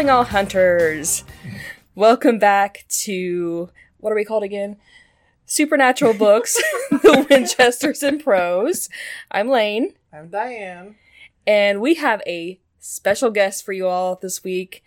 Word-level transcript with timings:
Calling 0.00 0.08
all 0.16 0.24
hunters. 0.24 1.24
Welcome 1.94 2.38
back 2.38 2.86
to 3.02 3.68
what 3.98 4.10
are 4.10 4.16
we 4.16 4.24
called 4.24 4.42
again? 4.42 4.78
Supernatural 5.44 6.14
books, 6.14 6.56
the 6.90 7.26
Winchesters 7.28 8.02
and 8.02 8.24
Prose. 8.24 8.88
I'm 9.30 9.50
Layne, 9.50 9.92
I'm 10.10 10.30
Diann. 10.30 10.94
and 11.46 11.82
we 11.82 11.96
have 11.96 12.22
a 12.26 12.58
special 12.78 13.30
guest 13.30 13.62
for 13.62 13.74
you 13.74 13.88
all 13.88 14.18
this 14.22 14.42
week. 14.42 14.82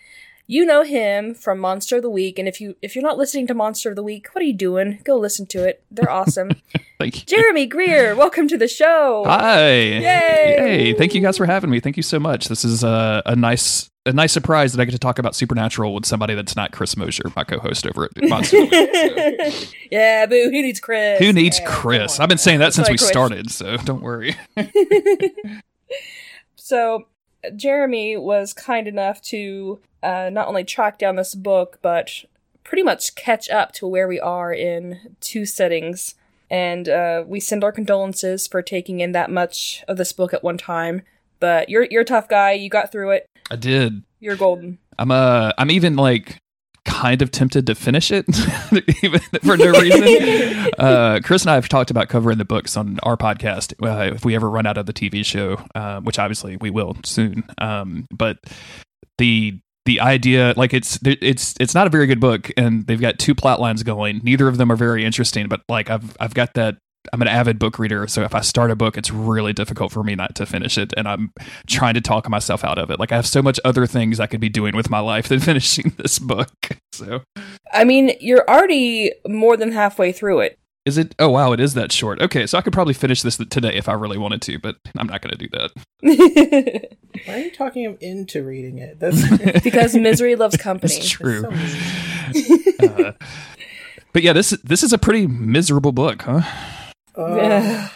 You 0.48 0.66
know 0.66 0.82
him 0.82 1.36
from 1.36 1.60
Monster 1.60 1.98
of 1.98 2.02
the 2.02 2.10
Week, 2.10 2.40
and 2.40 2.48
if 2.48 2.60
you 2.60 2.76
if 2.82 2.96
you're 2.96 3.04
not 3.04 3.20
listening 3.20 3.46
to 3.46 3.54
Monster 3.54 3.92
of 3.92 3.96
the 3.96 4.02
Week, 4.02 4.30
what 4.34 4.42
are 4.42 4.48
you 4.48 4.58
doing? 4.58 4.98
Go 5.04 5.16
listen 5.20 5.46
to 5.46 5.64
it. 5.64 5.84
They're 5.92 6.10
awesome. 6.10 6.60
Thank 6.98 7.20
you. 7.20 7.38
Jeremy 7.38 7.68
Greer, 7.68 8.16
welcome 8.16 8.48
to 8.48 8.58
the 8.58 8.68
show. 8.68 9.26
Hi. 9.28 9.74
Yay. 9.74 10.02
Hey, 10.02 10.94
thank 10.94 11.14
you 11.14 11.22
guys 11.22 11.38
for 11.38 11.46
having 11.46 11.70
me. 11.70 11.80
Thank 11.80 11.98
you 11.98 12.04
so 12.04 12.20
much. 12.20 12.48
This 12.48 12.66
is 12.66 12.84
uh, 12.84 13.22
a 13.28 13.36
nice 13.36 13.92
a 14.06 14.12
nice 14.14 14.34
surprise 14.34 14.74
that 14.74 14.82
I 14.82 14.86
get 14.86 14.92
to 14.92 15.00
talk 15.00 15.18
about 15.20 15.34
Supernatural 15.36 15.94
with 15.94 16.06
somebody 16.06 16.36
that's 16.36 16.56
not 16.56 16.72
Chris 16.72 16.98
Mosier, 16.98 17.24
my 17.36 17.44
co-host 17.44 17.88
over 17.88 18.04
at 18.06 18.12
Monster. 18.30 18.64
of 18.64 18.70
the 18.70 19.36
Week. 19.40 19.54
So, 19.54 19.68
yeah, 19.92 20.26
boo. 20.26 20.44
Who 20.46 20.52
needs 20.52 20.80
Chris? 20.80 21.20
who 21.20 21.32
needs 21.32 21.60
Yeah, 21.60 21.66
Chris? 21.68 22.20
I've 22.20 22.30
been 22.30 22.38
saying 22.38 22.60
that 22.60 22.74
since 22.74 22.90
we 22.90 22.98
Chris. 22.98 23.08
started, 23.08 23.52
so 23.52 23.78
don't 23.78 24.02
worry. 24.02 24.36
So, 26.56 27.08
Jeremy 27.56 28.16
was 28.16 28.54
kind 28.54 28.88
enough 28.88 29.22
to 29.24 29.82
uh, 30.02 30.30
not 30.32 30.48
only 30.48 30.64
track 30.64 30.98
down 30.98 31.18
this 31.18 31.36
book, 31.36 31.78
but 31.82 32.24
pretty 32.64 32.84
much 32.84 33.16
catch 33.16 33.50
up 33.50 33.74
to 33.74 33.88
where 33.88 34.08
we 34.08 34.18
are 34.20 34.54
in 34.54 35.16
two 35.20 35.46
settings. 35.46 36.16
And 36.50 36.88
uh, 36.88 37.24
we 37.28 37.40
send 37.42 37.64
our 37.64 37.74
condolences 37.74 38.48
for 38.48 38.62
taking 38.62 39.02
in 39.02 39.12
that 39.12 39.30
much 39.30 39.84
of 39.90 39.98
this 39.98 40.14
book 40.14 40.34
at 40.34 40.44
one 40.44 40.58
time. 40.58 41.02
But 41.42 41.68
you're 41.68 41.86
you're 41.92 42.04
a 42.04 42.06
tough 42.06 42.30
guy. 42.30 42.54
You 42.54 42.70
got 42.70 42.92
through 42.92 43.12
it. 43.12 43.26
I 43.52 43.56
did. 43.56 44.04
You're 44.20 44.36
golden. 44.36 44.80
I'm 44.98 45.12
uh 45.12 45.52
I'm 45.58 45.72
even 45.72 45.96
like 45.96 46.40
kind 46.86 47.22
of 47.22 47.32
tempted 47.32 47.66
to 47.68 47.76
finish 47.76 48.12
it 48.12 48.26
even 49.04 49.20
for 49.44 49.58
no 49.58 49.72
reason. 49.72 50.70
uh, 50.78 51.20
Chris 51.24 51.44
and 51.44 51.52
I 51.52 51.56
have 51.56 51.70
talked 51.70 51.92
about 51.92 52.10
covering 52.10 52.38
the 52.38 52.46
books 52.46 52.76
on 52.76 53.00
our 53.04 53.18
podcast 53.18 53.74
uh, 53.82 54.14
if 54.14 54.26
we 54.26 54.36
ever 54.36 54.50
run 54.50 54.66
out 54.66 54.78
of 54.78 54.86
the 54.86 54.94
TV 54.94 55.26
show, 55.26 55.58
uh, 55.76 56.02
which 56.02 56.20
obviously 56.20 56.58
we 56.58 56.70
will 56.70 56.98
soon. 57.06 57.44
Um, 57.58 58.06
but 58.12 58.38
the 59.18 59.60
the 59.86 60.00
idea 60.00 60.54
like 60.56 60.74
it's 60.74 60.98
it's 61.04 61.56
it's 61.60 61.76
not 61.76 61.88
a 61.88 61.90
very 61.90 62.08
good 62.08 62.20
book 62.20 62.50
and 62.56 62.88
they've 62.88 63.02
got 63.02 63.20
two 63.20 63.36
plot 63.36 63.60
lines 63.60 63.84
going 63.84 64.22
neither 64.24 64.48
of 64.48 64.58
them 64.58 64.72
are 64.72 64.78
very 64.78 65.04
interesting 65.04 65.50
but 65.50 65.62
like 65.68 65.90
i've 65.90 66.16
i've 66.22 66.34
got 66.34 66.54
that 66.54 66.78
i'm 67.12 67.22
an 67.22 67.28
avid 67.28 67.60
book 67.60 67.78
reader 67.78 68.08
so 68.08 68.22
if 68.24 68.34
i 68.34 68.40
start 68.42 68.72
a 68.72 68.76
book 68.76 68.98
it's 68.98 69.12
really 69.12 69.52
difficult 69.52 69.92
for 69.92 70.04
me 70.04 70.16
not 70.16 70.34
to 70.36 70.46
finish 70.46 70.78
it 70.78 70.94
and 70.96 71.08
i'm 71.08 71.34
trying 71.68 71.94
to 71.94 72.02
talk 72.02 72.30
myself 72.30 72.64
out 72.64 72.78
of 72.78 72.90
it. 72.90 73.00
Like 73.00 73.12
i 73.12 73.16
have 73.16 73.28
so 73.28 73.42
much 73.42 73.60
other 73.66 73.86
things 73.86 74.20
i 74.20 74.28
could 74.28 74.40
be 74.40 74.50
doing 74.50 74.76
with 74.76 74.90
my 74.90 75.00
life 75.00 75.28
than 75.28 75.40
finishing 75.52 75.94
this 75.98 76.20
book 76.20 76.50
so. 76.94 77.22
I 77.74 77.84
mean, 77.86 78.12
you're 78.22 78.48
already 78.48 79.12
more 79.28 79.58
than 79.58 79.72
halfway 79.72 80.12
through 80.12 80.42
it. 80.42 80.60
is 80.86 80.98
it? 81.00 81.16
Oh 81.18 81.30
wow 81.30 81.52
it 81.54 81.60
is 81.60 81.74
that 81.74 81.92
short. 81.92 82.22
Okay 82.22 82.46
so 82.46 82.58
i 82.58 82.62
could 82.62 82.74
probably 82.74 82.94
finish 82.94 83.22
this 83.22 83.36
today 83.38 83.74
if 83.74 83.90
i 83.90 83.94
really 83.94 84.18
wanted 84.18 84.42
to 84.44 84.60
but 84.60 84.76
i'm 84.98 85.08
not 85.08 85.22
going 85.22 85.36
to 85.36 85.38
do 85.38 85.50
that. 85.50 85.72
Why 87.26 87.34
are 87.36 87.40
you 87.40 87.52
talking 87.52 87.84
him 87.84 87.98
into 88.02 88.44
reading 88.44 88.78
it? 88.80 89.00
That's, 89.00 89.62
because 89.64 89.96
misery 89.96 90.36
loves 90.36 90.58
company. 90.58 90.94
it's 90.94 91.10
true 91.10 91.42
so 91.42 91.50
uh, 92.88 93.12
but 94.14 94.22
yeah 94.24 94.34
this 94.34 94.52
this 94.64 94.84
is 94.84 94.94
a 94.94 94.98
pretty 94.98 95.26
miserable 95.28 95.92
book 95.92 96.22
huh 96.24 96.42
Uh, 97.16 97.90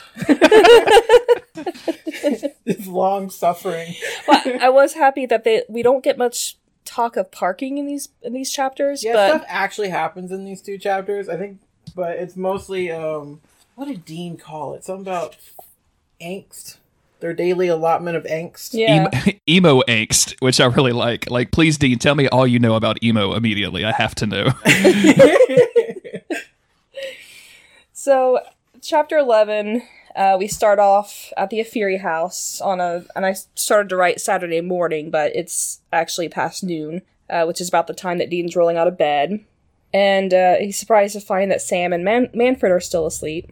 it's 2.66 2.88
long 2.88 3.30
suffering. 3.30 3.96
well, 4.28 4.42
I 4.62 4.70
was 4.70 4.94
happy 4.94 5.26
that 5.26 5.44
they 5.44 5.64
we 5.68 5.82
don't 5.84 6.04
get 6.04 6.18
much 6.18 6.58
talk 6.86 7.18
of 7.18 7.32
parking 7.32 7.78
in 7.78 7.88
these 7.88 8.10
in 8.22 8.34
these 8.34 8.52
chapters, 8.52 9.04
Yeah, 9.04 9.14
but 9.14 9.30
stuff 9.30 9.46
actually 9.48 9.90
happens 9.90 10.32
in 10.32 10.46
these 10.46 10.62
two 10.62 10.78
chapters. 10.78 11.30
I 11.30 11.38
think, 11.38 11.60
but 11.96 12.18
it's 12.18 12.36
mostly 12.36 12.92
um, 12.92 13.42
what 13.76 13.88
did 13.88 14.06
Dean 14.06 14.38
call 14.38 14.74
it? 14.74 14.84
Something 14.84 15.02
about 15.08 15.36
angst. 16.22 16.78
Their 17.20 17.34
daily 17.34 17.68
allotment 17.68 18.16
of 18.16 18.26
angst. 18.26 18.76
yeah. 18.76 19.08
emo, 19.08 19.38
emo 19.50 19.82
angst, 19.88 20.36
which 20.40 20.60
I 20.60 20.66
really 20.68 20.92
like. 20.92 21.28
Like, 21.32 21.52
please, 21.52 21.80
Dean, 21.80 21.98
tell 21.98 22.14
me 22.14 22.28
all 22.28 22.46
you 22.46 22.60
know 22.60 22.76
about 22.76 23.02
emo 23.04 23.34
immediately. 23.34 23.84
I 23.84 23.92
have 23.92 24.14
to 24.16 24.28
know. 24.28 24.52
So, 27.92 28.40
chapter 28.88 29.18
11, 29.18 29.84
uh, 30.16 30.38
we 30.40 30.48
start 30.48 30.80
off 30.80 31.34
at 31.36 31.50
the 31.50 31.60
Afiri 31.60 32.00
house 32.00 32.62
on 32.62 32.80
a, 32.80 33.04
and 33.16 33.26
I 33.26 33.34
started 33.54 33.90
to 33.90 33.98
write 33.98 34.22
Saturday 34.22 34.62
morning, 34.62 35.12
but 35.12 35.36
it's 35.36 35.82
actually 35.92 36.30
past 36.30 36.64
noon, 36.64 37.02
uh, 37.30 37.44
which 37.44 37.60
is 37.60 37.68
about 37.68 37.88
the 37.88 37.94
time 37.94 38.18
that 38.18 38.30
Dean's 38.30 38.56
rolling 38.56 38.78
out 38.78 38.88
of 38.88 38.98
bed. 38.98 39.44
And 39.94 40.34
uh, 40.34 40.56
he's 40.56 40.80
surprised 40.80 41.14
to 41.14 41.22
find 41.22 41.52
that 41.52 41.62
Sam 41.62 41.92
and 41.92 42.04
Man- 42.04 42.30
Manfred 42.34 42.72
are 42.72 42.80
still 42.80 43.06
asleep. 43.06 43.52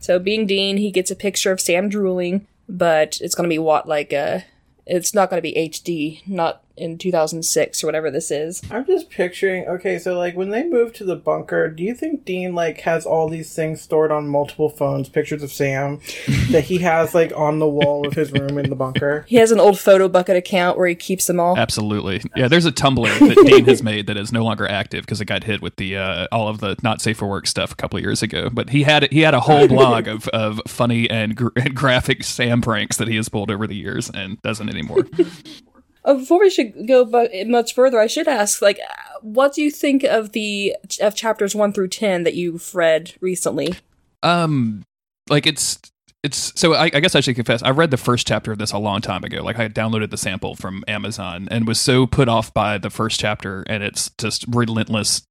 So, 0.00 0.18
being 0.18 0.46
Dean, 0.46 0.78
he 0.78 0.90
gets 0.90 1.12
a 1.12 1.16
picture 1.16 1.52
of 1.52 1.60
Sam 1.60 1.88
drooling, 1.88 2.48
but 2.68 3.20
it's 3.20 3.36
going 3.36 3.48
to 3.48 3.54
be 3.54 3.58
what, 3.58 3.86
like, 3.86 4.12
uh, 4.12 4.40
it's 4.84 5.14
not 5.14 5.30
going 5.30 5.38
to 5.38 5.42
be 5.42 5.54
HD, 5.54 6.26
not 6.26 6.64
in 6.76 6.98
2006 6.98 7.82
or 7.82 7.86
whatever 7.86 8.10
this 8.10 8.30
is. 8.30 8.62
I'm 8.70 8.86
just 8.86 9.10
picturing. 9.10 9.66
Okay, 9.66 9.98
so 9.98 10.18
like 10.18 10.36
when 10.36 10.50
they 10.50 10.64
move 10.64 10.92
to 10.94 11.04
the 11.04 11.16
bunker, 11.16 11.68
do 11.68 11.82
you 11.82 11.94
think 11.94 12.24
Dean 12.24 12.54
like 12.54 12.80
has 12.80 13.06
all 13.06 13.28
these 13.28 13.54
things 13.54 13.80
stored 13.80 14.10
on 14.10 14.28
multiple 14.28 14.68
phones, 14.68 15.08
pictures 15.08 15.42
of 15.42 15.52
Sam 15.52 16.00
that 16.50 16.64
he 16.64 16.78
has 16.78 17.14
like 17.14 17.32
on 17.36 17.58
the 17.58 17.68
wall 17.68 18.06
of 18.06 18.14
his 18.14 18.32
room 18.32 18.58
in 18.58 18.70
the 18.70 18.76
bunker? 18.76 19.24
He 19.28 19.36
has 19.36 19.50
an 19.50 19.60
old 19.60 19.76
Photobucket 19.76 20.36
account 20.36 20.78
where 20.78 20.88
he 20.88 20.94
keeps 20.94 21.26
them 21.26 21.40
all. 21.40 21.56
Absolutely. 21.56 22.22
Yeah, 22.36 22.48
there's 22.48 22.66
a 22.66 22.72
Tumblr 22.72 23.18
that 23.18 23.46
Dean 23.46 23.64
has 23.66 23.82
made 23.82 24.06
that 24.06 24.16
is 24.16 24.32
no 24.32 24.44
longer 24.44 24.66
active 24.66 25.04
because 25.04 25.20
it 25.20 25.26
got 25.26 25.44
hit 25.44 25.62
with 25.62 25.76
the 25.76 25.96
uh, 25.96 26.26
all 26.32 26.48
of 26.48 26.60
the 26.60 26.76
not 26.82 27.00
safe 27.00 27.18
for 27.18 27.28
work 27.28 27.46
stuff 27.46 27.72
a 27.72 27.76
couple 27.76 27.98
of 27.98 28.02
years 28.02 28.22
ago. 28.22 28.48
But 28.50 28.70
he 28.70 28.82
had 28.82 29.10
he 29.12 29.20
had 29.20 29.34
a 29.34 29.40
whole 29.40 29.68
blog 29.68 30.08
of, 30.08 30.28
of 30.28 30.60
funny 30.66 31.08
and, 31.10 31.36
gr- 31.36 31.48
and 31.56 31.74
graphic 31.74 32.24
Sam 32.24 32.60
pranks 32.60 32.96
that 32.96 33.08
he 33.08 33.16
has 33.16 33.28
pulled 33.28 33.50
over 33.50 33.66
the 33.66 33.76
years 33.76 34.10
and 34.10 34.40
doesn't 34.42 34.68
anymore. 34.68 35.06
Oh, 36.04 36.18
before 36.18 36.40
we 36.40 36.50
should 36.50 36.88
go 36.88 37.08
much 37.46 37.74
further, 37.74 38.00
I 38.00 38.08
should 38.08 38.26
ask, 38.26 38.60
like, 38.60 38.80
what 39.20 39.54
do 39.54 39.62
you 39.62 39.70
think 39.70 40.02
of 40.02 40.32
the 40.32 40.76
of 41.00 41.14
chapters 41.14 41.54
one 41.54 41.72
through 41.72 41.88
ten 41.88 42.24
that 42.24 42.34
you've 42.34 42.74
read 42.74 43.14
recently? 43.20 43.74
Um, 44.22 44.82
like 45.28 45.46
it's 45.46 45.78
it's 46.22 46.52
so 46.58 46.74
I, 46.74 46.84
I 46.84 47.00
guess 47.00 47.14
I 47.14 47.20
should 47.20 47.34
confess 47.34 47.62
I 47.62 47.70
read 47.70 47.90
the 47.90 47.96
first 47.96 48.26
chapter 48.26 48.52
of 48.52 48.58
this 48.58 48.72
a 48.72 48.78
long 48.78 49.00
time 49.00 49.24
ago. 49.24 49.42
Like 49.42 49.58
I 49.58 49.68
downloaded 49.68 50.10
the 50.10 50.16
sample 50.16 50.54
from 50.54 50.84
Amazon 50.86 51.48
and 51.50 51.66
was 51.66 51.80
so 51.80 52.06
put 52.06 52.28
off 52.28 52.54
by 52.54 52.78
the 52.78 52.90
first 52.90 53.18
chapter 53.18 53.64
and 53.66 53.82
it's 53.82 54.10
just 54.18 54.44
relentless 54.48 55.22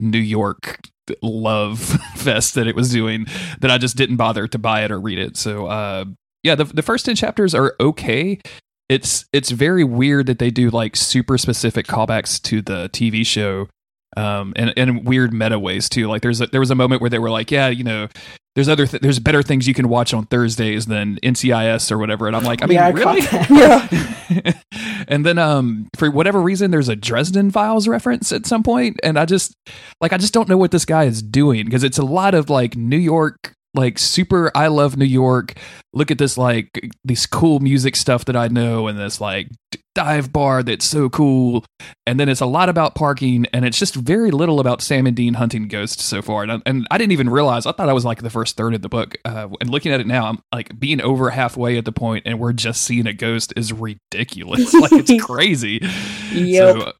New 0.00 0.18
York 0.18 0.80
love 1.22 1.80
fest 2.16 2.54
that 2.54 2.66
it 2.66 2.74
was 2.74 2.90
doing 2.90 3.26
that 3.60 3.70
I 3.70 3.78
just 3.78 3.96
didn't 3.96 4.16
bother 4.16 4.46
to 4.48 4.58
buy 4.58 4.84
it 4.84 4.90
or 4.90 5.00
read 5.00 5.18
it. 5.18 5.36
So 5.36 5.66
uh, 5.66 6.06
yeah, 6.42 6.54
the 6.54 6.64
the 6.64 6.82
first 6.82 7.04
ten 7.04 7.16
chapters 7.16 7.54
are 7.54 7.74
okay. 7.80 8.40
It's 8.88 9.26
it's 9.32 9.50
very 9.50 9.84
weird 9.84 10.26
that 10.26 10.38
they 10.38 10.50
do 10.50 10.70
like 10.70 10.96
super 10.96 11.36
specific 11.36 11.86
callbacks 11.86 12.40
to 12.44 12.62
the 12.62 12.88
TV 12.88 13.24
show 13.24 13.68
um, 14.16 14.52
and 14.56 14.72
and 14.76 15.04
weird 15.06 15.32
meta 15.32 15.58
ways 15.58 15.88
too. 15.88 16.08
Like 16.08 16.22
there's 16.22 16.40
a, 16.40 16.46
there 16.46 16.60
was 16.60 16.70
a 16.70 16.74
moment 16.74 17.00
where 17.00 17.10
they 17.10 17.18
were 17.18 17.30
like, 17.30 17.50
yeah, 17.50 17.68
you 17.68 17.84
know, 17.84 18.08
there's 18.54 18.68
other 18.68 18.86
th- 18.86 19.02
there's 19.02 19.18
better 19.18 19.42
things 19.42 19.68
you 19.68 19.74
can 19.74 19.88
watch 19.88 20.14
on 20.14 20.26
Thursdays 20.26 20.86
than 20.86 21.16
NCIS 21.16 21.92
or 21.92 21.98
whatever. 21.98 22.26
And 22.26 22.34
I'm 22.34 22.44
like, 22.44 22.62
I 22.62 22.66
mean, 22.66 22.76
yeah, 22.76 22.86
I 22.86 22.90
really? 22.90 23.20
Yeah, 23.50 24.52
and 25.08 25.24
then 25.24 25.38
um 25.38 25.88
for 25.96 26.10
whatever 26.10 26.40
reason 26.40 26.70
there's 26.70 26.88
a 26.88 26.96
Dresden 26.96 27.50
Files 27.50 27.86
reference 27.86 28.32
at 28.32 28.46
some 28.46 28.62
point 28.62 28.98
and 29.02 29.18
I 29.18 29.24
just 29.24 29.54
like 30.00 30.12
I 30.12 30.18
just 30.18 30.34
don't 30.34 30.48
know 30.48 30.58
what 30.58 30.70
this 30.70 30.84
guy 30.84 31.04
is 31.04 31.22
doing 31.22 31.64
because 31.64 31.84
it's 31.84 31.98
a 31.98 32.04
lot 32.04 32.34
of 32.34 32.50
like 32.50 32.76
New 32.76 32.98
York 32.98 33.52
like 33.74 33.98
super 33.98 34.50
I 34.54 34.68
love 34.68 34.96
New 34.96 35.04
York. 35.04 35.54
Look 35.92 36.10
at 36.10 36.18
this 36.18 36.38
like 36.38 36.90
this 37.04 37.26
cool 37.26 37.60
music 37.60 37.96
stuff 37.96 38.24
that 38.26 38.36
I 38.36 38.48
know 38.48 38.86
and 38.88 38.98
this 38.98 39.20
like 39.20 39.48
dive 39.94 40.32
bar 40.32 40.62
that's 40.62 40.84
so 40.84 41.08
cool. 41.08 41.64
And 42.06 42.20
then 42.20 42.28
it's 42.28 42.40
a 42.40 42.46
lot 42.46 42.68
about 42.68 42.94
parking 42.94 43.46
and 43.52 43.64
it's 43.64 43.78
just 43.78 43.94
very 43.96 44.30
little 44.30 44.60
about 44.60 44.80
Sam 44.80 45.06
and 45.06 45.16
Dean 45.16 45.34
hunting 45.34 45.68
ghosts 45.68 46.04
so 46.04 46.22
far. 46.22 46.42
And 46.44 46.52
I, 46.52 46.60
and 46.66 46.86
I 46.90 46.98
didn't 46.98 47.12
even 47.12 47.28
realize 47.28 47.66
I 47.66 47.72
thought 47.72 47.88
I 47.88 47.92
was 47.92 48.04
like 48.04 48.22
the 48.22 48.30
first 48.30 48.56
third 48.56 48.74
of 48.74 48.82
the 48.82 48.88
book 48.88 49.16
uh, 49.24 49.48
and 49.60 49.68
looking 49.70 49.92
at 49.92 50.00
it 50.00 50.06
now 50.06 50.26
I'm 50.26 50.38
like 50.52 50.78
being 50.78 51.00
over 51.00 51.30
halfway 51.30 51.78
at 51.78 51.84
the 51.84 51.92
point 51.92 52.24
and 52.26 52.38
we're 52.38 52.52
just 52.52 52.82
seeing 52.82 53.06
a 53.06 53.12
ghost 53.12 53.52
is 53.56 53.72
ridiculous. 53.72 54.72
Like 54.78 54.92
it's 54.92 55.24
crazy. 55.24 55.80
Yep. 56.32 56.76
so 56.76 56.92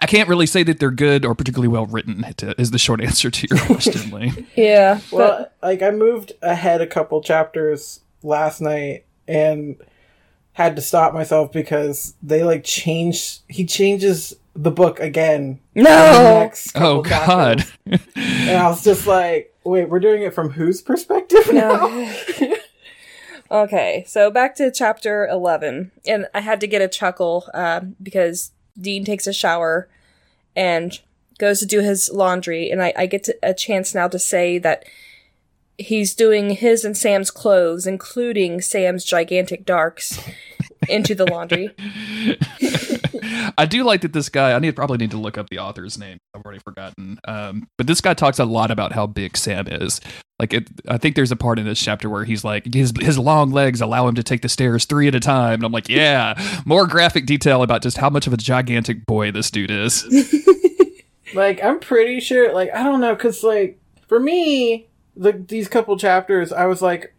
I 0.00 0.06
can't 0.06 0.28
really 0.28 0.46
say 0.46 0.62
that 0.64 0.78
they're 0.78 0.90
good 0.90 1.24
or 1.24 1.34
particularly 1.34 1.68
well 1.68 1.86
written 1.86 2.24
is 2.58 2.70
the 2.70 2.78
short 2.78 3.00
answer 3.04 3.30
to 3.30 3.46
your 3.50 3.58
question 3.66 4.10
Lee. 4.18 4.46
yeah. 4.56 5.00
Well, 5.10 5.50
like 5.62 5.82
I 5.82 5.90
moved 5.90 6.32
ahead 6.42 6.80
a 6.80 6.86
couple 6.86 7.22
chapters 7.22 8.00
last 8.22 8.60
night 8.60 9.04
and 9.26 9.76
had 10.52 10.76
to 10.76 10.82
stop 10.82 11.14
myself 11.14 11.52
because 11.52 12.14
they 12.22 12.42
like 12.42 12.64
change. 12.64 13.40
He 13.48 13.64
changes 13.64 14.34
the 14.54 14.70
book 14.72 14.98
again. 14.98 15.60
but 15.74 15.80
in 15.80 15.84
the 15.84 16.22
no. 16.22 16.40
next 16.40 16.72
Oh 16.74 17.02
God! 17.02 17.64
And 17.86 18.00
I 18.50 18.68
was 18.68 18.82
just 18.82 19.06
like, 19.06 19.54
wait, 19.64 19.88
we're 19.88 20.00
doing 20.00 20.22
it 20.22 20.34
from 20.34 20.50
whose 20.50 20.82
perspective 20.82 21.52
now? 21.52 21.86
No. 21.86 22.56
okay, 23.62 24.04
so 24.06 24.30
back 24.30 24.56
to 24.56 24.70
chapter 24.72 25.26
11. 25.28 25.92
And 26.06 26.26
I 26.34 26.40
had 26.40 26.60
to 26.60 26.66
get 26.66 26.82
a 26.82 26.88
chuckle 26.88 27.48
uh, 27.54 27.80
because 28.02 28.50
Dean 28.80 29.04
takes 29.04 29.26
a 29.26 29.32
shower 29.32 29.88
and 30.54 31.00
goes 31.38 31.60
to 31.60 31.66
do 31.66 31.80
his 31.80 32.10
laundry, 32.10 32.70
and 32.70 32.82
I, 32.82 32.92
I 32.96 33.06
get 33.06 33.24
to, 33.24 33.36
a 33.42 33.54
chance 33.54 33.94
now 33.94 34.08
to 34.08 34.18
say 34.18 34.58
that 34.58 34.84
he's 35.78 36.14
doing 36.14 36.50
his 36.50 36.84
and 36.84 36.96
Sam's 36.96 37.30
clothes, 37.30 37.86
including 37.86 38.60
Sam's 38.60 39.04
gigantic 39.04 39.64
darks, 39.64 40.20
into 40.88 41.14
the 41.14 41.26
laundry. 41.26 41.70
I 43.56 43.66
do 43.66 43.84
like 43.84 44.02
that 44.02 44.12
this 44.12 44.28
guy. 44.28 44.52
I 44.52 44.58
need 44.58 44.74
probably 44.76 44.98
need 44.98 45.10
to 45.12 45.18
look 45.18 45.38
up 45.38 45.48
the 45.50 45.58
author's 45.58 45.98
name. 45.98 46.18
I've 46.34 46.42
already 46.42 46.60
forgotten. 46.60 47.18
Um, 47.26 47.68
but 47.76 47.86
this 47.86 48.00
guy 48.00 48.14
talks 48.14 48.38
a 48.38 48.44
lot 48.44 48.70
about 48.70 48.92
how 48.92 49.06
big 49.06 49.36
Sam 49.36 49.66
is. 49.68 50.00
Like, 50.38 50.52
it, 50.52 50.68
I 50.86 50.98
think 50.98 51.16
there's 51.16 51.32
a 51.32 51.36
part 51.36 51.58
in 51.58 51.64
this 51.64 51.80
chapter 51.80 52.08
where 52.08 52.24
he's 52.24 52.44
like, 52.44 52.72
his 52.72 52.92
his 53.00 53.18
long 53.18 53.50
legs 53.50 53.80
allow 53.80 54.06
him 54.06 54.14
to 54.14 54.22
take 54.22 54.42
the 54.42 54.48
stairs 54.48 54.84
three 54.84 55.08
at 55.08 55.14
a 55.14 55.20
time. 55.20 55.54
And 55.54 55.64
I'm 55.64 55.72
like, 55.72 55.88
yeah, 55.88 56.34
more 56.64 56.86
graphic 56.86 57.26
detail 57.26 57.62
about 57.62 57.82
just 57.82 57.96
how 57.96 58.10
much 58.10 58.26
of 58.26 58.32
a 58.32 58.36
gigantic 58.36 59.04
boy 59.06 59.32
this 59.32 59.50
dude 59.50 59.70
is. 59.70 60.04
like, 61.34 61.62
I'm 61.62 61.80
pretty 61.80 62.20
sure. 62.20 62.52
Like, 62.54 62.70
I 62.72 62.82
don't 62.84 63.00
know, 63.00 63.14
because 63.14 63.42
like 63.42 63.80
for 64.06 64.20
me, 64.20 64.86
the 65.16 65.32
these 65.32 65.68
couple 65.68 65.96
chapters, 65.98 66.52
I 66.52 66.66
was 66.66 66.80
like, 66.80 67.14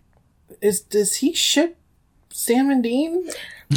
is 0.62 0.82
does 0.82 1.18
he 1.18 1.34
ship 1.34 1.78
Sam 2.30 2.70
and 2.70 2.82
Dean? 2.82 3.30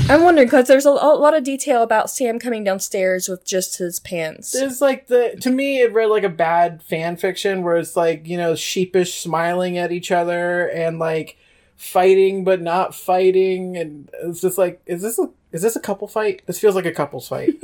I'm 0.08 0.22
wondering 0.22 0.46
because 0.46 0.68
there's 0.68 0.86
a, 0.86 0.90
a 0.90 1.16
lot 1.16 1.36
of 1.36 1.44
detail 1.44 1.82
about 1.82 2.10
Sam 2.10 2.38
coming 2.38 2.64
downstairs 2.64 3.28
with 3.28 3.44
just 3.44 3.76
his 3.78 4.00
pants. 4.00 4.52
There's 4.52 4.80
like 4.80 5.06
the 5.08 5.36
to 5.40 5.50
me 5.50 5.80
it 5.80 5.92
read 5.92 6.06
like 6.06 6.24
a 6.24 6.30
bad 6.30 6.82
fan 6.82 7.16
fiction 7.16 7.62
where 7.62 7.76
it's 7.76 7.94
like 7.94 8.26
you 8.26 8.38
know 8.38 8.54
sheepish 8.54 9.20
smiling 9.20 9.76
at 9.76 9.92
each 9.92 10.10
other 10.10 10.66
and 10.68 10.98
like 10.98 11.36
fighting 11.76 12.44
but 12.44 12.62
not 12.62 12.94
fighting 12.94 13.76
and 13.76 14.08
it's 14.22 14.40
just 14.40 14.56
like 14.56 14.80
is 14.86 15.02
this 15.02 15.18
a 15.18 15.28
is 15.52 15.60
this 15.60 15.76
a 15.76 15.80
couple 15.80 16.08
fight? 16.08 16.42
This 16.46 16.58
feels 16.58 16.74
like 16.74 16.86
a 16.86 16.92
couples 16.92 17.28
fight. 17.28 17.54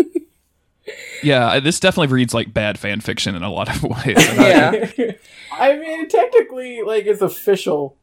yeah, 1.23 1.61
this 1.61 1.81
definitely 1.81 2.13
reads 2.13 2.35
like 2.35 2.53
bad 2.53 2.79
fan 2.79 3.01
fiction 3.01 3.35
in 3.35 3.43
a 3.43 3.51
lot 3.51 3.75
of 3.75 3.83
ways. 4.05 4.17
yeah, 4.37 5.13
I 5.53 5.77
mean 5.77 6.09
technically 6.09 6.83
like 6.83 7.07
it's 7.07 7.23
official. 7.23 7.97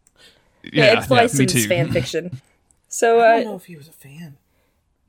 Yeah, 0.63 0.94
yeah 0.94 1.00
it's 1.00 1.12
licensed 1.12 1.56
yeah, 1.56 1.68
fan 1.68 1.92
fiction. 1.92 2.42
So 2.95 3.19
I 3.19 3.39
don't 3.39 3.47
uh, 3.47 3.50
know 3.50 3.56
if 3.57 3.65
he 3.65 3.75
was 3.75 3.89
a 3.89 3.92
fan. 3.92 4.38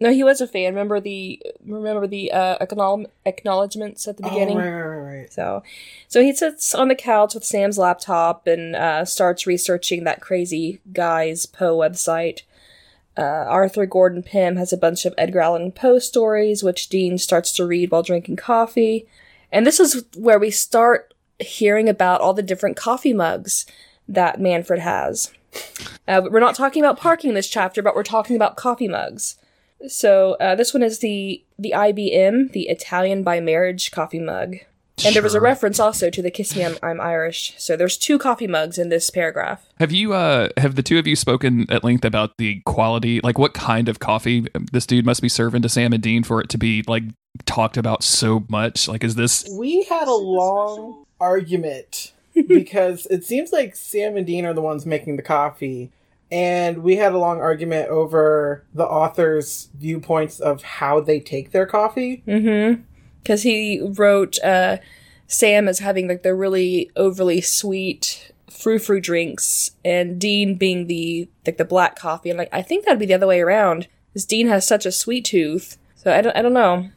No, 0.00 0.12
he 0.12 0.24
was 0.24 0.40
a 0.40 0.48
fan. 0.48 0.74
Remember 0.74 0.98
the 0.98 1.40
remember 1.64 2.08
the 2.08 2.32
uh, 2.32 2.56
acknowledgments 2.60 4.08
at 4.08 4.16
the 4.16 4.24
beginning. 4.24 4.58
Oh, 4.58 4.60
right, 4.60 4.72
right, 4.72 5.18
right. 5.18 5.32
So, 5.32 5.62
so 6.08 6.20
he 6.20 6.34
sits 6.34 6.74
on 6.74 6.88
the 6.88 6.96
couch 6.96 7.34
with 7.34 7.44
Sam's 7.44 7.78
laptop 7.78 8.48
and 8.48 8.74
uh, 8.74 9.04
starts 9.04 9.46
researching 9.46 10.02
that 10.02 10.20
crazy 10.20 10.80
guy's 10.92 11.46
Poe 11.46 11.78
website. 11.78 12.42
Uh, 13.16 13.22
Arthur 13.22 13.86
Gordon 13.86 14.24
Pym 14.24 14.56
has 14.56 14.72
a 14.72 14.76
bunch 14.76 15.06
of 15.06 15.14
Edgar 15.16 15.42
Allan 15.42 15.70
Poe 15.70 16.00
stories, 16.00 16.64
which 16.64 16.88
Dean 16.88 17.18
starts 17.18 17.52
to 17.52 17.64
read 17.64 17.92
while 17.92 18.02
drinking 18.02 18.34
coffee. 18.34 19.06
And 19.52 19.64
this 19.64 19.78
is 19.78 20.04
where 20.16 20.40
we 20.40 20.50
start 20.50 21.14
hearing 21.38 21.88
about 21.88 22.20
all 22.20 22.34
the 22.34 22.42
different 22.42 22.76
coffee 22.76 23.14
mugs 23.14 23.64
that 24.08 24.40
Manfred 24.40 24.80
has. 24.80 25.30
Uh, 26.08 26.22
we're 26.30 26.40
not 26.40 26.54
talking 26.54 26.82
about 26.82 26.98
parking 26.98 27.34
this 27.34 27.48
chapter, 27.48 27.82
but 27.82 27.94
we're 27.94 28.02
talking 28.02 28.36
about 28.36 28.56
coffee 28.56 28.88
mugs. 28.88 29.36
So 29.88 30.34
uh, 30.40 30.54
this 30.54 30.72
one 30.72 30.82
is 30.82 31.00
the 31.00 31.44
the 31.58 31.74
IBM, 31.76 32.52
the 32.52 32.68
Italian 32.68 33.22
by 33.22 33.40
marriage 33.40 33.90
coffee 33.90 34.20
mug. 34.20 34.56
And 34.98 35.02
sure. 35.02 35.12
there 35.12 35.22
was 35.22 35.34
a 35.34 35.40
reference 35.42 35.78
also 35.78 36.08
to 36.08 36.22
the 36.22 36.30
Kiss 36.30 36.56
Me 36.56 36.64
I'm, 36.64 36.76
I'm, 36.82 37.02
Irish. 37.02 37.54
So 37.58 37.76
there's 37.76 37.98
two 37.98 38.18
coffee 38.18 38.46
mugs 38.46 38.78
in 38.78 38.88
this 38.88 39.10
paragraph. 39.10 39.66
Have 39.78 39.92
you 39.92 40.14
uh 40.14 40.48
have 40.56 40.74
the 40.74 40.82
two 40.82 40.98
of 40.98 41.06
you 41.06 41.14
spoken 41.16 41.70
at 41.70 41.84
length 41.84 42.04
about 42.04 42.38
the 42.38 42.62
quality 42.64 43.20
like 43.20 43.38
what 43.38 43.52
kind 43.52 43.90
of 43.90 43.98
coffee 43.98 44.46
this 44.72 44.86
dude 44.86 45.04
must 45.04 45.20
be 45.20 45.28
serving 45.28 45.60
to 45.62 45.68
Sam 45.68 45.92
and 45.92 46.02
Dean 46.02 46.22
for 46.22 46.40
it 46.40 46.48
to 46.50 46.58
be 46.58 46.82
like 46.86 47.04
talked 47.44 47.76
about 47.76 48.02
so 48.02 48.46
much? 48.48 48.88
Like 48.88 49.04
is 49.04 49.16
this 49.16 49.46
We 49.52 49.82
had 49.84 50.08
a 50.08 50.14
long 50.14 51.04
argument 51.20 52.12
because 52.48 53.06
it 53.06 53.24
seems 53.24 53.52
like 53.52 53.74
Sam 53.74 54.16
and 54.16 54.26
Dean 54.26 54.44
are 54.44 54.52
the 54.52 54.62
ones 54.62 54.86
making 54.86 55.16
the 55.16 55.22
coffee. 55.22 55.90
And 56.30 56.82
we 56.82 56.96
had 56.96 57.12
a 57.12 57.18
long 57.18 57.40
argument 57.40 57.88
over 57.88 58.64
the 58.74 58.86
author's 58.86 59.68
viewpoints 59.74 60.40
of 60.40 60.62
how 60.62 61.00
they 61.00 61.20
take 61.20 61.52
their 61.52 61.66
coffee. 61.66 62.22
Mm-hmm. 62.26 62.82
Because 63.22 63.42
he 63.42 63.80
wrote 63.80 64.38
uh, 64.42 64.78
Sam 65.26 65.68
as 65.68 65.78
having 65.78 66.08
like 66.08 66.22
the 66.22 66.34
really 66.34 66.90
overly 66.96 67.40
sweet 67.40 68.32
frou 68.50 68.78
frou 68.78 69.00
drinks, 69.00 69.72
and 69.84 70.20
Dean 70.20 70.56
being 70.56 70.86
the 70.86 71.28
like 71.44 71.58
the 71.58 71.64
black 71.64 71.96
coffee. 71.96 72.30
And 72.30 72.38
like 72.38 72.48
I 72.52 72.62
think 72.62 72.84
that'd 72.84 72.98
be 72.98 73.06
the 73.06 73.14
other 73.14 73.26
way 73.26 73.40
around, 73.40 73.88
because 74.12 74.24
Dean 74.24 74.48
has 74.48 74.66
such 74.66 74.86
a 74.86 74.92
sweet 74.92 75.24
tooth. 75.24 75.78
So 75.94 76.12
I 76.12 76.20
don't 76.20 76.36
I 76.36 76.42
don't 76.42 76.52
know 76.52 76.90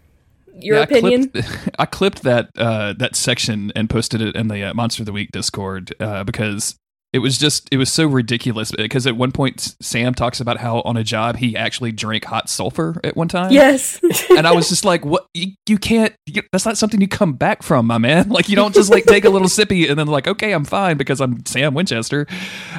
your 0.61 0.77
yeah, 0.77 0.83
opinion? 0.83 1.31
I 1.35 1.41
clipped, 1.41 1.69
I 1.79 1.85
clipped 1.85 2.23
that 2.23 2.49
uh, 2.57 2.93
that 2.93 3.15
section 3.15 3.71
and 3.75 3.89
posted 3.89 4.21
it 4.21 4.35
in 4.35 4.47
the 4.47 4.63
uh, 4.63 4.73
Monster 4.73 5.03
of 5.03 5.05
the 5.05 5.13
Week 5.13 5.29
Discord 5.31 5.93
uh, 5.99 6.23
because 6.23 6.75
it 7.11 7.19
was 7.19 7.39
just 7.39 7.67
it 7.71 7.77
was 7.77 7.91
so 7.91 8.05
ridiculous 8.05 8.71
because 8.71 9.07
at 9.07 9.17
one 9.17 9.31
point 9.31 9.75
Sam 9.81 10.13
talks 10.13 10.39
about 10.39 10.57
how 10.57 10.81
on 10.81 10.95
a 10.95 11.03
job 11.03 11.37
he 11.37 11.57
actually 11.57 11.91
drank 11.91 12.25
hot 12.25 12.49
sulfur 12.49 12.99
at 13.03 13.15
one 13.15 13.27
time. 13.27 13.51
Yes, 13.51 13.99
and 14.29 14.45
I 14.45 14.51
was 14.51 14.69
just 14.69 14.85
like, 14.85 15.03
"What? 15.03 15.25
You, 15.33 15.53
you 15.67 15.79
can't. 15.79 16.13
You, 16.27 16.43
that's 16.51 16.65
not 16.65 16.77
something 16.77 17.01
you 17.01 17.07
come 17.07 17.33
back 17.33 17.63
from, 17.63 17.87
my 17.87 17.97
man. 17.97 18.29
Like 18.39 18.47
you 18.47 18.55
don't 18.55 18.75
just 18.75 18.91
like 18.91 19.05
take 19.05 19.25
a 19.25 19.29
little 19.29 19.47
sippy 19.47 19.89
and 19.89 19.97
then 19.97 20.07
like, 20.07 20.27
okay, 20.27 20.51
I'm 20.53 20.65
fine 20.65 20.97
because 20.97 21.19
I'm 21.19 21.45
Sam 21.45 21.73
Winchester." 21.73 22.27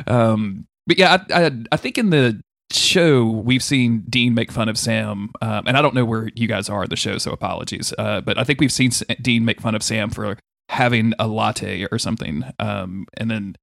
Um, 0.06 0.66
but 0.86 0.96
yeah, 0.96 1.18
I, 1.30 1.46
I, 1.46 1.50
I 1.72 1.76
think 1.76 1.98
in 1.98 2.10
the 2.10 2.40
show, 2.72 3.24
we've 3.24 3.62
seen 3.62 4.04
Dean 4.08 4.34
make 4.34 4.52
fun 4.52 4.68
of 4.68 4.78
Sam, 4.78 5.30
um, 5.40 5.66
and 5.66 5.76
I 5.76 5.82
don't 5.82 5.94
know 5.94 6.04
where 6.04 6.30
you 6.34 6.46
guys 6.46 6.68
are 6.68 6.84
in 6.84 6.90
the 6.90 6.96
show, 6.96 7.18
so 7.18 7.32
apologies. 7.32 7.92
Uh, 7.98 8.20
but 8.20 8.38
I 8.38 8.44
think 8.44 8.60
we've 8.60 8.72
seen 8.72 8.90
Dean 9.20 9.44
make 9.44 9.60
fun 9.60 9.74
of 9.74 9.82
Sam 9.82 10.10
for 10.10 10.38
having 10.68 11.12
a 11.18 11.26
latte 11.26 11.86
or 11.90 11.98
something, 11.98 12.44
um, 12.58 13.06
and 13.16 13.30
then 13.30 13.56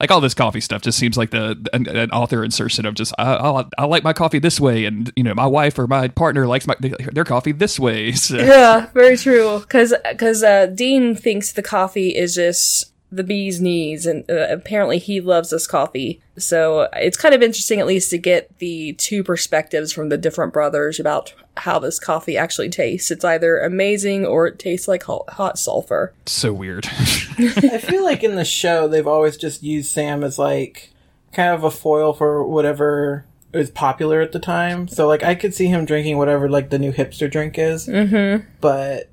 like 0.00 0.10
all 0.10 0.20
this 0.20 0.34
coffee 0.34 0.60
stuff 0.60 0.82
just 0.82 0.98
seems 0.98 1.16
like 1.16 1.30
the 1.30 1.56
an, 1.72 1.86
an 1.88 2.10
author 2.10 2.44
insertion 2.44 2.84
of 2.84 2.94
just 2.94 3.14
I, 3.18 3.34
I, 3.34 3.64
I, 3.78 3.84
like 3.86 4.02
my 4.02 4.12
coffee 4.12 4.38
this 4.38 4.60
way, 4.60 4.84
and 4.84 5.12
you 5.16 5.22
know 5.22 5.34
my 5.34 5.46
wife 5.46 5.78
or 5.78 5.86
my 5.86 6.08
partner 6.08 6.46
likes 6.46 6.66
my 6.66 6.74
their 6.80 7.24
coffee 7.24 7.52
this 7.52 7.78
way. 7.78 8.12
So. 8.24 8.36
Yeah, 8.38 8.86
very 8.94 9.18
true. 9.18 9.60
Because 9.60 9.92
because 10.08 10.42
uh, 10.42 10.66
Dean 10.66 11.14
thinks 11.14 11.52
the 11.52 11.62
coffee 11.62 12.14
is 12.14 12.34
just 12.34 12.93
the 13.14 13.24
bee's 13.24 13.60
knees, 13.60 14.06
and 14.06 14.28
uh, 14.30 14.46
apparently 14.48 14.98
he 14.98 15.20
loves 15.20 15.50
this 15.50 15.66
coffee. 15.66 16.20
So 16.36 16.88
it's 16.94 17.16
kind 17.16 17.34
of 17.34 17.42
interesting, 17.42 17.80
at 17.80 17.86
least, 17.86 18.10
to 18.10 18.18
get 18.18 18.58
the 18.58 18.94
two 18.94 19.22
perspectives 19.22 19.92
from 19.92 20.08
the 20.08 20.18
different 20.18 20.52
brothers 20.52 20.98
about 20.98 21.34
how 21.56 21.78
this 21.78 21.98
coffee 21.98 22.36
actually 22.36 22.70
tastes. 22.70 23.10
It's 23.10 23.24
either 23.24 23.58
amazing 23.58 24.26
or 24.26 24.46
it 24.46 24.58
tastes 24.58 24.88
like 24.88 25.04
hot, 25.04 25.30
hot 25.30 25.58
sulfur. 25.58 26.12
So 26.26 26.52
weird. 26.52 26.86
I 26.90 27.78
feel 27.78 28.04
like 28.04 28.24
in 28.24 28.34
the 28.36 28.44
show 28.44 28.88
they've 28.88 29.06
always 29.06 29.36
just 29.36 29.62
used 29.62 29.90
Sam 29.90 30.24
as 30.24 30.38
like 30.38 30.92
kind 31.32 31.54
of 31.54 31.64
a 31.64 31.70
foil 31.70 32.12
for 32.12 32.44
whatever 32.44 33.24
is 33.52 33.70
popular 33.70 34.20
at 34.20 34.32
the 34.32 34.40
time. 34.40 34.88
So 34.88 35.06
like 35.06 35.22
I 35.22 35.34
could 35.34 35.54
see 35.54 35.66
him 35.66 35.84
drinking 35.84 36.18
whatever 36.18 36.48
like 36.48 36.70
the 36.70 36.78
new 36.78 36.92
hipster 36.92 37.30
drink 37.30 37.58
is. 37.58 37.86
Mm-hmm. 37.86 38.46
But 38.60 39.10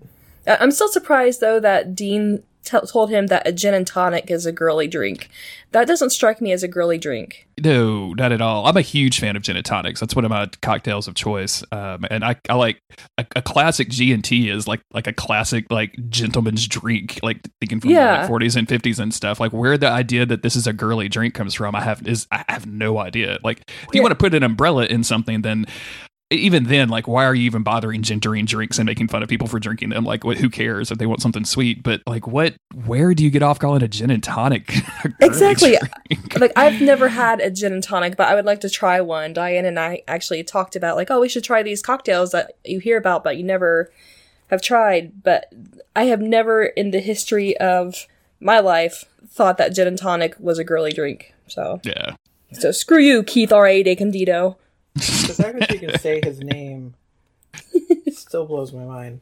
I'm 0.47 0.71
still 0.71 0.89
surprised 0.89 1.41
though 1.41 1.59
that 1.59 1.93
Dean 1.95 2.43
t- 2.63 2.77
told 2.91 3.09
him 3.09 3.27
that 3.27 3.47
a 3.47 3.51
gin 3.51 3.73
and 3.73 3.85
tonic 3.85 4.29
is 4.29 4.45
a 4.45 4.51
girly 4.51 4.87
drink. 4.87 5.29
That 5.71 5.87
doesn't 5.87 6.09
strike 6.09 6.41
me 6.41 6.51
as 6.51 6.63
a 6.63 6.67
girly 6.67 6.97
drink. 6.97 7.47
No, 7.63 8.13
not 8.13 8.31
at 8.31 8.41
all. 8.41 8.65
I'm 8.65 8.75
a 8.75 8.81
huge 8.81 9.19
fan 9.19 9.35
of 9.35 9.43
gin 9.43 9.55
and 9.55 9.65
tonics. 9.65 9.99
That's 9.99 10.15
one 10.15 10.25
of 10.25 10.29
my 10.29 10.47
cocktails 10.61 11.07
of 11.07 11.15
choice. 11.15 11.63
Um, 11.71 12.05
and 12.09 12.23
I, 12.23 12.35
I 12.49 12.55
like 12.55 12.81
a, 13.17 13.25
a 13.37 13.41
classic 13.41 13.89
G 13.89 14.11
and 14.11 14.23
T 14.23 14.49
is 14.49 14.67
like 14.67 14.81
like 14.91 15.07
a 15.07 15.13
classic 15.13 15.65
like 15.69 15.95
gentleman's 16.09 16.67
drink. 16.67 17.19
Like 17.23 17.41
thinking 17.59 17.79
from 17.79 17.91
yeah. 17.91 18.25
the 18.25 18.33
like 18.33 18.41
40s 18.41 18.55
and 18.55 18.67
50s 18.67 18.99
and 18.99 19.13
stuff. 19.13 19.39
Like 19.39 19.53
where 19.53 19.77
the 19.77 19.89
idea 19.89 20.25
that 20.25 20.41
this 20.41 20.55
is 20.55 20.67
a 20.67 20.73
girly 20.73 21.07
drink 21.07 21.33
comes 21.33 21.53
from, 21.53 21.75
I 21.75 21.81
have 21.81 22.05
is 22.07 22.27
I 22.31 22.43
have 22.49 22.65
no 22.65 22.97
idea. 22.97 23.37
Like 23.43 23.61
if 23.67 23.89
you 23.93 23.99
yeah. 23.99 24.01
want 24.01 24.11
to 24.11 24.17
put 24.17 24.33
an 24.33 24.43
umbrella 24.43 24.85
in 24.85 25.03
something, 25.03 25.41
then 25.41 25.65
even 26.31 26.63
then, 26.63 26.87
like, 26.89 27.07
why 27.07 27.25
are 27.25 27.35
you 27.35 27.43
even 27.43 27.61
bothering 27.61 28.01
gentering 28.01 28.45
drinks 28.45 28.79
and 28.79 28.85
making 28.85 29.09
fun 29.09 29.21
of 29.21 29.29
people 29.29 29.47
for 29.47 29.59
drinking 29.59 29.89
them? 29.89 30.05
Like, 30.05 30.23
what, 30.23 30.37
who 30.37 30.49
cares 30.49 30.89
if 30.89 30.97
they 30.97 31.05
want 31.05 31.21
something 31.21 31.43
sweet? 31.43 31.83
But 31.83 32.01
like, 32.07 32.25
what? 32.25 32.55
Where 32.85 33.13
do 33.13 33.23
you 33.23 33.29
get 33.29 33.43
off 33.43 33.59
calling 33.59 33.83
a 33.83 33.87
gin 33.87 34.09
and 34.09 34.23
tonic? 34.23 34.73
exactly. 35.19 35.77
like, 36.37 36.53
I've 36.55 36.81
never 36.81 37.09
had 37.09 37.41
a 37.41 37.51
gin 37.51 37.73
and 37.73 37.83
tonic, 37.83 38.15
but 38.15 38.29
I 38.29 38.35
would 38.35 38.45
like 38.45 38.61
to 38.61 38.69
try 38.69 39.01
one. 39.01 39.33
Diann 39.33 39.65
and 39.65 39.77
I 39.77 40.03
actually 40.07 40.43
talked 40.43 40.75
about 40.75 40.95
like, 40.95 41.11
oh, 41.11 41.19
we 41.19 41.29
should 41.29 41.43
try 41.43 41.63
these 41.63 41.81
cocktails 41.81 42.31
that 42.31 42.53
you 42.63 42.79
hear 42.79 42.97
about, 42.97 43.23
but 43.23 43.37
you 43.37 43.43
never 43.43 43.91
have 44.49 44.61
tried. 44.61 45.23
But 45.23 45.53
I 45.95 46.05
have 46.05 46.21
never, 46.21 46.63
in 46.63 46.91
the 46.91 46.99
history 46.99 47.57
of 47.57 48.07
my 48.39 48.59
life, 48.59 49.05
thought 49.27 49.57
that 49.57 49.75
gin 49.75 49.87
and 49.87 49.97
tonic 49.97 50.35
was 50.39 50.59
a 50.59 50.63
girly 50.63 50.91
drink. 50.91 51.33
So 51.47 51.81
yeah. 51.83 52.15
So 52.53 52.71
screw 52.71 52.99
you, 52.99 53.23
Keith 53.23 53.51
R. 53.51 53.65
A. 53.65 53.83
DeCandido. 53.83 54.55
The 54.95 55.35
fact 55.37 55.59
that 55.59 55.71
you 55.71 55.79
can 55.79 55.97
say 55.99 56.21
his 56.23 56.39
name 56.39 56.95
still 58.11 58.45
blows 58.45 58.73
my 58.73 58.85
mind. 58.85 59.21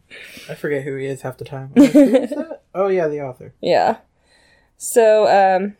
I 0.50 0.56
forget 0.56 0.84
who 0.84 0.96
he 0.96 1.06
is 1.06 1.22
half 1.22 1.38
the 1.38 1.46
time. 1.46 1.72
Like, 1.76 1.94
oh 2.76 2.88
yeah, 2.88 3.08
the 3.08 3.22
author. 3.22 3.54
Yeah. 3.62 3.98
So, 4.78 5.28
um, 5.28 5.76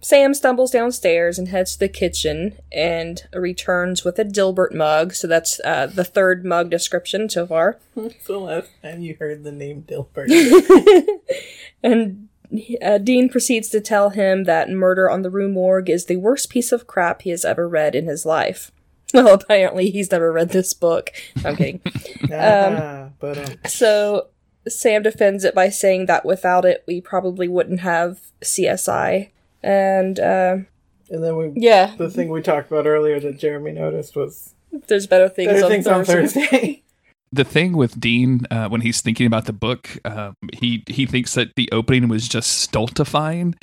Sam 0.00 0.34
stumbles 0.34 0.72
downstairs 0.72 1.38
and 1.38 1.48
heads 1.48 1.74
to 1.74 1.78
the 1.78 1.88
kitchen 1.88 2.58
and 2.72 3.22
returns 3.32 4.04
with 4.04 4.18
a 4.18 4.24
Dilbert 4.24 4.74
mug. 4.74 5.14
So 5.14 5.28
that's 5.28 5.60
uh, 5.64 5.86
the 5.86 6.04
third 6.04 6.44
mug 6.44 6.70
description 6.70 7.28
so 7.28 7.46
far. 7.46 7.78
It's 7.96 8.26
the 8.26 8.38
last 8.38 8.70
time 8.82 9.00
you 9.00 9.16
heard 9.18 9.44
the 9.44 9.52
name 9.52 9.84
Dilbert. 9.86 10.28
and 11.84 12.28
uh, 12.82 12.98
Dean 12.98 13.28
proceeds 13.28 13.68
to 13.68 13.80
tell 13.80 14.10
him 14.10 14.44
that 14.44 14.68
Murder 14.68 15.08
on 15.08 15.22
the 15.22 15.30
Rue 15.30 15.48
Morgue 15.48 15.88
is 15.88 16.06
the 16.06 16.16
worst 16.16 16.50
piece 16.50 16.72
of 16.72 16.88
crap 16.88 17.22
he 17.22 17.30
has 17.30 17.44
ever 17.44 17.68
read 17.68 17.94
in 17.94 18.06
his 18.06 18.26
life. 18.26 18.72
Well, 19.22 19.34
apparently 19.34 19.90
he's 19.90 20.10
never 20.10 20.32
read 20.32 20.50
this 20.50 20.72
book. 20.72 21.10
I'm 21.44 21.56
kidding. 21.56 21.80
Ah, 22.32 23.10
but 23.20 23.36
um, 23.36 23.56
So 23.66 24.28
Sam 24.66 25.02
defends 25.02 25.44
it 25.44 25.54
by 25.54 25.68
saying 25.68 26.06
that 26.06 26.24
without 26.24 26.64
it, 26.64 26.82
we 26.86 27.00
probably 27.00 27.46
wouldn't 27.46 27.80
have 27.80 28.20
CSI. 28.40 29.28
And 29.62 30.18
uh, 30.18 30.56
and 31.10 31.22
then 31.22 31.36
we 31.36 31.52
yeah, 31.54 31.94
the 31.96 32.10
thing 32.10 32.30
we 32.30 32.40
talked 32.40 32.70
about 32.70 32.86
earlier 32.86 33.20
that 33.20 33.38
Jeremy 33.38 33.72
noticed 33.72 34.16
was 34.16 34.54
there's 34.88 35.06
better 35.06 35.28
things, 35.28 35.52
better 35.52 35.64
on, 35.64 35.70
things 35.70 35.86
on 35.86 36.04
Thursday. 36.04 36.82
Thursday. 37.32 37.42
the 37.42 37.44
thing 37.44 37.76
with 37.76 37.98
Dean 37.98 38.46
uh, 38.50 38.68
when 38.68 38.80
he's 38.80 39.00
thinking 39.00 39.26
about 39.26 39.46
the 39.46 39.52
book, 39.52 39.98
um, 40.04 40.36
he 40.52 40.84
he 40.86 41.06
thinks 41.06 41.34
that 41.34 41.54
the 41.56 41.68
opening 41.72 42.08
was 42.08 42.28
just 42.28 42.58
stultifying, 42.58 43.54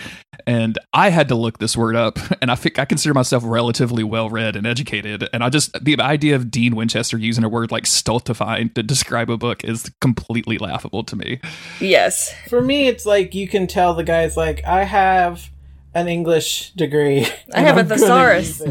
and 0.46 0.78
I 0.94 1.10
had 1.10 1.28
to 1.30 1.36
look 1.36 1.60
this 1.60 1.78
word 1.78 1.96
up, 1.96 2.20
and 2.42 2.52
I 2.52 2.56
think 2.56 2.80
I 2.80 2.86
consider 2.86 3.14
myself 3.14 3.44
relatively 3.46 4.04
well 4.04 4.30
read 4.30 4.56
and 4.56 4.66
educated, 4.66 5.28
and 5.34 5.44
I 5.44 5.50
just 5.50 5.72
the 5.84 6.00
idea 6.00 6.36
of 6.36 6.52
Dean 6.52 6.76
Winchester 6.76 7.18
using 7.18 7.44
a 7.44 7.50
word 7.50 7.72
like 7.72 7.86
stultifying 7.86 8.70
to 8.72 8.84
describe 8.84 9.30
a 9.30 9.38
book 9.38 9.64
is 9.64 9.92
completely 10.02 10.58
laughable 10.58 11.04
to 11.04 11.16
me. 11.16 11.40
Yes. 11.80 12.34
For 12.48 12.62
me, 12.62 12.88
it's 12.88 13.06
like 13.06 13.36
you 13.36 13.48
can 13.48 13.68
tell 13.68 13.94
the 13.94 14.04
guy's 14.04 14.38
like, 14.38 14.64
I 14.66 14.84
have 14.84 15.50
an 15.94 16.08
English 16.08 16.72
degree. 16.74 17.28
I 17.54 17.62
have 17.62 17.78
a 17.78 17.82
I'm 17.82 17.88
gonna 17.88 18.00
thesaurus. 18.00 18.62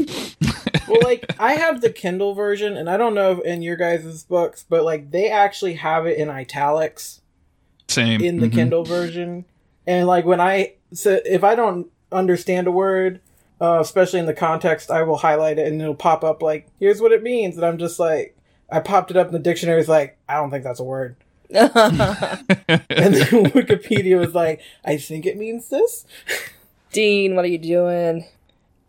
Use 0.00 0.36
it." 0.40 0.88
well, 0.88 1.00
like 1.02 1.24
I 1.38 1.54
have 1.54 1.80
the 1.80 1.90
Kindle 1.90 2.34
version, 2.34 2.76
and 2.76 2.88
I 2.90 2.96
don't 2.96 3.14
know 3.14 3.32
if 3.32 3.44
in 3.44 3.62
your 3.62 3.76
guys' 3.76 4.24
books, 4.24 4.64
but 4.68 4.84
like 4.84 5.10
they 5.10 5.28
actually 5.30 5.74
have 5.74 6.06
it 6.06 6.18
in 6.18 6.28
italics 6.30 7.20
Same 7.88 8.20
in 8.20 8.40
the 8.40 8.48
Mhm. 8.48 8.52
Kindle 8.54 8.84
version, 8.84 9.44
and 9.86 10.06
like 10.06 10.24
when 10.24 10.40
I 10.40 10.74
so 10.92 11.20
if 11.24 11.44
I 11.44 11.54
don't 11.54 11.88
understand 12.12 12.66
a 12.66 12.72
word, 12.72 13.20
uh, 13.60 13.78
especially 13.80 14.18
in 14.20 14.26
the 14.26 14.34
context, 14.34 14.90
I 14.90 15.02
will 15.02 15.18
highlight 15.18 15.58
it 15.58 15.66
and 15.68 15.80
it'll 15.80 15.94
pop 15.94 16.24
up 16.24 16.42
like, 16.42 16.66
"Here's 16.80 17.00
what 17.00 17.12
it 17.12 17.22
means," 17.22 17.56
and 17.56 17.64
I'm 17.64 17.78
just 17.78 17.98
like, 18.00 18.34
I 18.70 18.80
popped 18.80 19.10
it 19.10 19.16
up 19.16 19.26
in 19.28 19.32
the 19.32 19.38
dictionary. 19.38 19.80
It's 19.80 19.88
like, 19.88 20.16
I 20.28 20.34
don't 20.36 20.50
think 20.50 20.64
that's 20.64 20.80
a 20.80 20.84
word. 20.84 21.16
And 21.50 23.14
then 23.14 23.44
Wikipedia 23.52 24.18
was 24.18 24.34
like, 24.34 24.60
I 24.84 24.96
think 24.96 25.26
it 25.26 25.36
means 25.36 25.68
this. 25.68 26.04
Dean, 26.92 27.34
what 27.36 27.44
are 27.44 27.48
you 27.48 27.58
doing? 27.58 28.24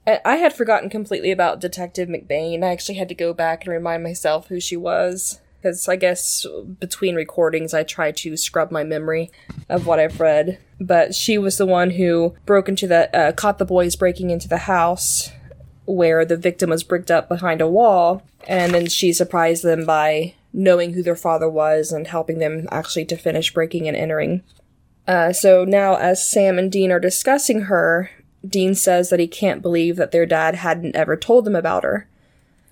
I 0.08 0.38
had 0.38 0.54
forgotten 0.54 0.90
completely 0.90 1.32
about 1.32 1.62
Detective 1.62 2.10
McBain. 2.10 2.64
I 2.64 2.72
actually 2.72 2.96
had 2.96 3.10
to 3.10 3.16
go 3.16 3.34
back 3.34 3.66
and 3.66 3.74
remind 3.74 4.04
myself 4.04 4.48
who 4.48 4.60
she 4.60 4.76
was. 4.76 5.40
Because 5.62 5.88
I 5.88 5.96
guess 5.96 6.48
between 6.80 7.14
recordings, 7.14 7.72
I 7.72 7.84
try 7.84 8.12
to 8.12 8.36
scrub 8.36 8.72
my 8.72 8.84
memory 8.84 9.30
of 9.70 9.86
what 9.86 10.00
I've 10.00 10.20
read. 10.20 10.58
But 10.80 11.14
she 11.14 11.38
was 11.38 11.58
the 11.58 11.68
one 11.68 11.92
who 11.92 12.36
broke 12.48 12.68
into 12.68 12.88
the, 12.88 13.16
uh, 13.16 13.32
caught 13.34 13.60
the 13.60 13.66
boys 13.66 13.96
breaking 13.96 14.32
into 14.32 14.48
the 14.48 14.58
house 14.58 15.32
where 15.86 16.26
the 16.26 16.38
victim 16.38 16.72
was 16.72 16.84
bricked 16.84 17.12
up 17.12 17.30
behind 17.30 17.62
a 17.62 17.68
wall. 17.68 18.24
And 18.48 18.74
then 18.74 18.88
she 18.88 19.14
surprised 19.14 19.64
them 19.64 19.86
by 19.86 20.34
knowing 20.52 20.94
who 20.94 21.04
their 21.04 21.16
father 21.16 21.48
was 21.48 21.92
and 21.92 22.08
helping 22.08 22.40
them 22.40 22.68
actually 22.72 23.06
to 23.06 23.16
finish 23.16 23.54
breaking 23.54 23.88
and 23.88 23.96
entering. 23.96 24.42
Uh, 25.08 25.32
so 25.32 25.64
now, 25.64 25.96
as 25.96 26.28
Sam 26.28 26.58
and 26.58 26.72
Dean 26.72 26.92
are 26.92 27.00
discussing 27.00 27.62
her, 27.62 28.10
Dean 28.48 28.76
says 28.76 29.10
that 29.10 29.20
he 29.20 29.28
can't 29.28 29.62
believe 29.62 29.98
that 29.98 30.12
their 30.12 30.26
dad 30.26 30.56
hadn't 30.56 30.96
ever 30.96 31.16
told 31.16 31.46
them 31.46 31.56
about 31.56 31.84
her. 31.84 32.08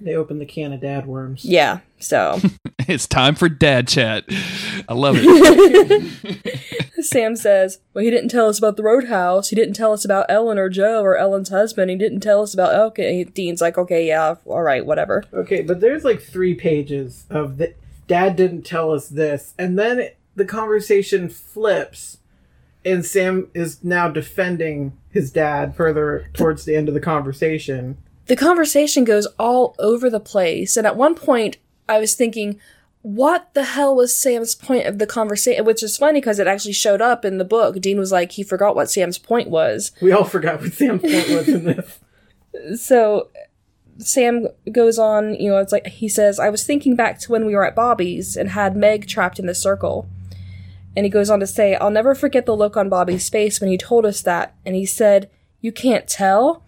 They 0.01 0.15
opened 0.15 0.39
the 0.39 0.45
can 0.45 0.71
of 0.71 0.79
dad 0.79 1.05
worms. 1.05 1.43
Yeah, 1.43 1.79
so 1.99 2.39
it's 2.79 3.05
time 3.05 3.35
for 3.35 3.49
dad 3.49 3.87
chat. 3.87 4.23
I 4.87 4.93
love 4.93 5.17
it. 5.19 6.79
Sam 7.03 7.35
says, 7.35 7.79
Well, 7.93 8.03
he 8.03 8.09
didn't 8.09 8.29
tell 8.29 8.47
us 8.47 8.57
about 8.57 8.77
the 8.77 8.83
roadhouse. 8.83 9.49
He 9.49 9.55
didn't 9.55 9.73
tell 9.73 9.91
us 9.91 10.05
about 10.05 10.25
Ellen 10.29 10.57
or 10.57 10.69
Jo 10.69 11.01
or 11.01 11.17
Ellen's 11.17 11.49
husband. 11.49 11.91
He 11.91 11.97
didn't 11.97 12.21
tell 12.21 12.41
us 12.41 12.53
about. 12.53 12.73
Okay. 12.75 13.23
Dean's 13.25 13.61
like, 13.61 13.77
Okay, 13.77 14.07
yeah, 14.07 14.35
all 14.45 14.63
right, 14.63 14.85
whatever. 14.85 15.25
Okay, 15.33 15.61
but 15.61 15.81
there's 15.81 16.05
like 16.05 16.21
three 16.21 16.55
pages 16.55 17.25
of 17.29 17.57
the 17.57 17.73
dad 18.07 18.35
didn't 18.35 18.63
tell 18.63 18.91
us 18.91 19.07
this, 19.09 19.53
and 19.57 19.77
then 19.77 19.99
it, 19.99 20.17
the 20.35 20.45
conversation 20.45 21.29
flips, 21.29 22.17
and 22.83 23.05
Sam 23.05 23.49
is 23.53 23.83
now 23.83 24.09
defending 24.09 24.93
his 25.11 25.31
dad 25.31 25.75
further 25.75 26.29
towards 26.33 26.65
the 26.65 26.75
end 26.75 26.87
of 26.87 26.93
the 26.93 26.99
conversation. 26.99 27.97
The 28.27 28.35
conversation 28.35 29.03
goes 29.03 29.25
all 29.39 29.75
over 29.79 30.09
the 30.09 30.19
place. 30.19 30.77
And 30.77 30.85
at 30.85 30.95
one 30.95 31.15
point, 31.15 31.57
I 31.87 31.99
was 31.99 32.13
thinking, 32.13 32.59
what 33.01 33.53
the 33.53 33.63
hell 33.63 33.95
was 33.95 34.15
Sam's 34.15 34.53
point 34.55 34.85
of 34.85 34.99
the 34.99 35.07
conversation? 35.07 35.65
Which 35.65 35.81
is 35.81 35.97
funny 35.97 36.19
because 36.19 36.37
it 36.37 36.47
actually 36.47 36.73
showed 36.73 37.01
up 37.01 37.25
in 37.25 37.37
the 37.37 37.45
book. 37.45 37.79
Dean 37.79 37.97
was 37.97 38.11
like, 38.11 38.33
he 38.33 38.43
forgot 38.43 38.75
what 38.75 38.89
Sam's 38.89 39.17
point 39.17 39.49
was. 39.49 39.91
We 40.01 40.11
all 40.11 40.25
forgot 40.25 40.61
what 40.61 40.73
Sam's 40.73 41.01
point 41.01 41.29
was 41.29 41.47
in 41.47 41.63
this. 41.63 41.99
so 42.83 43.29
Sam 43.99 44.47
goes 44.71 44.99
on, 44.99 45.35
you 45.35 45.49
know, 45.49 45.57
it's 45.57 45.71
like 45.71 45.87
he 45.87 46.07
says, 46.07 46.39
I 46.39 46.49
was 46.49 46.63
thinking 46.63 46.95
back 46.95 47.19
to 47.19 47.31
when 47.31 47.45
we 47.45 47.55
were 47.55 47.65
at 47.65 47.75
Bobby's 47.75 48.37
and 48.37 48.49
had 48.49 48.75
Meg 48.75 49.07
trapped 49.07 49.39
in 49.39 49.45
the 49.45 49.55
circle. 49.55 50.07
And 50.99 51.05
he 51.05 51.09
goes 51.09 51.29
on 51.29 51.39
to 51.39 51.47
say, 51.47 51.75
I'll 51.75 51.91
never 51.91 52.13
forget 52.13 52.45
the 52.45 52.53
look 52.53 52.75
on 52.75 52.89
Bobby's 52.89 53.29
face 53.29 53.61
when 53.61 53.69
he 53.69 53.77
told 53.77 54.05
us 54.05 54.21
that. 54.23 54.53
And 54.65 54.75
he 54.75 54.85
said, 54.85 55.29
You 55.61 55.71
can't 55.71 56.09
tell? 56.09 56.61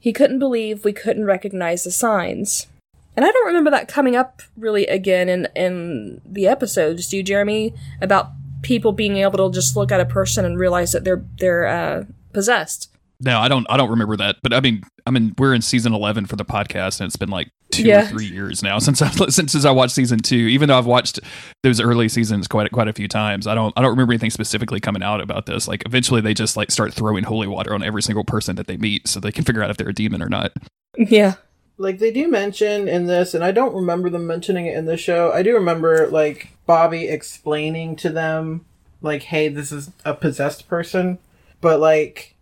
He 0.00 0.12
couldn't 0.12 0.40
believe 0.40 0.84
we 0.84 0.92
couldn't 0.92 1.24
recognize 1.24 1.84
the 1.84 1.92
signs. 1.92 2.66
And 3.14 3.24
I 3.24 3.30
don't 3.30 3.46
remember 3.46 3.70
that 3.70 3.86
coming 3.86 4.16
up 4.16 4.42
really 4.56 4.88
again 4.88 5.28
in, 5.28 5.46
in 5.54 6.20
the 6.26 6.48
episodes, 6.48 7.06
do 7.06 7.18
you, 7.18 7.22
Jeremy? 7.22 7.72
About 8.00 8.30
people 8.62 8.90
being 8.90 9.18
able 9.18 9.48
to 9.48 9.54
just 9.54 9.76
look 9.76 9.92
at 9.92 10.00
a 10.00 10.04
person 10.04 10.44
and 10.44 10.58
realize 10.58 10.90
that 10.90 11.04
they're 11.04 11.24
they're 11.38 11.68
uh, 11.68 12.04
possessed. 12.32 12.90
No, 13.20 13.38
I 13.38 13.46
don't. 13.46 13.68
I 13.70 13.76
don't 13.76 13.90
remember 13.90 14.16
that. 14.16 14.38
But 14.42 14.52
I 14.52 14.58
mean, 14.58 14.82
I 15.06 15.12
mean, 15.12 15.32
we're 15.38 15.54
in 15.54 15.62
season 15.62 15.94
eleven 15.94 16.26
for 16.26 16.34
the 16.34 16.44
podcast, 16.44 16.98
and 16.98 17.06
it's 17.06 17.14
been 17.16 17.30
like 17.30 17.52
two 17.82 17.88
Yeah. 17.88 18.04
or 18.04 18.08
three 18.08 18.26
years 18.26 18.62
now 18.62 18.78
since 18.78 19.00
I 19.02 19.08
since, 19.28 19.52
since 19.52 19.64
I 19.64 19.70
watched 19.70 19.94
season 19.94 20.18
two. 20.20 20.36
Even 20.36 20.68
though 20.68 20.78
I've 20.78 20.86
watched 20.86 21.20
those 21.62 21.80
early 21.80 22.08
seasons 22.08 22.46
quite 22.48 22.70
quite 22.72 22.88
a 22.88 22.92
few 22.92 23.08
times, 23.08 23.46
I 23.46 23.54
don't 23.54 23.72
I 23.76 23.82
don't 23.82 23.90
remember 23.90 24.12
anything 24.12 24.30
specifically 24.30 24.80
coming 24.80 25.02
out 25.02 25.20
about 25.20 25.46
this. 25.46 25.66
Like 25.68 25.82
eventually, 25.86 26.20
they 26.20 26.34
just 26.34 26.56
like 26.56 26.70
start 26.70 26.92
throwing 26.94 27.24
holy 27.24 27.46
water 27.46 27.74
on 27.74 27.82
every 27.82 28.02
single 28.02 28.24
person 28.24 28.56
that 28.56 28.66
they 28.66 28.76
meet, 28.76 29.08
so 29.08 29.20
they 29.20 29.32
can 29.32 29.44
figure 29.44 29.62
out 29.62 29.70
if 29.70 29.76
they're 29.76 29.88
a 29.88 29.94
demon 29.94 30.22
or 30.22 30.28
not. 30.28 30.52
Yeah. 30.96 31.34
Like 31.78 31.98
they 31.98 32.10
do 32.10 32.28
mention 32.28 32.88
in 32.88 33.06
this, 33.06 33.32
and 33.32 33.42
I 33.42 33.52
don't 33.52 33.74
remember 33.74 34.10
them 34.10 34.26
mentioning 34.26 34.66
it 34.66 34.76
in 34.76 34.84
the 34.84 34.98
show. 34.98 35.32
I 35.32 35.42
do 35.42 35.54
remember 35.54 36.08
like 36.08 36.50
Bobby 36.66 37.08
explaining 37.08 37.96
to 37.96 38.10
them, 38.10 38.66
like, 39.00 39.22
"Hey, 39.22 39.48
this 39.48 39.72
is 39.72 39.90
a 40.04 40.12
possessed 40.12 40.68
person," 40.68 41.18
but 41.62 41.80
like, 41.80 42.36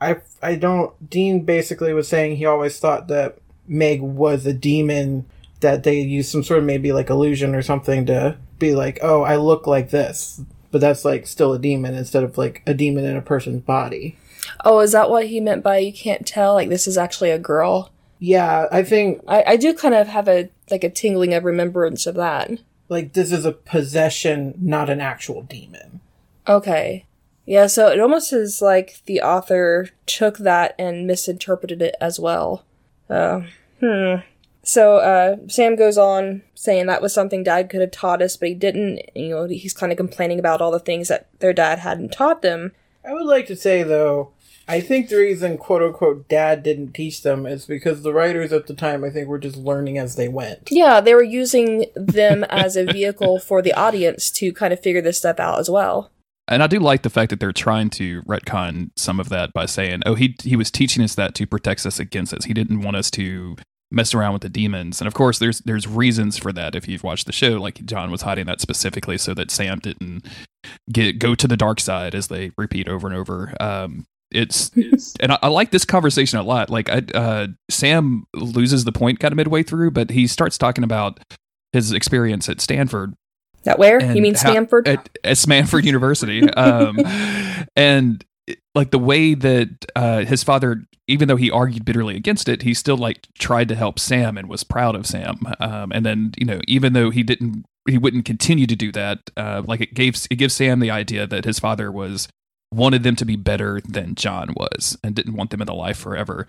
I 0.00 0.18
I 0.40 0.54
don't. 0.54 1.10
Dean 1.10 1.44
basically 1.44 1.92
was 1.94 2.06
saying 2.06 2.36
he 2.36 2.46
always 2.46 2.78
thought 2.78 3.08
that 3.08 3.38
Meg 3.68 4.00
was 4.00 4.46
a 4.46 4.52
demon 4.52 5.26
that 5.60 5.82
they 5.84 6.00
used 6.00 6.30
some 6.30 6.42
sort 6.42 6.58
of 6.58 6.64
maybe 6.64 6.92
like 6.92 7.10
illusion 7.10 7.54
or 7.54 7.62
something 7.62 8.06
to 8.06 8.36
be 8.58 8.74
like, 8.74 8.98
"Oh, 9.02 9.22
I 9.22 9.36
look 9.36 9.66
like 9.66 9.90
this," 9.90 10.40
but 10.70 10.80
that's 10.80 11.04
like 11.04 11.26
still 11.26 11.52
a 11.52 11.58
demon 11.58 11.94
instead 11.94 12.24
of 12.24 12.36
like 12.38 12.62
a 12.66 12.74
demon 12.74 13.04
in 13.04 13.16
a 13.16 13.22
person's 13.22 13.62
body. 13.62 14.16
Oh, 14.64 14.80
is 14.80 14.92
that 14.92 15.10
what 15.10 15.26
he 15.26 15.40
meant 15.40 15.62
by 15.64 15.78
you 15.78 15.92
can't 15.92 16.26
tell? 16.26 16.54
Like 16.54 16.68
this 16.68 16.86
is 16.86 16.98
actually 16.98 17.30
a 17.30 17.38
girl. 17.38 17.90
Yeah, 18.18 18.66
I 18.72 18.82
think 18.82 19.22
I, 19.28 19.44
I 19.46 19.56
do 19.56 19.74
kind 19.74 19.94
of 19.94 20.08
have 20.08 20.28
a 20.28 20.48
like 20.70 20.84
a 20.84 20.90
tingling 20.90 21.34
of 21.34 21.44
remembrance 21.44 22.06
of 22.06 22.14
that. 22.16 22.50
like 22.88 23.12
this 23.12 23.32
is 23.32 23.44
a 23.44 23.52
possession, 23.52 24.54
not 24.60 24.88
an 24.90 25.00
actual 25.00 25.42
demon. 25.42 26.00
Okay. 26.48 27.04
Yeah, 27.44 27.66
so 27.68 27.88
it 27.88 28.00
almost 28.00 28.32
is 28.32 28.60
like 28.60 29.02
the 29.06 29.20
author 29.20 29.90
took 30.04 30.38
that 30.38 30.74
and 30.78 31.06
misinterpreted 31.06 31.80
it 31.80 31.94
as 32.00 32.18
well. 32.18 32.64
Uh, 33.08 33.42
hmm. 33.80 34.16
So 34.62 34.96
uh, 34.96 35.36
Sam 35.46 35.76
goes 35.76 35.96
on 35.96 36.42
saying 36.54 36.86
that 36.86 37.00
was 37.00 37.14
something 37.14 37.44
Dad 37.44 37.70
could 37.70 37.80
have 37.80 37.92
taught 37.92 38.20
us, 38.20 38.36
but 38.36 38.48
he 38.48 38.54
didn't. 38.54 39.00
You 39.14 39.28
know, 39.28 39.44
he's 39.46 39.72
kind 39.72 39.92
of 39.92 39.96
complaining 39.96 40.40
about 40.40 40.60
all 40.60 40.72
the 40.72 40.80
things 40.80 41.06
that 41.08 41.28
their 41.38 41.52
dad 41.52 41.78
hadn't 41.78 42.12
taught 42.12 42.42
them. 42.42 42.72
I 43.04 43.12
would 43.12 43.26
like 43.26 43.46
to 43.46 43.54
say 43.54 43.84
though, 43.84 44.32
I 44.68 44.80
think 44.80 45.08
the 45.08 45.18
reason 45.18 45.58
quote 45.58 45.82
unquote 45.82 46.28
dad 46.28 46.64
didn't 46.64 46.92
teach 46.94 47.22
them 47.22 47.46
is 47.46 47.66
because 47.66 48.02
the 48.02 48.12
writers 48.12 48.52
at 48.52 48.66
the 48.66 48.74
time 48.74 49.04
I 49.04 49.10
think 49.10 49.28
were 49.28 49.38
just 49.38 49.56
learning 49.56 49.98
as 49.98 50.16
they 50.16 50.26
went. 50.26 50.68
Yeah, 50.72 51.00
they 51.00 51.14
were 51.14 51.22
using 51.22 51.86
them 51.94 52.42
as 52.44 52.74
a 52.74 52.84
vehicle 52.84 53.38
for 53.38 53.62
the 53.62 53.72
audience 53.72 54.30
to 54.32 54.52
kind 54.52 54.72
of 54.72 54.80
figure 54.80 55.00
this 55.00 55.18
stuff 55.18 55.38
out 55.38 55.60
as 55.60 55.70
well. 55.70 56.10
And 56.48 56.62
I 56.62 56.66
do 56.66 56.78
like 56.78 57.02
the 57.02 57.10
fact 57.10 57.30
that 57.30 57.40
they're 57.40 57.52
trying 57.52 57.90
to 57.90 58.22
retcon 58.22 58.90
some 58.96 59.18
of 59.18 59.28
that 59.30 59.52
by 59.52 59.66
saying, 59.66 60.02
"Oh, 60.06 60.14
he 60.14 60.36
he 60.42 60.56
was 60.56 60.70
teaching 60.70 61.02
us 61.02 61.14
that 61.16 61.34
to 61.36 61.46
protect 61.46 61.84
us 61.84 61.98
against 61.98 62.32
us. 62.32 62.44
He 62.44 62.54
didn't 62.54 62.82
want 62.82 62.96
us 62.96 63.10
to 63.12 63.56
mess 63.90 64.14
around 64.14 64.32
with 64.32 64.42
the 64.42 64.48
demons." 64.48 65.00
And 65.00 65.08
of 65.08 65.14
course, 65.14 65.38
there's 65.38 65.58
there's 65.60 65.88
reasons 65.88 66.38
for 66.38 66.52
that. 66.52 66.74
If 66.76 66.86
you've 66.86 67.02
watched 67.02 67.26
the 67.26 67.32
show, 67.32 67.60
like 67.60 67.84
John 67.84 68.10
was 68.10 68.22
hiding 68.22 68.46
that 68.46 68.60
specifically 68.60 69.18
so 69.18 69.34
that 69.34 69.50
Sam 69.50 69.80
didn't 69.80 70.24
get 70.92 71.18
go 71.18 71.34
to 71.34 71.48
the 71.48 71.56
dark 71.56 71.80
side, 71.80 72.14
as 72.14 72.28
they 72.28 72.52
repeat 72.56 72.88
over 72.88 73.08
and 73.08 73.16
over. 73.16 73.52
Um, 73.58 74.06
it's 74.30 74.70
and 75.20 75.32
I, 75.32 75.38
I 75.42 75.48
like 75.48 75.70
this 75.70 75.84
conversation 75.84 76.38
a 76.38 76.42
lot. 76.42 76.70
Like 76.70 76.88
I, 76.88 77.02
uh, 77.14 77.46
Sam 77.70 78.26
loses 78.34 78.84
the 78.84 78.92
point 78.92 79.18
kind 79.18 79.32
of 79.32 79.36
midway 79.36 79.62
through, 79.62 79.92
but 79.92 80.10
he 80.10 80.26
starts 80.26 80.58
talking 80.58 80.84
about 80.84 81.20
his 81.72 81.92
experience 81.92 82.48
at 82.48 82.60
Stanford. 82.60 83.14
That 83.66 83.78
where 83.78 84.00
you 84.14 84.22
mean 84.22 84.34
how- 84.34 84.50
Stanford? 84.50 84.88
at, 84.88 85.08
at 85.22 85.38
Stanford 85.38 85.84
University, 85.84 86.48
um, 86.54 86.98
and 87.76 88.24
like 88.74 88.90
the 88.90 88.98
way 88.98 89.34
that 89.34 89.84
uh, 89.94 90.24
his 90.24 90.42
father, 90.42 90.84
even 91.08 91.28
though 91.28 91.36
he 91.36 91.50
argued 91.50 91.84
bitterly 91.84 92.16
against 92.16 92.48
it, 92.48 92.62
he 92.62 92.74
still 92.74 92.96
like 92.96 93.26
tried 93.38 93.68
to 93.68 93.74
help 93.74 93.98
Sam 93.98 94.38
and 94.38 94.48
was 94.48 94.64
proud 94.64 94.94
of 94.94 95.06
Sam. 95.06 95.40
Um, 95.60 95.92
and 95.92 96.06
then 96.06 96.32
you 96.38 96.46
know, 96.46 96.60
even 96.66 96.92
though 96.92 97.10
he 97.10 97.22
didn't, 97.22 97.64
he 97.88 97.98
wouldn't 97.98 98.24
continue 98.24 98.66
to 98.66 98.76
do 98.76 98.90
that. 98.92 99.30
Uh, 99.36 99.62
like 99.66 99.80
it 99.80 99.94
gave 99.94 100.16
it 100.30 100.36
gives 100.36 100.54
Sam 100.54 100.80
the 100.80 100.90
idea 100.90 101.26
that 101.26 101.44
his 101.44 101.58
father 101.58 101.92
was 101.92 102.28
wanted 102.72 103.02
them 103.02 103.16
to 103.16 103.24
be 103.24 103.36
better 103.36 103.80
than 103.88 104.14
John 104.14 104.54
was 104.56 104.96
and 105.02 105.14
didn't 105.14 105.34
want 105.34 105.50
them 105.50 105.60
in 105.60 105.66
the 105.66 105.74
life 105.74 105.98
forever. 105.98 106.48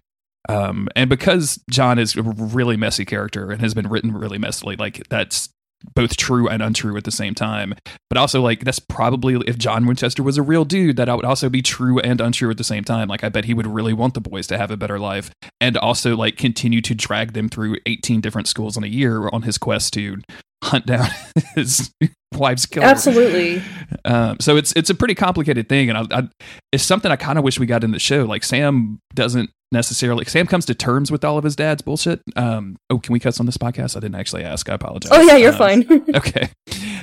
Um, 0.50 0.88
and 0.96 1.10
because 1.10 1.60
John 1.70 2.00
is 2.00 2.16
a 2.16 2.24
really 2.24 2.78
messy 2.78 3.06
character 3.06 3.52
and 3.52 3.62
has 3.62 3.74
been 3.74 3.90
written 3.90 4.14
really 4.14 4.38
messily, 4.38 4.80
like 4.80 5.08
that's 5.10 5.50
both 5.94 6.18
true 6.18 6.48
and 6.48 6.62
untrue 6.62 6.98
at 6.98 7.04
the 7.04 7.12
same 7.12 7.36
time. 7.36 7.74
But 8.10 8.18
also, 8.18 8.42
like 8.42 8.64
that's 8.64 8.80
probably 8.80 9.36
if 9.48 9.58
John 9.58 9.86
Winchester 9.86 10.24
was 10.24 10.38
a 10.38 10.42
real 10.42 10.66
dude, 10.66 10.98
that 10.98 11.10
I 11.10 11.16
would 11.16 11.26
also 11.26 11.50
be 11.50 11.62
true 11.62 12.00
and 12.00 12.22
untrue 12.22 12.50
at 12.50 12.58
the 12.58 12.64
same 12.64 12.84
time. 12.84 13.08
Like 13.08 13.24
I 13.24 13.30
bet 13.30 13.46
he 13.46 13.54
would 13.54 13.68
really 13.68 13.94
want 13.94 14.14
the 14.14 14.22
boys 14.22 14.48
to 14.48 14.58
have 14.58 14.72
a 14.72 14.78
better 14.78 15.00
life, 15.00 15.32
and 15.62 15.78
also 15.78 16.16
like 16.16 16.38
continue 16.38 16.82
to 16.82 16.96
drag 16.96 17.34
them 17.34 17.50
through 17.50 17.78
eighteen 17.86 18.22
different 18.22 18.48
schools 18.48 18.78
in 18.78 18.84
a 18.84 18.88
year 18.88 19.30
on 19.30 19.44
his 19.44 19.58
quest 19.58 19.94
to 19.94 20.18
hunt 20.64 20.86
down 20.86 21.08
his 21.56 21.92
wife's 22.34 22.66
killer. 22.66 22.86
Absolutely. 22.86 23.62
Um, 24.06 24.38
so 24.40 24.58
it's 24.58 24.74
it's 24.74 24.90
a 24.90 24.96
pretty 24.96 25.16
complicated 25.16 25.70
thing, 25.70 25.90
and 25.90 25.98
I, 25.98 26.20
I, 26.20 26.30
it's 26.72 26.84
something 26.84 27.12
I 27.12 27.16
kind 27.16 27.38
of 27.38 27.44
wish 27.44 27.60
we 27.60 27.66
got 27.66 27.84
in 27.84 27.92
the 27.92 28.00
show. 28.00 28.26
Like 28.26 28.44
Sam 28.44 29.00
doesn't 29.14 29.50
necessarily. 29.72 30.26
Sam 30.26 30.48
comes 30.48 30.66
to 30.66 30.76
terms 30.76 31.12
with 31.12 31.24
all 31.26 31.38
of 31.38 31.44
his 31.44 31.56
dad's 31.56 31.82
bullshit. 31.82 32.22
Um, 32.36 32.78
oh, 32.90 33.00
can 33.00 33.14
we 33.14 33.20
cuss 33.20 33.40
on 33.40 33.46
this 33.46 33.58
podcast? 33.58 33.96
I 33.96 34.00
didn't 34.00 34.16
actually 34.16 34.44
ask. 34.44 34.70
I 34.70 34.74
apologize. 34.76 35.12
Oh 35.14 35.22
yeah, 35.22 35.36
you're 35.38 35.54
Uh, 35.54 35.58
fine. 35.58 36.06
okay. 36.16 36.50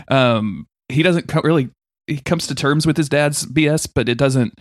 Um, 0.08 0.66
he 0.88 1.02
doesn't 1.02 1.28
co- 1.28 1.40
really. 1.42 1.70
He 2.06 2.18
comes 2.18 2.46
to 2.49 2.54
terms 2.54 2.87
with 2.87 2.96
his 2.99 3.08
dad's 3.08 3.46
BS, 3.46 3.88
but 3.94 4.08
it 4.08 4.18
doesn't. 4.18 4.52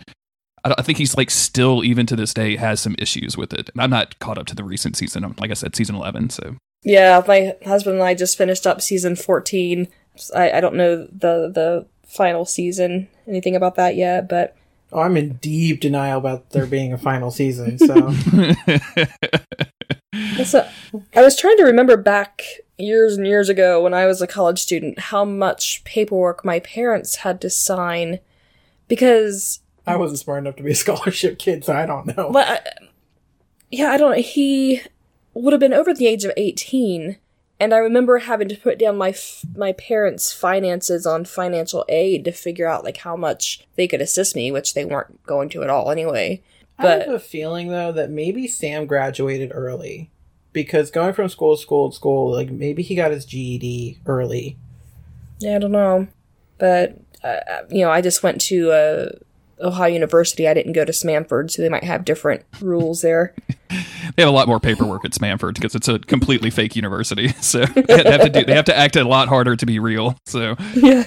I, 0.64 0.74
I 0.78 0.82
think 0.82 0.96
he's 0.98 1.16
like 1.16 1.30
still, 1.30 1.84
even 1.84 2.06
to 2.06 2.16
this 2.16 2.32
day, 2.32 2.56
has 2.56 2.80
some 2.80 2.94
issues 2.98 3.36
with 3.36 3.52
it. 3.52 3.68
And 3.74 3.82
I'm 3.82 3.90
not 3.90 4.18
caught 4.18 4.38
up 4.38 4.46
to 4.46 4.54
the 4.54 4.64
recent 4.64 4.96
season. 4.96 5.24
I'm- 5.24 5.34
Like 5.38 5.50
I 5.50 5.54
said, 5.54 5.76
season 5.76 5.94
11. 5.94 6.30
So 6.30 6.56
yeah, 6.84 7.22
my 7.26 7.56
husband 7.64 7.96
and 7.96 8.04
I 8.04 8.14
just 8.14 8.38
finished 8.38 8.66
up 8.66 8.80
season 8.80 9.16
14. 9.16 9.88
I, 10.34 10.52
I 10.52 10.60
don't 10.60 10.76
know 10.76 11.06
the 11.06 11.50
the 11.52 11.86
final 12.06 12.44
season, 12.44 13.08
anything 13.26 13.56
about 13.56 13.74
that 13.76 13.96
yet, 13.96 14.28
but 14.28 14.56
Oh, 14.92 15.00
I'm 15.00 15.16
in 15.16 15.34
deep 15.34 15.80
denial 15.80 16.18
about 16.18 16.50
there 16.50 16.66
being 16.66 16.92
a 16.92 16.98
final 16.98 17.32
season. 17.32 17.78
So 17.78 18.12
So, 20.44 20.68
I 21.16 21.22
was 21.22 21.36
trying 21.36 21.56
to 21.56 21.64
remember 21.64 21.96
back 21.96 22.42
years 22.78 23.16
and 23.16 23.26
years 23.26 23.48
ago 23.48 23.82
when 23.82 23.94
I 23.94 24.06
was 24.06 24.22
a 24.22 24.26
college 24.28 24.60
student 24.60 24.98
how 24.98 25.24
much 25.24 25.82
paperwork 25.84 26.44
my 26.44 26.60
parents 26.60 27.16
had 27.16 27.40
to 27.40 27.50
sign 27.50 28.20
because 28.86 29.60
I 29.86 29.96
wasn't 29.96 30.20
smart 30.20 30.40
enough 30.40 30.56
to 30.56 30.62
be 30.62 30.70
a 30.70 30.74
scholarship 30.76 31.38
kid, 31.38 31.64
so 31.64 31.74
I 31.74 31.86
don't 31.86 32.16
know. 32.16 32.30
but 32.30 32.48
I, 32.48 32.60
yeah, 33.70 33.90
I 33.90 33.96
don't. 33.96 34.18
He 34.18 34.82
would 35.34 35.52
have 35.52 35.60
been 35.60 35.74
over 35.74 35.92
the 35.92 36.06
age 36.06 36.24
of 36.24 36.32
18 36.36 37.18
and 37.60 37.72
I 37.72 37.78
remember 37.78 38.18
having 38.18 38.48
to 38.48 38.56
put 38.56 38.78
down 38.78 38.96
my 38.96 39.10
f- 39.10 39.44
my 39.54 39.72
parents' 39.72 40.32
finances 40.32 41.06
on 41.06 41.24
financial 41.24 41.84
aid 41.88 42.24
to 42.24 42.32
figure 42.32 42.66
out 42.66 42.84
like 42.84 42.98
how 42.98 43.16
much 43.16 43.66
they 43.76 43.86
could 43.86 44.00
assist 44.00 44.34
me, 44.34 44.50
which 44.50 44.74
they 44.74 44.84
weren't 44.84 45.24
going 45.24 45.48
to 45.50 45.62
at 45.62 45.70
all 45.70 45.90
anyway. 45.90 46.42
I 46.78 46.86
have 46.86 47.06
But 47.06 47.14
a 47.14 47.18
feeling 47.20 47.68
though 47.68 47.92
that 47.92 48.10
maybe 48.10 48.48
Sam 48.48 48.86
graduated 48.86 49.52
early 49.54 50.10
because 50.52 50.90
going 50.90 51.14
from 51.14 51.28
school 51.28 51.56
to 51.56 51.62
school 51.62 51.90
to 51.90 51.96
school, 51.96 52.32
like 52.32 52.50
maybe 52.50 52.82
he 52.82 52.96
got 52.96 53.12
his 53.12 53.24
GED 53.24 54.00
early. 54.06 54.56
Yeah, 55.38 55.56
I 55.56 55.58
don't 55.58 55.72
know, 55.72 56.08
but 56.58 56.98
uh, 57.22 57.62
you 57.70 57.82
know, 57.84 57.90
I 57.90 58.00
just 58.00 58.22
went 58.22 58.40
to 58.42 58.72
uh, 58.72 59.08
Ohio 59.64 59.92
University. 59.92 60.46
I 60.46 60.54
didn't 60.54 60.72
go 60.72 60.84
to 60.84 60.92
Smamford, 60.92 61.50
so 61.50 61.62
they 61.62 61.68
might 61.68 61.84
have 61.84 62.04
different 62.04 62.44
rules 62.60 63.00
there. 63.00 63.34
they 63.70 64.22
have 64.22 64.28
a 64.28 64.32
lot 64.32 64.46
more 64.46 64.60
paperwork 64.60 65.04
at 65.04 65.12
Smamford 65.12 65.54
because 65.54 65.74
it's 65.74 65.88
a 65.88 65.98
completely 65.98 66.50
fake 66.50 66.76
university. 66.76 67.32
So 67.44 67.64
they 67.66 68.10
have 68.10 68.22
to 68.22 68.30
do. 68.30 68.44
They 68.44 68.54
have 68.54 68.64
to 68.66 68.76
act 68.76 68.96
a 68.96 69.04
lot 69.04 69.28
harder 69.28 69.54
to 69.54 69.66
be 69.66 69.78
real. 69.78 70.16
So 70.24 70.56
yeah. 70.74 71.04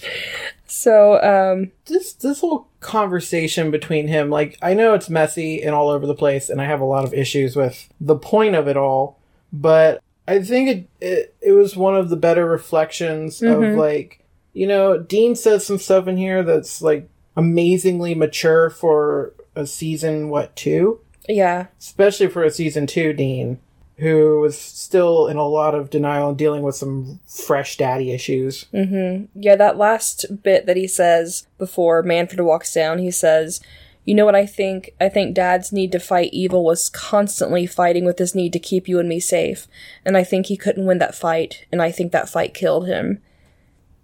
so, 0.66 1.22
um, 1.22 1.70
This 1.86 2.12
this 2.14 2.40
whole 2.40 2.68
conversation 2.80 3.70
between 3.70 4.08
him, 4.08 4.30
like 4.30 4.58
I 4.62 4.74
know 4.74 4.94
it's 4.94 5.08
messy 5.08 5.62
and 5.62 5.74
all 5.74 5.88
over 5.88 6.06
the 6.06 6.14
place, 6.14 6.48
and 6.48 6.60
I 6.60 6.64
have 6.64 6.80
a 6.80 6.84
lot 6.84 7.04
of 7.04 7.14
issues 7.14 7.56
with 7.56 7.88
the 8.00 8.16
point 8.16 8.56
of 8.56 8.68
it 8.68 8.76
all, 8.76 9.18
but 9.52 10.02
I 10.26 10.42
think 10.42 10.68
it 10.68 10.88
it, 11.00 11.34
it 11.40 11.52
was 11.52 11.76
one 11.76 11.96
of 11.96 12.08
the 12.08 12.16
better 12.16 12.46
reflections 12.46 13.42
of 13.42 13.62
like 13.76 14.24
you 14.52 14.66
know 14.66 14.98
Dean 14.98 15.34
says 15.34 15.66
some 15.66 15.78
stuff 15.78 16.06
in 16.06 16.16
here 16.16 16.42
that's 16.42 16.82
like 16.82 17.08
amazingly 17.40 18.14
mature 18.14 18.68
for 18.70 19.32
a 19.56 19.66
season 19.66 20.28
what 20.28 20.54
two 20.54 21.00
yeah, 21.28 21.66
especially 21.78 22.28
for 22.28 22.42
a 22.42 22.50
season 22.50 22.86
two 22.86 23.12
Dean, 23.12 23.58
who 23.98 24.40
was 24.40 24.58
still 24.58 25.28
in 25.28 25.36
a 25.36 25.46
lot 25.46 25.74
of 25.74 25.90
denial 25.90 26.30
and 26.30 26.38
dealing 26.38 26.62
with 26.62 26.74
some 26.74 27.20
fresh 27.26 27.76
daddy 27.76 28.10
issues. 28.10 28.66
Mhm. 28.74 29.28
yeah, 29.34 29.56
that 29.56 29.78
last 29.78 30.42
bit 30.42 30.66
that 30.66 30.76
he 30.76 30.86
says 30.86 31.46
before 31.58 32.02
Manfred 32.02 32.40
walks 32.40 32.74
down, 32.74 32.98
he 32.98 33.10
says, 33.10 33.60
"You 34.04 34.14
know 34.14 34.24
what 34.24 34.34
I 34.34 34.46
think? 34.46 34.94
I 35.00 35.08
think 35.08 35.34
Dad's 35.34 35.72
need 35.72 35.92
to 35.92 36.00
fight 36.00 36.30
evil 36.32 36.64
was 36.64 36.88
constantly 36.88 37.66
fighting 37.66 38.04
with 38.04 38.18
his 38.18 38.34
need 38.34 38.52
to 38.54 38.58
keep 38.58 38.88
you 38.88 38.98
and 38.98 39.08
me 39.08 39.20
safe, 39.20 39.68
and 40.04 40.16
I 40.16 40.24
think 40.24 40.46
he 40.46 40.56
couldn't 40.56 40.86
win 40.86 40.98
that 40.98 41.14
fight, 41.14 41.64
and 41.70 41.80
I 41.80 41.92
think 41.92 42.10
that 42.12 42.28
fight 42.28 42.54
killed 42.54 42.86
him." 42.88 43.22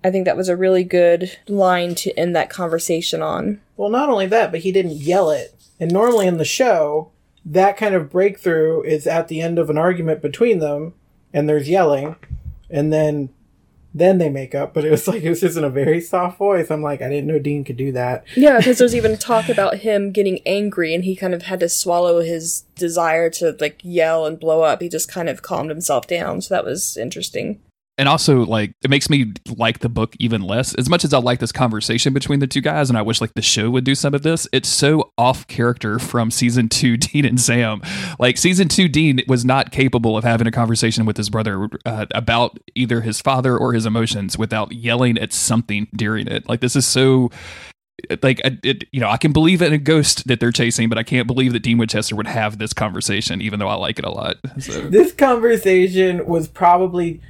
I 0.05 0.11
think 0.11 0.25
that 0.25 0.37
was 0.37 0.49
a 0.49 0.57
really 0.57 0.85
good 0.85 1.37
line 1.49 1.95
to 1.97 2.17
end 2.19 2.37
that 2.37 2.51
conversation 2.51 3.23
on. 3.23 3.61
Well, 3.77 3.91
not 3.91 4.09
only 4.09 4.27
that, 4.27 4.51
but 4.51 4.61
he 4.61 4.73
didn't 4.73 4.93
yell 4.97 5.31
it. 5.31 5.55
And 5.81 5.93
normally 5.93 6.27
in 6.27 6.39
the 6.39 6.45
show, 6.45 7.11
that 7.45 7.77
kind 7.77 7.95
of 7.95 8.11
breakthrough 8.11 8.83
is 8.83 9.07
at 9.07 9.29
the 9.29 9.41
end 9.41 9.59
of 9.59 9.71
an 9.71 9.79
argument 9.79 10.23
between 10.23 10.59
them, 10.59 10.95
and 11.33 11.49
there's 11.49 11.69
yelling, 11.69 12.17
and 12.71 12.93
then 12.93 13.31
then 13.97 14.19
they 14.19 14.29
make 14.29 14.55
up. 14.55 14.75
But 14.75 14.85
it 14.85 14.91
was 14.91 15.09
like 15.09 15.23
it 15.23 15.29
was 15.29 15.41
just 15.41 15.57
in 15.57 15.65
a 15.65 15.71
very 15.71 16.01
soft 16.01 16.39
voice. 16.39 16.71
I'm 16.71 16.83
like, 16.83 17.01
I 17.01 17.09
didn't 17.09 17.27
know 17.27 17.39
Dean 17.39 17.65
could 17.65 17.77
do 17.77 17.93
that. 17.93 18.25
Yeah, 18.37 18.59
because 18.59 18.79
there's 18.79 18.95
even 18.97 19.17
talk 19.17 19.49
about 19.49 19.79
him 19.79 20.13
getting 20.13 20.41
angry 20.47 20.95
and 20.95 21.05
he 21.05 21.17
kind 21.17 21.35
of 21.35 21.43
had 21.43 21.61
to 21.61 21.69
swallow 21.69 22.21
his 22.21 22.63
desire 22.75 23.31
to 23.31 23.57
like 23.59 23.81
yell 23.83 24.27
and 24.27 24.39
blow 24.39 24.63
up. 24.63 24.83
He 24.83 24.89
just 24.89 25.11
kind 25.11 25.29
of 25.29 25.43
calmed 25.43 25.71
himself 25.71 26.07
down. 26.07 26.43
So 26.43 26.55
that 26.55 26.65
was 26.65 26.97
interesting. 26.97 27.61
And 27.99 28.09
also 28.09 28.45
like 28.45 28.75
it 28.83 28.91
makes 28.91 29.09
me 29.09 29.33
like 29.57 29.79
the 29.81 29.89
book 29.89 30.15
even 30.19 30.43
less. 30.43 30.75
As 30.75 30.89
much 30.89 31.05
as 31.05 31.13
i 31.15 31.19
like 31.19 31.41
this 31.41 31.53
conversation 31.53 32.13
between 32.13 32.41
the 32.41 32.47
two 32.47 32.61
guys 32.61 32.89
and 32.89 32.99
i 32.99 33.03
wish 33.03 33.21
like 33.21 33.35
the 33.35 33.43
show 33.43 33.71
would 33.71 33.85
do 33.85 33.95
some 33.95 34.15
of 34.15 34.23
this 34.23 34.47
it's 34.53 34.69
so 34.69 35.13
off 35.17 35.47
character 35.47 35.99
from 35.99 36.31
season 36.31 36.69
two 36.69 36.97
dean 36.97 37.25
and 37.25 37.41
sam. 37.41 37.81
Like 38.19 38.39
season 38.39 38.69
two 38.69 38.89
dean 38.89 39.23
was 39.29 39.45
not 39.45 39.73
capable 39.73 40.17
of 40.17 40.25
having 40.25 40.47
a 40.47 40.53
conversation 40.53 41.07
with 41.07 41.17
his 41.17 41.31
brother 41.31 41.69
uh, 41.85 42.07
about 42.13 42.59
either 42.75 43.01
his 43.01 43.21
father 43.21 43.57
or 43.57 43.73
his 43.73 43.87
emotions 43.87 44.39
without 44.39 44.73
yelling 44.73 45.19
at 45.19 45.33
something 45.33 45.89
during 45.95 46.27
it. 46.27 46.49
Like 46.49 46.61
this 46.61 46.77
is 46.77 46.87
so 46.87 47.31
like 48.23 48.41
it, 48.45 48.85
you 48.93 49.01
know 49.01 49.09
i 49.09 49.17
can 49.17 49.33
believe 49.33 49.63
in 49.63 49.73
a 49.73 49.79
ghost 49.79 50.29
that 50.29 50.39
they're 50.39 50.53
chasing 50.53 50.87
but 50.91 50.99
i 50.99 51.03
can't 51.03 51.27
believe 51.27 51.55
that 51.55 51.61
dean 51.61 51.79
winchester 51.79 52.15
would 52.15 52.27
have 52.27 52.59
this 52.59 52.75
conversation 52.75 53.41
even 53.41 53.59
though 53.59 53.69
i 53.69 53.75
like 53.75 53.99
it 53.99 54.05
a 54.05 54.11
lot. 54.11 54.37
So 54.59 54.83
This 54.83 55.13
conversation 55.13 56.27
was 56.27 56.47
probably 56.47 57.23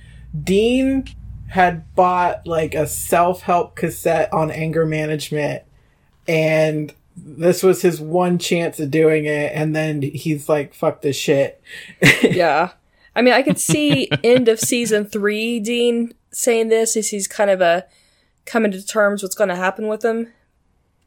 Dean 0.43 1.07
had 1.49 1.95
bought 1.95 2.47
like 2.47 2.75
a 2.75 2.87
self 2.87 3.43
help 3.43 3.77
cassette 3.77 4.33
on 4.33 4.51
anger 4.51 4.87
management, 4.87 5.62
and 6.27 6.93
this 7.17 7.62
was 7.62 7.83
his 7.83 8.01
one 8.01 8.39
chance 8.39 8.79
of 8.81 8.91
doing 8.91 9.25
it, 9.25 9.53
and 9.55 9.75
then 9.75 10.03
he's 10.03 10.49
like, 10.49 10.75
"Fuck 10.75 11.03
this 11.03 11.17
shit." 11.17 11.61
Yeah. 12.23 12.73
I 13.15 13.23
mean, 13.23 13.33
I 13.33 13.43
could 13.43 13.59
see 13.59 14.11
end 14.23 14.47
of 14.47 14.61
season 14.61 15.07
three, 15.07 15.59
Dean 15.59 16.12
saying 16.31 16.69
this 16.69 16.99
as 16.99 17.09
he's 17.09 17.27
kind 17.27 17.49
of 17.49 17.62
a 17.62 17.87
coming 18.45 18.71
to 18.73 18.85
terms 18.85 19.23
what's 19.23 19.35
going 19.35 19.49
to 19.49 19.57
happen 19.57 19.89
with 19.89 20.05
him. 20.05 20.33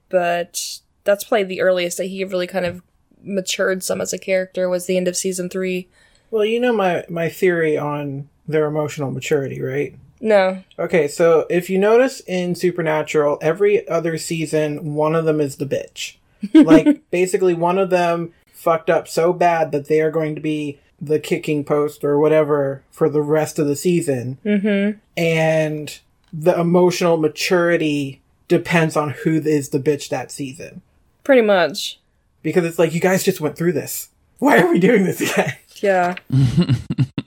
But 0.10 0.80
that's 1.04 1.24
probably 1.24 1.44
the 1.44 1.62
earliest 1.62 1.98
that 1.98 2.06
he 2.06 2.24
really 2.24 2.48
kind 2.48 2.66
of 2.66 2.82
matured 3.22 3.84
some 3.84 4.02
as 4.02 4.12
a 4.12 4.18
character 4.18 4.68
was 4.68 4.88
the 4.88 4.98
end 4.98 5.08
of 5.08 5.16
season 5.16 5.50
three. 5.50 5.88
Well, 6.32 6.46
you 6.46 6.60
know 6.60 6.74
my 6.74 7.06
my 7.10 7.30
theory 7.30 7.78
on 7.78 8.30
their 8.50 8.66
emotional 8.66 9.12
maturity, 9.12 9.62
right? 9.62 9.96
No. 10.22 10.62
Okay, 10.78 11.08
so 11.08 11.46
if 11.50 11.70
you 11.70 11.78
notice 11.78 12.20
in 12.22 12.56
Supernatural, 12.56 13.38
every 13.42 13.88
other 13.88 14.18
season, 14.18 14.94
one 14.96 15.16
of 15.16 15.26
them 15.26 15.40
is 15.40 15.56
the 15.58 15.66
bitch. 15.66 16.16
Like, 16.54 17.02
basically, 17.12 17.54
one 17.54 17.78
of 17.78 17.90
them 17.90 18.34
fucked 18.54 18.90
up 18.90 19.08
so 19.10 19.34
bad 19.34 19.72
that 19.74 19.88
they 19.88 20.00
are 20.02 20.12
going 20.12 20.36
to 20.36 20.42
be 20.42 20.80
the 21.02 21.20
kicking 21.20 21.64
post 21.66 22.04
or 22.04 22.18
whatever 22.18 22.82
for 22.92 23.10
the 23.10 23.22
rest 23.22 23.60
of 23.60 23.68
the 23.68 23.76
season. 23.76 24.38
Mm-hmm. 24.46 25.00
And 25.18 26.00
the 26.32 26.58
emotional 26.60 27.18
maturity 27.18 28.22
depends 28.48 28.96
on 28.96 29.10
who 29.12 29.42
is 29.42 29.70
the 29.70 29.80
bitch 29.80 30.10
that 30.10 30.32
season. 30.32 30.82
Pretty 31.26 31.42
much. 31.42 32.00
because 32.42 32.64
it's 32.66 32.80
like 32.80 32.94
you 32.94 33.00
guys 33.02 33.24
just 33.24 33.42
went 33.42 33.58
through 33.58 33.74
this. 33.74 34.10
Why 34.40 34.60
are 34.60 34.70
we 34.72 34.80
doing 34.80 35.04
this 35.04 35.20
again? 35.22 35.56
Yeah. 35.82 36.16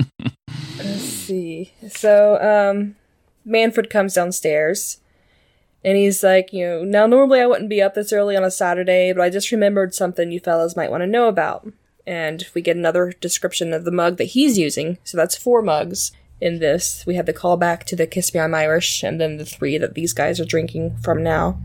See. 1.27 1.73
So, 1.89 2.41
um, 2.41 2.97
Manfred 3.45 3.91
comes 3.91 4.15
downstairs 4.15 4.99
and 5.85 5.97
he's 5.97 6.23
like, 6.23 6.53
you 6.53 6.67
know, 6.67 6.85
now 6.85 7.07
normally 7.07 7.41
I 7.41 7.47
wouldn't 7.47 7.71
be 7.71 7.83
up 7.83 7.95
this 7.95 8.13
early 8.13 8.37
on 8.37 8.45
a 8.45 8.51
Saturday, 8.51 9.13
but 9.13 9.23
I 9.23 9.31
just 9.31 9.51
remembered 9.51 9.95
something 9.95 10.31
you 10.31 10.41
fellas 10.41 10.77
might 10.77 10.91
want 10.91 11.03
to 11.03 11.07
know 11.07 11.29
about. 11.29 11.67
And 12.07 12.47
we 12.55 12.63
get 12.63 12.77
another 12.77 13.13
description 13.21 13.73
of 13.73 13.85
the 13.85 13.91
mug 13.91 14.17
that 14.17 14.25
he's 14.25 14.59
using. 14.59 14.99
So 15.05 15.17
that's 15.17 15.37
four 15.37 15.63
mugs 15.63 16.13
in 16.41 16.59
this. 16.59 17.05
We 17.07 17.15
have 17.15 17.27
the 17.27 17.33
callback 17.33 17.85
to 17.85 17.97
the 17.97 18.07
Kiss 18.07 18.35
Me 18.35 18.41
I'm 18.41 18.55
Irish 18.55 19.03
and 19.03 19.21
then 19.21 19.37
the 19.37 19.45
three 19.45 19.79
that 19.79 19.95
these 19.95 20.13
guys 20.13 20.41
are 20.41 20.45
drinking 20.45 20.97
from 20.99 21.23
now. 21.23 21.59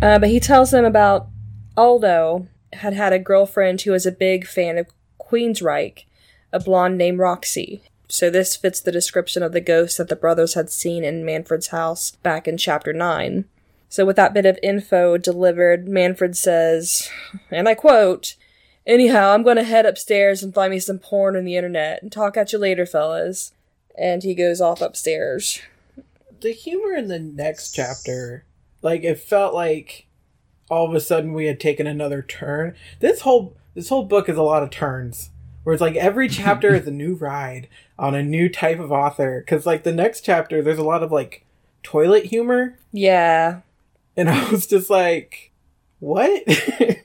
Uh, 0.00 0.18
but 0.18 0.30
he 0.30 0.40
tells 0.40 0.70
them 0.70 0.84
about 0.84 1.28
Aldo 1.76 2.46
had 2.72 2.94
had 2.94 3.12
a 3.12 3.18
girlfriend 3.18 3.82
who 3.82 3.92
was 3.92 4.06
a 4.06 4.12
big 4.12 4.46
fan 4.46 4.78
of 4.78 4.86
Queensryche, 5.20 6.04
a 6.52 6.60
blonde 6.60 6.98
named 6.98 7.18
Roxy. 7.18 7.82
So 8.12 8.28
this 8.28 8.56
fits 8.56 8.78
the 8.78 8.92
description 8.92 9.42
of 9.42 9.52
the 9.52 9.60
ghost 9.62 9.96
that 9.96 10.10
the 10.10 10.16
brothers 10.16 10.52
had 10.52 10.68
seen 10.68 11.02
in 11.02 11.24
Manfred's 11.24 11.68
house 11.68 12.10
back 12.10 12.46
in 12.46 12.58
chapter 12.58 12.92
9. 12.92 13.46
So 13.88 14.04
with 14.04 14.16
that 14.16 14.34
bit 14.34 14.44
of 14.44 14.58
info 14.62 15.16
delivered, 15.16 15.88
Manfred 15.88 16.36
says, 16.36 17.08
and 17.50 17.66
I 17.66 17.74
quote, 17.74 18.36
Anyhow, 18.86 19.32
I'm 19.32 19.42
gonna 19.42 19.62
head 19.62 19.86
upstairs 19.86 20.42
and 20.42 20.52
find 20.52 20.72
me 20.72 20.78
some 20.78 20.98
porn 20.98 21.36
on 21.36 21.46
the 21.46 21.56
internet 21.56 22.02
and 22.02 22.12
talk 22.12 22.36
at 22.36 22.52
you 22.52 22.58
later, 22.58 22.84
fellas. 22.84 23.54
And 23.96 24.22
he 24.22 24.34
goes 24.34 24.60
off 24.60 24.82
upstairs. 24.82 25.62
The 26.42 26.52
humor 26.52 26.94
in 26.94 27.08
the 27.08 27.18
next 27.18 27.72
chapter, 27.72 28.44
like 28.82 29.04
it 29.04 29.20
felt 29.20 29.54
like 29.54 30.06
all 30.68 30.86
of 30.86 30.94
a 30.94 31.00
sudden 31.00 31.32
we 31.32 31.46
had 31.46 31.58
taken 31.58 31.86
another 31.86 32.20
turn. 32.20 32.74
This 33.00 33.22
whole 33.22 33.56
this 33.72 33.88
whole 33.88 34.04
book 34.04 34.28
is 34.28 34.36
a 34.36 34.42
lot 34.42 34.62
of 34.62 34.68
turns. 34.68 35.30
Where 35.64 35.72
it's 35.72 35.80
like 35.80 35.96
every 35.96 36.28
chapter 36.40 36.74
is 36.74 36.86
a 36.86 36.92
new 36.92 37.14
ride 37.14 37.68
on 37.98 38.14
a 38.14 38.22
new 38.22 38.48
type 38.48 38.78
of 38.78 38.92
author. 38.92 39.44
Cause 39.46 39.66
like 39.66 39.84
the 39.84 39.92
next 39.92 40.22
chapter, 40.22 40.62
there's 40.62 40.78
a 40.78 40.84
lot 40.84 41.02
of 41.02 41.12
like 41.12 41.44
toilet 41.82 42.26
humor. 42.26 42.78
Yeah. 42.92 43.60
And 44.16 44.28
I 44.30 44.50
was 44.50 44.66
just 44.66 44.90
like, 44.90 45.52
what? 46.00 46.42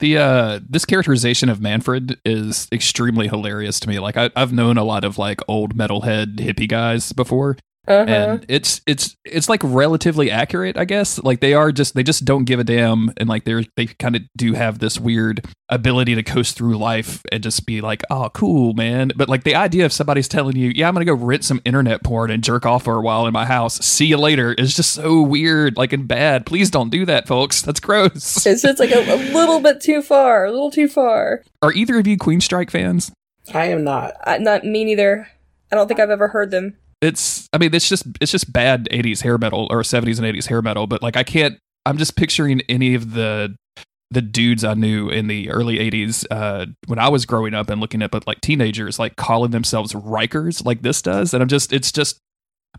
The 0.00 0.16
uh 0.16 0.60
this 0.66 0.86
characterization 0.86 1.50
of 1.50 1.60
Manfred 1.60 2.18
is 2.24 2.68
extremely 2.72 3.28
hilarious 3.28 3.78
to 3.80 3.88
me. 3.88 3.98
Like 3.98 4.16
I, 4.16 4.30
I've 4.34 4.50
known 4.50 4.78
a 4.78 4.82
lot 4.82 5.04
of 5.04 5.18
like 5.18 5.40
old 5.46 5.76
metalhead 5.76 6.36
hippie 6.36 6.66
guys 6.66 7.12
before, 7.12 7.58
Uh-huh. 7.90 8.08
and 8.08 8.46
it's 8.48 8.80
it's 8.86 9.16
it's 9.24 9.48
like 9.48 9.60
relatively 9.64 10.30
accurate, 10.30 10.76
I 10.76 10.84
guess. 10.84 11.20
Like 11.22 11.40
they 11.40 11.54
are 11.54 11.72
just 11.72 11.94
they 11.94 12.04
just 12.04 12.24
don't 12.24 12.44
give 12.44 12.60
a 12.60 12.64
damn, 12.64 13.12
and 13.16 13.28
like 13.28 13.44
they're 13.44 13.64
they 13.76 13.86
kind 13.86 14.14
of 14.14 14.22
do 14.36 14.52
have 14.52 14.78
this 14.78 15.00
weird 15.00 15.44
ability 15.68 16.14
to 16.14 16.22
coast 16.22 16.56
through 16.56 16.78
life 16.78 17.20
and 17.32 17.42
just 17.42 17.66
be 17.66 17.80
like, 17.80 18.04
oh, 18.08 18.30
cool, 18.32 18.74
man. 18.74 19.10
But 19.16 19.28
like 19.28 19.42
the 19.42 19.56
idea 19.56 19.84
of 19.84 19.92
somebody's 19.92 20.28
telling 20.28 20.54
you, 20.54 20.70
yeah, 20.72 20.86
I'm 20.86 20.94
gonna 20.94 21.04
go 21.04 21.14
rent 21.14 21.44
some 21.44 21.60
internet 21.64 22.04
porn 22.04 22.30
and 22.30 22.44
jerk 22.44 22.64
off 22.64 22.84
for 22.84 22.94
a 22.94 23.00
while 23.00 23.26
in 23.26 23.32
my 23.32 23.44
house. 23.44 23.84
See 23.84 24.06
you 24.06 24.18
later. 24.18 24.52
is 24.52 24.76
just 24.76 24.92
so 24.92 25.20
weird, 25.20 25.76
like 25.76 25.92
and 25.92 26.06
bad. 26.06 26.46
Please 26.46 26.70
don't 26.70 26.90
do 26.90 27.04
that, 27.06 27.26
folks. 27.26 27.60
That's 27.60 27.80
gross. 27.80 28.46
it's 28.46 28.62
just 28.62 28.78
like 28.78 28.92
a, 28.92 29.00
a 29.00 29.18
little 29.32 29.58
bit 29.58 29.80
too 29.80 30.00
far, 30.00 30.44
a 30.44 30.52
little 30.52 30.70
too 30.70 30.86
far. 30.86 31.42
Are 31.60 31.72
either 31.72 31.98
of 31.98 32.06
you 32.06 32.16
Queensryche 32.16 32.70
fans? 32.70 33.10
I 33.52 33.66
am 33.66 33.82
not. 33.82 34.14
I, 34.22 34.38
not 34.38 34.62
me 34.62 34.84
neither. 34.84 35.26
I 35.72 35.76
don't 35.76 35.88
think 35.88 36.00
I've 36.00 36.10
ever 36.10 36.28
heard 36.28 36.50
them. 36.50 36.76
It's 37.02 37.48
i 37.52 37.58
mean 37.58 37.74
it's 37.74 37.88
just 37.88 38.04
it's 38.20 38.32
just 38.32 38.52
bad 38.52 38.88
80s 38.90 39.22
hair 39.22 39.38
metal 39.38 39.66
or 39.70 39.82
70s 39.82 40.18
and 40.18 40.36
80s 40.36 40.46
hair 40.48 40.62
metal 40.62 40.86
but 40.86 41.02
like 41.02 41.16
i 41.16 41.22
can't 41.22 41.58
i'm 41.86 41.96
just 41.98 42.16
picturing 42.16 42.60
any 42.68 42.94
of 42.94 43.12
the 43.14 43.54
the 44.10 44.20
dudes 44.22 44.64
i 44.64 44.74
knew 44.74 45.08
in 45.08 45.26
the 45.28 45.50
early 45.50 45.78
80s 45.78 46.24
uh 46.30 46.66
when 46.86 46.98
i 46.98 47.08
was 47.08 47.24
growing 47.26 47.54
up 47.54 47.70
and 47.70 47.80
looking 47.80 48.02
at 48.02 48.10
but 48.10 48.26
like 48.26 48.40
teenagers 48.40 48.98
like 48.98 49.16
calling 49.16 49.50
themselves 49.50 49.92
rikers 49.92 50.64
like 50.64 50.82
this 50.82 51.00
does 51.00 51.32
and 51.32 51.42
i'm 51.42 51.48
just 51.48 51.72
it's 51.72 51.90
just 51.92 52.18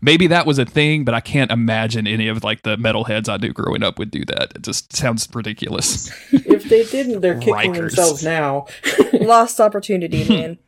maybe 0.00 0.26
that 0.28 0.46
was 0.46 0.58
a 0.58 0.64
thing 0.64 1.04
but 1.04 1.14
i 1.14 1.20
can't 1.20 1.50
imagine 1.50 2.06
any 2.06 2.28
of 2.28 2.44
like 2.44 2.62
the 2.62 2.76
metalheads 2.76 3.28
i 3.28 3.36
knew 3.38 3.52
growing 3.52 3.82
up 3.82 3.98
would 3.98 4.10
do 4.10 4.24
that 4.26 4.52
it 4.54 4.62
just 4.62 4.94
sounds 4.94 5.28
ridiculous 5.34 6.10
If 6.32 6.64
they 6.64 6.84
didn't, 6.84 7.22
they're 7.22 7.38
kicking 7.40 7.72
Rikers. 7.72 7.76
themselves 7.96 8.22
now. 8.22 8.66
Lost 9.14 9.58
opportunity, 9.60 10.26
man. 10.28 10.58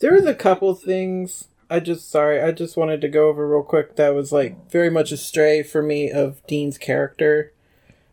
There 0.00 0.12
was 0.12 0.26
a 0.26 0.34
couple 0.34 0.74
things 0.74 1.48
I 1.70 1.80
just 1.80 2.10
sorry, 2.10 2.42
I 2.42 2.50
just 2.52 2.76
wanted 2.76 3.00
to 3.02 3.08
go 3.08 3.28
over 3.28 3.48
real 3.48 3.62
quick 3.62 3.96
that 3.96 4.14
was 4.14 4.32
like 4.32 4.70
very 4.70 4.90
much 4.90 5.12
a 5.12 5.16
stray 5.16 5.62
for 5.62 5.82
me 5.82 6.10
of 6.10 6.44
Dean's 6.46 6.76
character. 6.78 7.52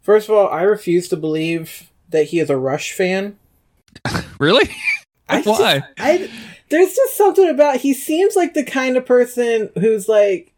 First 0.02 0.30
of 0.30 0.36
all, 0.36 0.48
I 0.48 0.62
refuse 0.62 1.10
to 1.10 1.18
believe 1.18 1.90
that 2.10 2.28
he 2.28 2.40
is 2.40 2.50
a 2.50 2.58
Rush 2.58 2.94
fan. 2.94 3.38
really 4.40 4.70
I 5.28 5.42
just- 5.42 5.60
why 5.60 5.82
I 5.98 6.30
there's 6.70 6.94
just 6.94 7.18
something 7.18 7.50
about 7.50 7.78
he 7.78 7.94
seems 7.94 8.36
like 8.36 8.54
the 8.54 8.64
kind 8.64 8.96
of 8.96 9.06
person 9.06 9.70
who's 9.80 10.08
like 10.08 10.54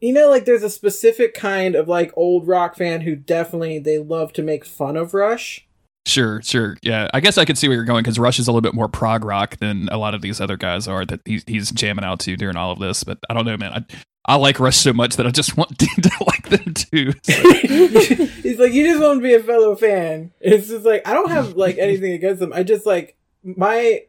you 0.00 0.12
know 0.12 0.30
like 0.30 0.44
there's 0.44 0.62
a 0.62 0.70
specific 0.70 1.34
kind 1.34 1.74
of 1.74 1.88
like 1.88 2.12
old 2.16 2.46
rock 2.46 2.76
fan 2.76 3.00
who 3.00 3.16
definitely 3.16 3.78
they 3.78 3.98
love 3.98 4.32
to 4.34 4.42
make 4.42 4.64
fun 4.64 4.96
of 4.96 5.12
Rush. 5.14 5.66
Sure, 6.06 6.42
sure. 6.42 6.76
Yeah, 6.82 7.08
I 7.14 7.20
guess 7.20 7.38
I 7.38 7.44
could 7.44 7.56
see 7.56 7.66
where 7.68 7.76
you're 7.76 7.84
going 7.86 8.02
because 8.02 8.18
Rush 8.18 8.38
is 8.38 8.46
a 8.46 8.50
little 8.52 8.60
bit 8.60 8.74
more 8.74 8.88
prog 8.88 9.24
rock 9.24 9.56
than 9.56 9.88
a 9.90 9.96
lot 9.98 10.14
of 10.14 10.20
these 10.22 10.40
other 10.40 10.56
guys 10.56 10.86
are 10.86 11.04
that 11.06 11.20
he's, 11.24 11.44
he's 11.46 11.70
jamming 11.70 12.04
out 12.04 12.20
to 12.20 12.36
during 12.36 12.56
all 12.56 12.70
of 12.72 12.78
this. 12.78 13.04
But 13.04 13.18
I 13.30 13.34
don't 13.34 13.46
know, 13.46 13.56
man. 13.56 13.72
I, 13.72 13.84
I 14.26 14.36
like 14.36 14.60
Rush 14.60 14.76
so 14.76 14.92
much 14.92 15.16
that 15.16 15.26
I 15.26 15.30
just 15.30 15.56
want 15.56 15.78
Dean 15.78 15.88
to 16.02 16.10
like 16.26 16.48
them 16.50 16.74
too. 16.74 17.12
So, 17.22 17.32
He's 18.42 18.58
like, 18.58 18.72
you 18.72 18.84
just 18.86 19.02
want 19.02 19.18
to 19.18 19.22
be 19.22 19.34
a 19.34 19.40
fellow 19.42 19.74
fan. 19.76 20.30
It's 20.40 20.68
just 20.68 20.84
like 20.84 21.06
I 21.08 21.14
don't 21.14 21.30
have 21.30 21.56
like 21.56 21.78
anything 21.78 22.12
against 22.12 22.42
him. 22.42 22.52
I 22.52 22.62
just 22.62 22.84
like 22.86 23.16
my 23.42 24.02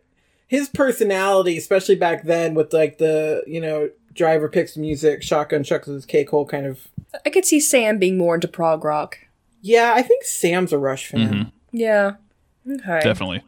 his 0.48 0.70
personality, 0.70 1.58
especially 1.58 1.96
back 1.96 2.24
then 2.24 2.54
with 2.56 2.74
like 2.74 2.98
the 2.98 3.44
you 3.48 3.60
know 3.62 3.90
driver 4.14 4.48
picks 4.50 4.78
music, 4.78 5.24
shotgun 5.24 5.64
chucks 5.64 5.88
his 5.88 6.06
cake 6.06 6.30
hole 6.30 6.46
kind 6.46 6.66
of. 6.66 6.88
I 7.26 7.30
could 7.30 7.46
see 7.46 7.60
Sam 7.62 7.98
being 8.00 8.18
more 8.18 8.36
into 8.36 8.48
prog 8.48 8.84
rock. 8.84 9.18
Yeah, 9.62 9.94
I 9.96 10.02
think 10.02 10.24
Sam's 10.24 10.72
a 10.74 10.78
Rush 10.78 11.08
fan, 11.08 11.34
Mhm, 11.34 11.52
Yeah. 11.76 12.14
Okay. 12.70 13.02
definitely. 13.02 13.44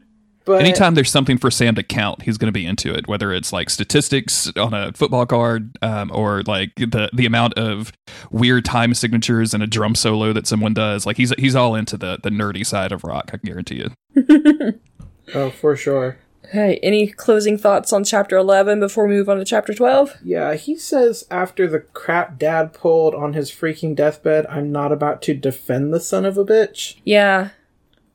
but 0.45 0.61
Anytime 0.61 0.93
there's 0.93 1.09
something 1.09 1.37
for 1.37 1.49
Sam 1.49 1.73
to 1.75 1.83
count, 1.83 2.21
he's 2.21 2.37
going 2.37 2.49
to 2.49 2.51
be 2.51 2.65
into 2.65 2.93
it. 2.93 3.07
Whether 3.07 3.33
it's 3.33 3.51
like 3.51 3.69
statistics 3.69 4.51
on 4.55 4.73
a 4.73 4.91
football 4.93 5.25
card, 5.25 5.77
um, 5.81 6.11
or 6.13 6.43
like 6.43 6.75
the 6.75 7.09
the 7.13 7.25
amount 7.25 7.53
of 7.55 7.91
weird 8.29 8.65
time 8.65 8.93
signatures 8.93 9.53
and 9.53 9.63
a 9.63 9.67
drum 9.67 9.95
solo 9.95 10.33
that 10.33 10.45
someone 10.45 10.73
does, 10.73 11.05
like 11.05 11.17
he's 11.17 11.33
he's 11.37 11.55
all 11.55 11.73
into 11.73 11.97
the 11.97 12.19
the 12.21 12.29
nerdy 12.29 12.65
side 12.65 12.91
of 12.91 13.03
rock. 13.03 13.31
I 13.33 13.37
can 13.37 13.47
guarantee 13.47 13.83
you. 14.15 14.79
oh 15.33 15.49
for 15.49 15.75
sure. 15.75 16.17
Hey, 16.51 16.79
any 16.81 17.07
closing 17.07 17.57
thoughts 17.57 17.91
on 17.91 18.05
chapter 18.05 18.37
11 18.37 18.79
before 18.79 19.05
we 19.05 19.15
move 19.15 19.27
on 19.27 19.35
to 19.37 19.43
chapter 19.43 19.73
12? 19.73 20.19
Yeah, 20.23 20.53
he 20.53 20.77
says 20.77 21.25
after 21.29 21.67
the 21.67 21.81
crap 21.81 22.39
dad 22.39 22.71
pulled 22.71 23.13
on 23.13 23.33
his 23.33 23.51
freaking 23.51 23.93
deathbed, 23.95 24.45
I'm 24.47 24.71
not 24.71 24.93
about 24.93 25.21
to 25.23 25.33
defend 25.33 25.93
the 25.93 25.99
son 25.99 26.23
of 26.23 26.37
a 26.37 26.45
bitch. 26.45 26.95
Yeah. 27.03 27.49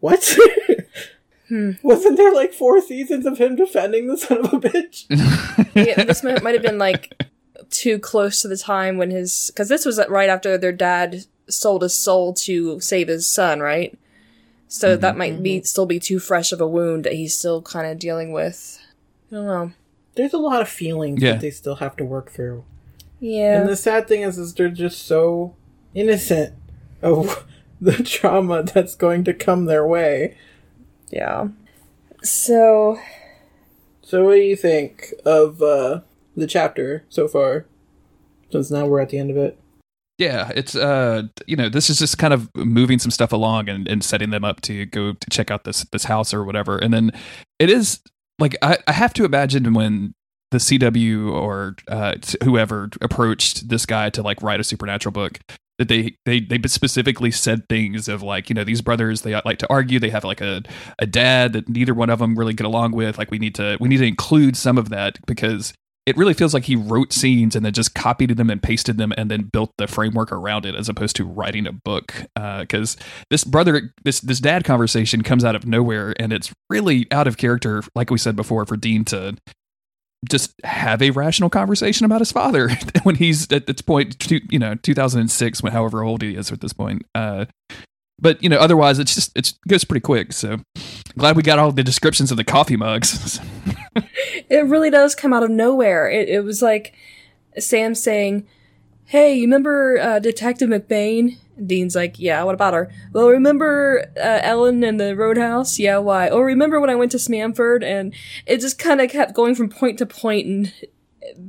What? 0.03 0.37
Hmm. 1.49 1.73
Wasn't 1.83 2.17
there 2.17 2.33
like 2.33 2.55
four 2.55 2.81
seasons 2.81 3.27
of 3.27 3.37
him 3.37 3.57
defending 3.57 4.07
the 4.07 4.17
son 4.17 4.39
of 4.39 4.55
a 4.55 4.59
bitch? 4.59 5.05
yeah 5.75 6.03
this 6.03 6.23
might, 6.23 6.43
might 6.43 6.55
have 6.55 6.63
been 6.63 6.79
like 6.79 7.13
too 7.69 7.99
close 7.99 8.41
to 8.41 8.49
the 8.49 8.57
time 8.57 8.97
when 8.97 9.11
his. 9.11 9.51
Because 9.53 9.69
this 9.69 9.85
was 9.85 10.01
right 10.09 10.31
after 10.31 10.57
their 10.57 10.73
dad 10.73 11.27
sold 11.51 11.83
his 11.83 11.99
soul 11.99 12.33
to 12.35 12.81
save 12.81 13.09
his 13.09 13.29
son, 13.29 13.61
right? 13.61 13.99
So 14.67 14.93
mm-hmm. 14.93 15.03
that 15.03 15.19
might 15.19 15.43
be 15.43 15.59
mm-hmm. 15.59 15.65
still 15.65 15.85
be 15.85 16.01
too 16.01 16.19
fresh 16.19 16.53
of 16.53 16.61
a 16.63 16.67
wound 16.67 17.05
that 17.05 17.13
he's 17.13 17.37
still 17.37 17.61
kind 17.61 17.87
of 17.87 17.99
dealing 17.99 18.33
with. 18.33 18.81
I 19.31 19.35
don't 19.35 19.47
know. 19.47 19.73
There's 20.15 20.33
a 20.33 20.39
lot 20.39 20.63
of 20.63 20.69
feelings 20.69 21.23
Yeah. 21.23 21.33
that 21.33 21.43
they 21.43 21.51
still 21.51 21.77
have 21.77 21.97
to 21.97 22.05
work 22.05 22.31
through. 22.31 22.65
Yeah. 23.21 23.61
And 23.61 23.69
the 23.69 23.77
sad 23.77 24.09
thing 24.09 24.23
is, 24.23 24.39
is 24.39 24.55
they're 24.55 24.69
just 24.69 25.07
so 25.07 25.55
innocent 25.95 26.55
of 27.03 27.47
the 27.97 28.03
trauma 28.05 28.63
that's 28.63 28.95
going 28.95 29.25
to 29.25 29.35
come 29.35 29.65
their 29.65 29.87
way. 29.87 30.37
yeah. 31.11 31.49
So, 32.23 32.99
So, 34.03 34.25
what 34.25 34.35
do 34.35 34.41
you 34.41 34.55
think 34.57 35.13
of 35.25 35.61
uh, 35.61 36.03
the 36.37 36.47
chapter 36.47 37.05
so 37.09 37.27
far? 37.27 37.67
Since 38.51 38.71
now 38.71 38.87
we're 38.87 39.01
at 39.01 39.09
the 39.09 39.19
end 39.19 39.31
of 39.31 39.37
it. 39.37 39.59
Yeah, 40.19 40.53
it's 40.55 40.77
uh 40.77 41.25
you 41.47 41.57
know, 41.57 41.69
this 41.69 41.91
is 41.91 41.99
just 41.99 42.19
kind 42.19 42.33
of 42.33 42.49
moving 42.55 43.01
some 43.01 43.11
stuff 43.11 43.33
along 43.33 43.69
and, 43.69 43.89
and 43.89 44.05
setting 44.05 44.31
them 44.31 44.45
up 44.45 44.61
to 44.63 44.87
go 44.87 45.15
to 45.15 45.31
check 45.31 45.51
out 45.51 45.65
this 45.65 45.85
this 45.91 46.05
house 46.05 46.33
or 46.33 46.45
whatever. 46.45 46.79
And 46.79 46.93
then 46.95 47.11
it 47.59 47.71
is 47.71 48.01
like 48.39 48.55
I, 48.63 48.79
I 48.87 48.93
have 48.93 49.15
to 49.15 49.25
imagine 49.25 49.73
when 49.73 50.15
the 50.53 50.59
CW 50.59 51.33
or 51.33 51.75
uh 51.89 52.15
whoever 52.45 52.91
approached 53.01 53.69
this 53.69 53.87
guy 53.87 54.11
to 54.11 54.23
like 54.23 54.41
write 54.43 54.61
a 54.61 54.65
supernatural 54.65 55.13
book 55.13 55.41
that 55.79 55.89
they 55.89 56.17
they 56.27 56.41
they 56.41 56.59
specifically 56.67 57.31
said 57.31 57.69
things 57.69 58.09
of 58.09 58.23
like 58.23 58.49
you 58.49 58.55
know 58.55 58.65
these 58.65 58.81
brothers 58.81 59.23
they 59.23 59.41
like 59.45 59.59
to 59.59 59.71
argue 59.71 59.99
they 59.99 60.11
have 60.11 60.25
like 60.25 60.41
a 60.41 60.63
a 60.99 61.07
dad 61.07 61.53
that 61.55 61.69
neither 61.69 61.95
one 61.95 62.11
of 62.11 62.19
them 62.19 62.39
really 62.39 62.55
get 62.55 62.67
along 62.67 62.93
with 62.93 63.19
like 63.19 63.31
we 63.31 63.39
need 63.39 63.55
to 63.55 63.77
we 63.81 63.89
need 63.89 63.99
to 63.99 64.07
include 64.07 64.57
some 64.57 64.79
of 64.79 64.91
that 64.91 65.19
because 65.27 65.73
it 66.05 66.17
really 66.17 66.35
feels 66.35 66.53
like 66.53 66.65
he 66.65 66.75
wrote 66.75 67.13
scenes 67.13 67.55
and 67.55 67.65
then 67.65 67.73
just 67.73 67.95
copied 67.95 68.37
them 68.37 68.51
and 68.51 68.63
pasted 68.63 68.99
them 68.99 69.13
and 69.17 69.31
then 69.31 69.43
built 69.43 69.71
the 69.79 69.87
framework 69.87 70.33
around 70.33 70.67
it 70.67 70.75
as 70.75 70.89
opposed 70.89 71.15
to 71.17 71.25
writing 71.25 71.67
a 71.67 71.73
book. 71.73 72.13
Because 72.35 72.97
uh, 72.97 73.05
this 73.31 73.45
brother, 73.45 73.95
this 74.03 74.21
this 74.21 74.41
dad 74.41 74.65
conversation 74.65 75.23
comes 75.23 75.45
out 75.45 75.55
of 75.55 75.65
nowhere 75.65 76.13
and 76.19 76.33
it's 76.33 76.53
really 76.69 77.07
out 77.13 77.29
of 77.29 77.37
character, 77.37 77.85
like 77.95 78.11
we 78.11 78.19
said 78.19 78.35
before, 78.35 78.67
for 78.67 78.77
Dean 78.77 79.05
to 79.07 79.37
just 80.29 80.53
have 80.65 81.03
a 81.03 81.11
rational 81.11 81.51
conversation 81.51 82.07
about 82.07 82.21
his 82.21 82.33
father 82.33 82.71
when 83.03 83.17
he's 83.17 83.51
at 83.53 83.67
this 83.67 83.83
point, 83.83 84.31
you 84.51 84.59
know, 84.59 84.75
2006, 84.77 85.63
when 85.63 85.73
however 85.73 86.03
old 86.03 86.23
he 86.23 86.37
is 86.37 86.53
at 86.53 86.61
this 86.61 86.73
point. 86.73 87.05
Uh, 87.15 87.47
but 88.21 88.41
you 88.43 88.49
know, 88.49 88.59
otherwise, 88.59 88.99
it's 89.01 89.15
just 89.15 89.37
it 89.37 89.53
goes 89.67 89.85
pretty 89.85 90.01
quick. 90.01 90.33
So 90.33 90.61
glad 91.19 91.37
we 91.37 91.43
got 91.43 91.59
all 91.59 91.73
the 91.73 91.83
descriptions 91.83 92.31
of 92.31 92.37
the 92.37 92.45
coffee 92.45 92.77
mugs. 92.77 93.41
it 94.49 94.65
really 94.67 94.91
does 94.91 95.15
come 95.17 95.33
out 95.33 95.43
of 95.43 95.51
nowhere. 95.51 96.09
It, 96.09 96.29
it 96.29 96.45
was 96.45 96.63
like 96.63 96.95
Sam 97.59 97.97
saying, 97.97 98.47
"Hey, 99.07 99.35
you 99.35 99.43
remember 99.43 99.99
uh, 99.99 100.19
Detective 100.21 100.71
McBain?" 100.71 101.39
Dean's 101.65 101.95
like, 101.95 102.19
"Yeah, 102.19 102.43
what 102.45 102.55
about 102.55 102.75
her?" 102.75 102.91
Well, 103.13 103.29
remember 103.29 104.11
uh, 104.17 104.41
Ellen 104.43 104.83
in 104.85 104.97
the 104.97 105.17
Roadhouse? 105.17 105.79
Yeah, 105.79 105.99
why? 105.99 106.29
Oh, 106.29 106.41
remember 106.41 106.81
when 106.81 106.91
I 106.91 106.95
went 106.95 107.13
to 107.13 107.19
Smamford? 107.19 107.85
And 107.85 108.15
it 108.47 108.61
just 108.61 108.79
kind 108.79 109.01
of 109.01 109.11
kept 109.11 109.35
going 109.35 109.55
from 109.55 109.69
point 109.69 109.99
to 109.99 110.07
point, 110.07 110.47
and 110.47 110.73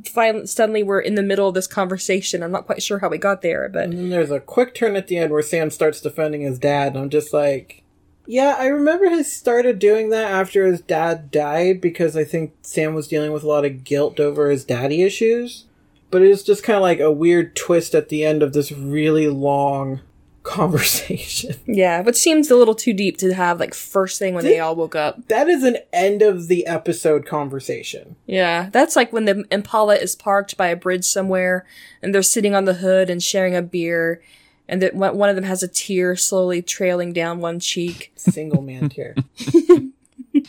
finally, 0.06 0.48
suddenly 0.48 0.84
we're 0.84 1.00
in 1.00 1.16
the 1.16 1.24
middle 1.24 1.48
of 1.48 1.54
this 1.54 1.68
conversation. 1.68 2.44
I'm 2.44 2.52
not 2.52 2.66
quite 2.66 2.84
sure 2.84 3.00
how 3.00 3.10
we 3.10 3.18
got 3.18 3.42
there, 3.42 3.70
but 3.70 3.86
and 3.86 3.94
then 3.94 4.10
there's 4.10 4.32
a 4.32 4.40
quick 4.40 4.76
turn 4.76 4.96
at 4.96 5.08
the 5.08 5.18
end 5.18 5.32
where 5.32 5.42
Sam 5.42 5.70
starts 5.70 6.02
defending 6.02 6.42
his 6.42 6.60
dad, 6.60 6.94
and 6.94 7.04
I'm 7.04 7.10
just 7.10 7.34
like, 7.34 7.84
yeah, 8.26 8.56
I 8.58 8.68
remember 8.68 9.10
he 9.10 9.24
started 9.24 9.80
doing 9.80 10.10
that 10.10 10.32
after 10.32 10.66
his 10.66 10.82
dad 10.82 11.32
died 11.32 11.82
because 11.82 12.16
I 12.16 12.24
think 12.24 12.54
Sam 12.62 12.94
was 12.94 13.08
dealing 13.08 13.32
with 13.34 13.44
a 13.44 13.48
lot 13.48 13.66
of 13.66 13.84
guilt 13.84 14.20
over 14.20 14.50
his 14.50 14.64
daddy 14.64 15.02
issues. 15.02 15.66
But 16.14 16.22
it's 16.22 16.44
just 16.44 16.64
kind 16.64 16.78
of 16.78 16.84
like 16.84 17.00
a 17.00 17.12
weird 17.12 17.56
twist 17.56 17.96
at 17.96 18.10
the 18.10 18.24
end 18.24 18.44
of 18.44 18.54
this 18.54 18.72
really 18.72 19.28
long 19.28 20.02
conversation. 20.44 21.56
Yeah, 21.66 22.02
which 22.02 22.18
seems 22.18 22.52
a 22.52 22.56
little 22.56 22.76
too 22.76 22.94
deep 22.94 23.18
to 23.18 23.34
have 23.34 23.60
like 23.60 23.74
first 23.74 24.20
thing 24.20 24.36
when 24.36 24.46
they 24.46 24.60
all 24.60 24.76
woke 24.76 24.94
up. 24.94 25.28
That 25.28 25.50
is 25.50 25.64
an 25.64 25.78
end 25.92 26.22
of 26.22 26.50
the 26.50 26.68
episode 26.68 27.26
conversation. 27.26 28.16
Yeah, 28.28 28.70
that's 28.72 28.96
like 28.96 29.12
when 29.12 29.26
the 29.26 29.44
Impala 29.50 29.96
is 29.96 30.16
parked 30.16 30.56
by 30.56 30.68
a 30.68 30.76
bridge 30.76 31.04
somewhere 31.04 31.66
and 32.04 32.14
they're 32.14 32.22
sitting 32.22 32.54
on 32.54 32.66
the 32.66 32.76
hood 32.76 33.10
and 33.10 33.24
sharing 33.24 33.56
a 33.56 33.64
beer 33.64 34.22
and 34.68 34.84
that 34.84 34.94
one 34.94 35.30
of 35.30 35.36
them 35.36 35.46
has 35.46 35.64
a 35.64 35.68
tear 35.68 36.16
slowly 36.16 36.62
trailing 36.62 37.12
down 37.12 37.40
one 37.40 37.60
cheek. 37.60 38.12
Single 38.16 38.62
man 38.62 38.90
tear. 38.90 39.16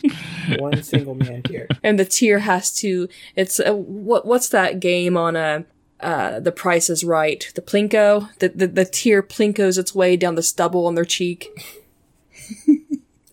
one 0.59 0.81
single 0.83 1.15
man 1.15 1.43
tear. 1.43 1.67
And 1.83 1.99
the 1.99 2.05
tear 2.05 2.39
has 2.39 2.73
to 2.77 3.07
it's 3.35 3.59
a, 3.59 3.75
what 3.75 4.25
what's 4.25 4.49
that 4.49 4.79
game 4.79 5.17
on 5.17 5.35
a 5.35 5.65
uh, 5.99 6.39
the 6.39 6.51
price 6.51 6.89
is 6.89 7.03
right. 7.03 7.51
The 7.55 7.61
plinko, 7.61 8.29
the, 8.39 8.49
the, 8.49 8.67
the 8.67 8.85
tear 8.85 9.23
plinkos 9.23 9.77
its 9.77 9.95
way 9.95 10.17
down 10.17 10.35
the 10.35 10.43
stubble 10.43 10.85
on 10.87 10.95
their 10.95 11.05
cheek. 11.05 11.47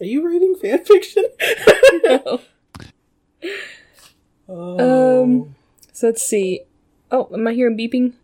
Are 0.00 0.04
you 0.04 0.26
reading 0.26 0.54
fan 0.54 0.84
fiction? 0.84 1.24
no. 2.04 2.40
Oh. 4.48 5.22
Um, 5.22 5.54
so 5.92 6.06
let's 6.06 6.22
see. 6.22 6.62
Oh, 7.10 7.28
am 7.32 7.46
I 7.46 7.52
hearing 7.52 7.76
beeping? 7.76 8.14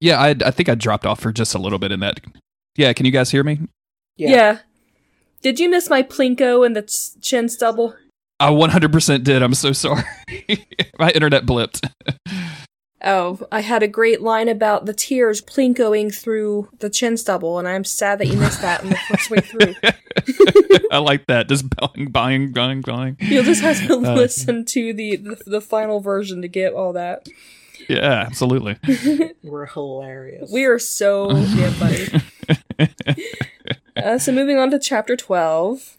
Yeah, 0.00 0.20
I, 0.20 0.30
I 0.30 0.50
think 0.50 0.68
I 0.68 0.74
dropped 0.74 1.06
off 1.06 1.20
for 1.20 1.32
just 1.32 1.54
a 1.54 1.58
little 1.58 1.78
bit 1.78 1.90
in 1.90 2.00
that. 2.00 2.20
Yeah, 2.76 2.92
can 2.92 3.06
you 3.06 3.12
guys 3.12 3.30
hear 3.30 3.42
me? 3.42 3.60
Yeah. 4.16 4.30
yeah. 4.30 4.58
Did 5.46 5.60
you 5.60 5.68
miss 5.68 5.88
my 5.88 6.02
plinko 6.02 6.66
and 6.66 6.74
the 6.74 6.82
chin 7.22 7.48
stubble? 7.48 7.94
I 8.40 8.50
100% 8.50 9.22
did. 9.22 9.44
I'm 9.44 9.54
so 9.54 9.70
sorry. 9.70 10.02
my 10.98 11.10
internet 11.10 11.46
blipped. 11.46 11.88
Oh, 13.04 13.38
I 13.52 13.60
had 13.60 13.84
a 13.84 13.88
great 13.88 14.22
line 14.22 14.48
about 14.48 14.86
the 14.86 14.94
tears 14.94 15.40
plinkoing 15.40 16.12
through 16.12 16.70
the 16.80 16.90
chin 16.90 17.16
stubble, 17.16 17.58
and 17.58 17.68
I'm 17.68 17.84
sad 17.84 18.18
that 18.18 18.26
you 18.26 18.36
missed 18.36 18.62
that 18.62 18.82
in 18.82 18.88
the 18.88 18.96
first 18.96 19.30
way 19.30 19.38
through. 19.38 19.74
I 20.90 20.98
like 20.98 21.26
that. 21.26 21.46
Just 21.48 21.66
buying, 21.76 22.10
buying, 22.10 22.52
buying, 22.52 22.80
buying. 22.80 23.16
You'll 23.20 23.44
just 23.44 23.62
have 23.62 23.86
to 23.86 23.92
uh, 23.98 24.14
listen 24.14 24.64
to 24.64 24.92
the, 24.92 25.16
the, 25.16 25.42
the 25.46 25.60
final 25.60 26.00
version 26.00 26.42
to 26.42 26.48
get 26.48 26.72
all 26.72 26.94
that. 26.94 27.28
Yeah, 27.88 28.24
absolutely. 28.26 28.76
We're 29.44 29.66
hilarious. 29.66 30.50
We 30.50 30.64
are 30.64 30.80
so 30.80 31.28
damn 31.28 31.72
funny. 31.74 32.88
Uh, 33.96 34.18
so 34.18 34.32
moving 34.32 34.58
on 34.58 34.70
to 34.70 34.78
chapter 34.78 35.16
twelve, 35.16 35.96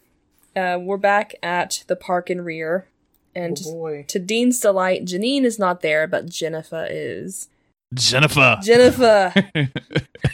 uh, 0.55 0.77
we're 0.81 0.97
back 0.97 1.35
at 1.41 1.83
the 1.87 1.95
park 1.95 2.29
and 2.29 2.45
rear. 2.45 2.87
And 3.35 3.57
oh 3.67 4.03
to 4.07 4.19
Dean's 4.19 4.59
delight, 4.59 5.05
Janine 5.05 5.43
is 5.43 5.59
not 5.59 5.81
there, 5.81 6.07
but 6.07 6.27
Jennifer 6.27 6.87
is. 6.89 7.49
Jennifer. 7.93 8.57
Jennifer. 8.61 9.31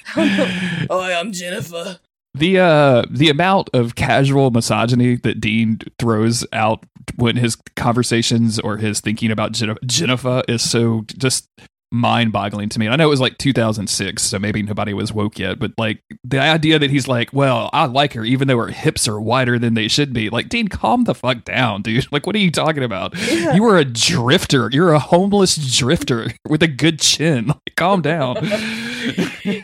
Hi, 0.08 0.88
I'm 0.90 1.32
Jennifer. 1.32 2.00
The 2.34 2.60
uh 2.60 3.04
the 3.10 3.30
amount 3.30 3.70
of 3.74 3.96
casual 3.96 4.50
misogyny 4.52 5.18
that 5.18 5.40
Dean 5.40 5.80
throws 6.00 6.46
out 6.52 6.84
when 7.16 7.36
his 7.36 7.58
conversations 7.76 8.60
or 8.60 8.78
his 8.78 9.02
thinking 9.02 9.30
about 9.30 9.52
Jennifer 9.86 10.42
is 10.48 10.68
so 10.68 11.06
just 11.18 11.48
mind-boggling 11.94 12.70
to 12.70 12.80
me. 12.80 12.88
And 12.88 12.94
I 12.94 12.98
know 12.98 13.06
it 13.06 13.10
was 13.12 13.22
like 13.22 13.38
2006, 13.38 14.22
so 14.22 14.40
maybe 14.40 14.64
nobody 14.64 14.94
was 14.94 15.14
woke 15.14 15.38
yet, 15.40 15.60
but 15.60 15.72
like 15.78 16.02
the 16.24 16.40
idea 16.40 16.80
that 16.80 16.90
he's 16.90 17.08
like, 17.08 17.32
"Well, 17.32 17.70
I 17.72 17.86
like 17.86 18.14
her 18.14 18.26
even 18.26 18.48
though 18.48 18.58
her 18.58 18.68
hips 18.68 19.08
are 19.08 19.22
wider 19.22 19.60
than 19.60 19.76
they 19.76 19.88
should 19.88 20.12
be." 20.12 20.30
Like, 20.30 20.50
Dean, 20.50 20.68
calm 20.68 21.04
the 21.04 21.16
fuck 21.16 21.46
down, 21.46 21.82
dude. 21.82 22.08
Like, 22.14 22.28
what 22.28 22.36
are 22.36 22.40
you 22.40 22.52
talking 22.52 22.84
about? 22.84 23.16
Yeah. 23.18 23.56
You 23.56 23.66
are 23.66 23.78
a 23.78 23.86
drifter. 23.86 24.70
You're 24.72 24.94
a 24.94 25.00
homeless 25.00 25.56
drifter 25.56 26.28
with 26.48 26.62
a 26.62 26.68
good 26.68 27.00
chin. 27.00 27.48
Like, 27.48 27.58
calm 27.76 28.02
down. 28.02 28.38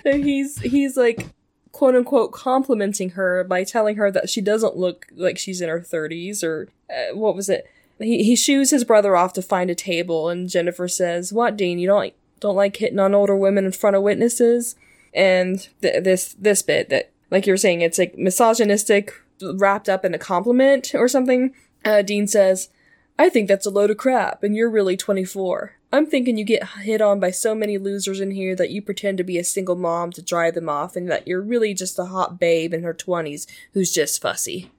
And 0.04 0.26
he's 0.26 0.60
he's 0.60 0.98
like 0.98 1.28
quote 1.72 1.96
unquote 1.96 2.34
complimenting 2.34 3.12
her 3.12 3.46
by 3.46 3.64
telling 3.64 3.96
her 3.96 4.12
that 4.12 4.30
she 4.30 4.42
doesn't 4.42 4.76
look 4.76 5.08
like 5.16 5.38
she's 5.38 5.62
in 5.62 5.70
her 5.70 5.80
30s 5.80 6.44
or 6.44 6.68
uh, 6.90 7.16
what 7.16 7.36
was 7.36 7.48
it? 7.48 7.70
He 8.00 8.24
he 8.24 8.36
shoos 8.36 8.72
his 8.72 8.84
brother 8.84 9.16
off 9.16 9.34
to 9.34 9.42
find 9.42 9.70
a 9.70 9.76
table, 9.76 10.30
and 10.30 10.50
Jennifer 10.50 10.88
says, 10.88 11.34
"What, 11.34 11.58
Dean? 11.58 11.80
You 11.80 11.88
don't 11.88 11.98
like 11.98 12.16
don't 12.40 12.56
like 12.56 12.78
hitting 12.78 13.00
on 13.00 13.16
older 13.16 13.36
women 13.36 13.66
in 13.66 13.72
front 13.72 13.96
of 13.96 14.04
witnesses?" 14.04 14.76
And 15.14 15.68
th- 15.82 16.04
this 16.04 16.36
this 16.40 16.62
bit 16.62 16.90
that, 16.90 17.12
like 17.32 17.48
you 17.48 17.54
were 17.54 17.58
saying, 17.58 17.82
it's 17.82 17.98
like 17.98 18.18
misogynistic, 18.18 19.14
wrapped 19.42 19.90
up 19.90 20.06
in 20.06 20.14
a 20.14 20.20
compliment 20.20 20.94
or 20.94 21.08
something. 21.08 21.54
Uh, 21.86 22.02
Dean 22.02 22.28
says, 22.28 22.70
"I 23.18 23.30
think 23.30 23.48
that's 23.48 23.66
a 23.66 23.72
load 23.72 23.90
of 23.90 23.98
crap, 23.98 24.44
and 24.44 24.56
you're 24.56 24.70
really 24.70 24.98
24. 24.98 25.74
I'm 25.92 26.06
thinking 26.06 26.38
you 26.38 26.44
get 26.44 26.68
hit 26.82 27.02
on 27.02 27.20
by 27.20 27.32
so 27.32 27.56
many 27.56 27.80
losers 27.80 28.20
in 28.20 28.32
here 28.32 28.56
that 28.56 28.70
you 28.70 28.80
pretend 28.80 29.18
to 29.18 29.24
be 29.24 29.40
a 29.40 29.44
single 29.44 29.76
mom 29.76 30.12
to 30.12 30.22
drive 30.22 30.54
them 30.54 30.70
off, 30.70 30.96
and 30.96 31.10
that 31.10 31.28
you're 31.28 31.42
really 31.42 31.74
just 31.74 31.98
a 31.98 32.06
hot 32.06 32.40
babe 32.40 32.74
in 32.74 32.84
her 32.84 32.94
20s 32.94 33.48
who's 33.74 33.92
just 33.92 34.22
fussy." 34.22 34.72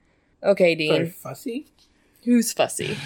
Okay, 0.42 0.74
Dean. 0.74 0.92
Very 0.92 1.10
fussy. 1.10 1.66
Who's 2.24 2.52
fussy? 2.52 2.96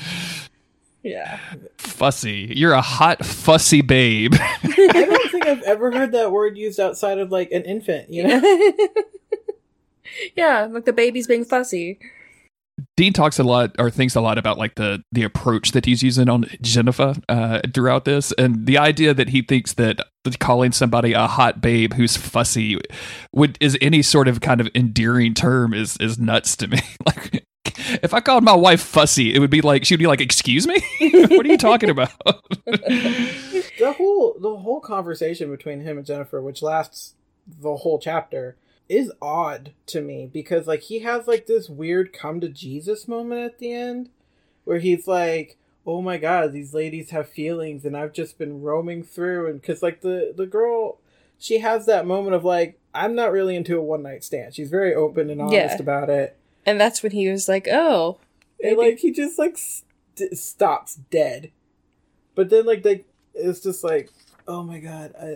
Yeah. 1.04 1.38
Fussy. 1.76 2.50
You're 2.56 2.72
a 2.72 2.80
hot, 2.80 3.24
fussy 3.24 3.82
babe. 3.82 4.34
I 4.40 5.06
don't 5.06 5.30
think 5.30 5.46
I've 5.46 5.62
ever 5.62 5.92
heard 5.92 6.12
that 6.12 6.32
word 6.32 6.56
used 6.56 6.80
outside 6.80 7.18
of 7.18 7.30
like 7.30 7.52
an 7.52 7.62
infant, 7.62 8.10
you 8.10 8.26
know? 8.26 8.64
yeah, 10.36 10.66
like 10.70 10.86
the 10.86 10.94
baby's 10.94 11.26
being 11.26 11.44
fussy. 11.44 11.98
Dean 12.96 13.12
talks 13.12 13.38
a 13.38 13.44
lot 13.44 13.76
or 13.78 13.90
thinks 13.90 14.16
a 14.16 14.20
lot 14.20 14.38
about 14.38 14.58
like 14.58 14.74
the 14.74 15.02
the 15.12 15.22
approach 15.22 15.72
that 15.72 15.84
he's 15.84 16.02
using 16.02 16.28
on 16.28 16.46
Jennifer 16.60 17.14
uh, 17.28 17.60
throughout 17.72 18.04
this, 18.04 18.32
and 18.32 18.66
the 18.66 18.78
idea 18.78 19.14
that 19.14 19.28
he 19.28 19.42
thinks 19.42 19.74
that 19.74 20.00
calling 20.40 20.72
somebody 20.72 21.12
a 21.12 21.26
hot 21.26 21.60
babe 21.60 21.94
who's 21.94 22.16
fussy 22.16 22.78
would 23.32 23.56
is 23.60 23.78
any 23.80 24.02
sort 24.02 24.26
of 24.26 24.40
kind 24.40 24.60
of 24.60 24.68
endearing 24.74 25.34
term 25.34 25.72
is 25.72 25.96
is 25.98 26.18
nuts 26.18 26.56
to 26.56 26.66
me. 26.66 26.80
like 27.06 27.44
if 27.76 28.14
I 28.14 28.20
called 28.20 28.44
my 28.44 28.54
wife 28.54 28.82
fussy, 28.82 29.34
it 29.34 29.38
would 29.38 29.50
be 29.50 29.60
like 29.60 29.84
she'd 29.84 29.96
be 29.96 30.06
like, 30.06 30.20
"Excuse 30.20 30.66
me, 30.66 30.82
what 31.00 31.46
are 31.46 31.48
you 31.48 31.58
talking 31.58 31.90
about?" 31.90 32.12
the 32.64 33.94
whole 33.96 34.36
the 34.38 34.56
whole 34.56 34.80
conversation 34.80 35.50
between 35.50 35.80
him 35.80 35.98
and 35.98 36.06
Jennifer, 36.06 36.40
which 36.40 36.62
lasts 36.62 37.14
the 37.46 37.76
whole 37.76 37.98
chapter, 37.98 38.56
is 38.88 39.12
odd 39.20 39.72
to 39.86 40.00
me 40.00 40.28
because 40.32 40.66
like 40.66 40.82
he 40.82 41.00
has 41.00 41.26
like 41.26 41.46
this 41.46 41.68
weird 41.68 42.12
come 42.12 42.40
to 42.40 42.48
Jesus 42.48 43.08
moment 43.08 43.42
at 43.42 43.58
the 43.58 43.72
end, 43.72 44.10
where 44.64 44.78
he's 44.78 45.06
like, 45.06 45.56
"Oh 45.86 46.02
my 46.02 46.18
God, 46.18 46.52
these 46.52 46.74
ladies 46.74 47.10
have 47.10 47.28
feelings, 47.28 47.84
and 47.84 47.96
I've 47.96 48.12
just 48.12 48.38
been 48.38 48.62
roaming 48.62 49.02
through," 49.02 49.48
and 49.48 49.60
because 49.60 49.82
like 49.82 50.00
the 50.00 50.32
the 50.36 50.46
girl, 50.46 50.98
she 51.38 51.58
has 51.58 51.86
that 51.86 52.06
moment 52.06 52.34
of 52.34 52.44
like, 52.44 52.78
"I'm 52.94 53.14
not 53.14 53.32
really 53.32 53.56
into 53.56 53.78
a 53.78 53.82
one 53.82 54.02
night 54.02 54.24
stand." 54.24 54.54
She's 54.54 54.70
very 54.70 54.94
open 54.94 55.30
and 55.30 55.40
honest 55.40 55.76
yeah. 55.76 55.82
about 55.82 56.10
it 56.10 56.36
and 56.66 56.80
that's 56.80 57.02
when 57.02 57.12
he 57.12 57.28
was 57.28 57.48
like, 57.48 57.68
"Oh," 57.70 58.18
and 58.62 58.76
like 58.76 58.98
he 58.98 59.10
just 59.12 59.38
like 59.38 59.56
st- 59.58 60.36
stops 60.38 60.96
dead. 61.10 61.50
But 62.34 62.50
then 62.50 62.64
like 62.66 62.82
they, 62.82 63.04
it's 63.34 63.60
just 63.60 63.84
like, 63.84 64.10
oh 64.48 64.62
my 64.62 64.78
god, 64.80 65.14
I, 65.20 65.26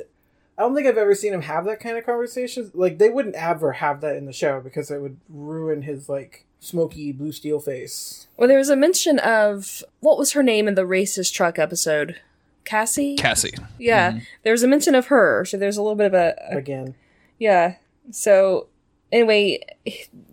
I 0.58 0.62
don't 0.62 0.74
think 0.74 0.86
I've 0.86 0.98
ever 0.98 1.14
seen 1.14 1.32
him 1.32 1.42
have 1.42 1.64
that 1.66 1.80
kind 1.80 1.96
of 1.96 2.04
conversation. 2.06 2.70
Like 2.74 2.98
they 2.98 3.08
wouldn't 3.10 3.36
ever 3.36 3.72
have 3.72 4.00
that 4.00 4.16
in 4.16 4.26
the 4.26 4.32
show 4.32 4.60
because 4.60 4.90
it 4.90 5.00
would 5.00 5.18
ruin 5.28 5.82
his 5.82 6.08
like 6.08 6.44
smoky 6.60 7.12
blue 7.12 7.30
steel 7.32 7.60
face. 7.60 8.26
Well, 8.36 8.48
there 8.48 8.58
was 8.58 8.68
a 8.68 8.74
mention 8.76 9.18
of 9.20 9.84
what 10.00 10.18
was 10.18 10.32
her 10.32 10.42
name 10.42 10.66
in 10.66 10.74
the 10.74 10.82
racist 10.82 11.32
truck 11.32 11.58
episode. 11.58 12.20
Cassie. 12.64 13.14
Cassie. 13.16 13.54
Yeah, 13.78 14.12
Mhm. 14.44 14.50
was 14.50 14.62
a 14.62 14.68
mention 14.68 14.94
of 14.94 15.06
her, 15.06 15.44
so 15.46 15.56
there's 15.56 15.76
a 15.78 15.82
little 15.82 15.94
bit 15.96 16.06
of 16.08 16.14
a, 16.14 16.34
a 16.50 16.56
Again. 16.58 16.94
yeah. 17.38 17.76
So 18.10 18.66
anyway, 19.12 19.60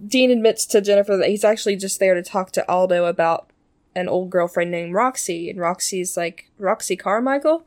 Dean 0.05 0.31
admits 0.31 0.65
to 0.67 0.81
Jennifer 0.81 1.17
that 1.17 1.29
he's 1.29 1.43
actually 1.43 1.75
just 1.75 1.99
there 1.99 2.13
to 2.13 2.23
talk 2.23 2.51
to 2.51 2.69
Aldo 2.69 3.05
about 3.05 3.49
an 3.95 4.09
old 4.09 4.29
girlfriend 4.29 4.71
named 4.71 4.93
Roxy, 4.93 5.49
and 5.49 5.59
Roxy's 5.59 6.17
like 6.17 6.49
Roxy 6.57 6.95
Carmichael, 6.95 7.65